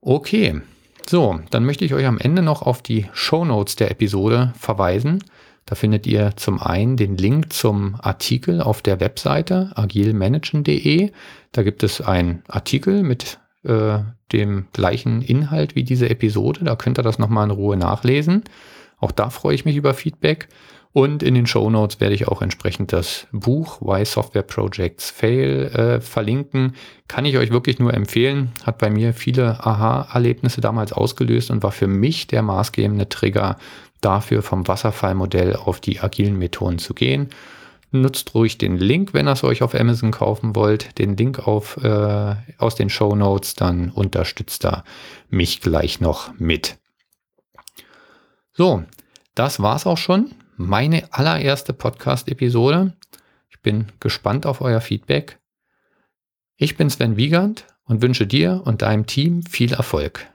Okay, 0.00 0.60
so, 1.08 1.40
dann 1.50 1.64
möchte 1.64 1.84
ich 1.84 1.94
euch 1.94 2.06
am 2.06 2.18
Ende 2.18 2.42
noch 2.42 2.62
auf 2.62 2.82
die 2.82 3.06
Show 3.12 3.44
Notes 3.44 3.76
der 3.76 3.90
Episode 3.90 4.52
verweisen. 4.58 5.24
Da 5.64 5.74
findet 5.74 6.06
ihr 6.06 6.32
zum 6.36 6.60
einen 6.60 6.96
den 6.96 7.16
Link 7.16 7.52
zum 7.52 7.96
Artikel 8.00 8.62
auf 8.62 8.80
der 8.80 9.00
Webseite 9.00 9.70
agilmanagen.de. 9.74 11.12
Da 11.52 11.62
gibt 11.62 11.82
es 11.82 12.00
einen 12.00 12.42
Artikel 12.48 13.02
mit 13.02 13.38
äh, 13.64 13.98
dem 14.32 14.68
gleichen 14.72 15.22
Inhalt 15.22 15.74
wie 15.74 15.84
diese 15.84 16.08
Episode. 16.08 16.64
Da 16.64 16.76
könnt 16.76 16.98
ihr 16.98 17.02
das 17.02 17.18
nochmal 17.18 17.44
in 17.44 17.50
Ruhe 17.50 17.76
nachlesen. 17.76 18.44
Auch 18.98 19.12
da 19.12 19.30
freue 19.30 19.54
ich 19.54 19.64
mich 19.64 19.76
über 19.76 19.94
Feedback. 19.94 20.48
Und 20.92 21.22
in 21.22 21.34
den 21.34 21.46
Show 21.46 21.68
Notes 21.68 22.00
werde 22.00 22.14
ich 22.14 22.28
auch 22.28 22.40
entsprechend 22.40 22.92
das 22.92 23.26
Buch 23.30 23.80
Why 23.80 24.04
Software 24.04 24.42
Projects 24.42 25.10
Fail 25.10 25.66
äh, 25.66 26.00
verlinken. 26.00 26.74
Kann 27.08 27.24
ich 27.24 27.36
euch 27.36 27.50
wirklich 27.50 27.78
nur 27.78 27.92
empfehlen. 27.92 28.52
Hat 28.64 28.78
bei 28.78 28.90
mir 28.90 29.12
viele 29.12 29.64
Aha-Erlebnisse 29.64 30.60
damals 30.60 30.92
ausgelöst 30.92 31.50
und 31.50 31.62
war 31.62 31.72
für 31.72 31.86
mich 31.86 32.26
der 32.26 32.42
maßgebende 32.42 33.08
Trigger 33.08 33.58
dafür, 34.00 34.42
vom 34.42 34.66
Wasserfallmodell 34.66 35.56
auf 35.56 35.80
die 35.80 36.00
agilen 36.00 36.38
Methoden 36.38 36.78
zu 36.78 36.94
gehen. 36.94 37.28
Nutzt 37.90 38.34
ruhig 38.34 38.58
den 38.58 38.76
Link, 38.76 39.14
wenn 39.14 39.28
ihr 39.28 39.32
es 39.32 39.44
euch 39.44 39.62
auf 39.62 39.74
Amazon 39.74 40.10
kaufen 40.10 40.54
wollt. 40.54 40.98
Den 40.98 41.16
Link 41.16 41.46
auf, 41.46 41.76
äh, 41.82 42.34
aus 42.58 42.74
den 42.76 42.90
Show 42.90 43.14
Notes, 43.14 43.54
dann 43.54 43.90
unterstützt 43.90 44.64
er 44.64 44.84
mich 45.28 45.60
gleich 45.60 46.00
noch 46.00 46.32
mit. 46.38 46.76
So, 48.52 48.84
das 49.34 49.60
war's 49.60 49.86
auch 49.86 49.98
schon 49.98 50.32
meine 50.58 51.12
allererste 51.12 51.72
Podcast-Episode. 51.72 52.92
Ich 53.48 53.60
bin 53.60 53.86
gespannt 54.00 54.44
auf 54.44 54.60
euer 54.60 54.80
Feedback. 54.80 55.38
Ich 56.56 56.76
bin 56.76 56.90
Sven 56.90 57.16
Wiegand 57.16 57.66
und 57.84 58.02
wünsche 58.02 58.26
dir 58.26 58.62
und 58.64 58.82
deinem 58.82 59.06
Team 59.06 59.42
viel 59.44 59.72
Erfolg. 59.72 60.26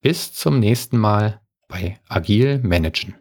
Bis 0.00 0.32
zum 0.32 0.58
nächsten 0.58 0.96
Mal 0.96 1.40
bei 1.68 1.98
Agil 2.08 2.58
Managen. 2.60 3.14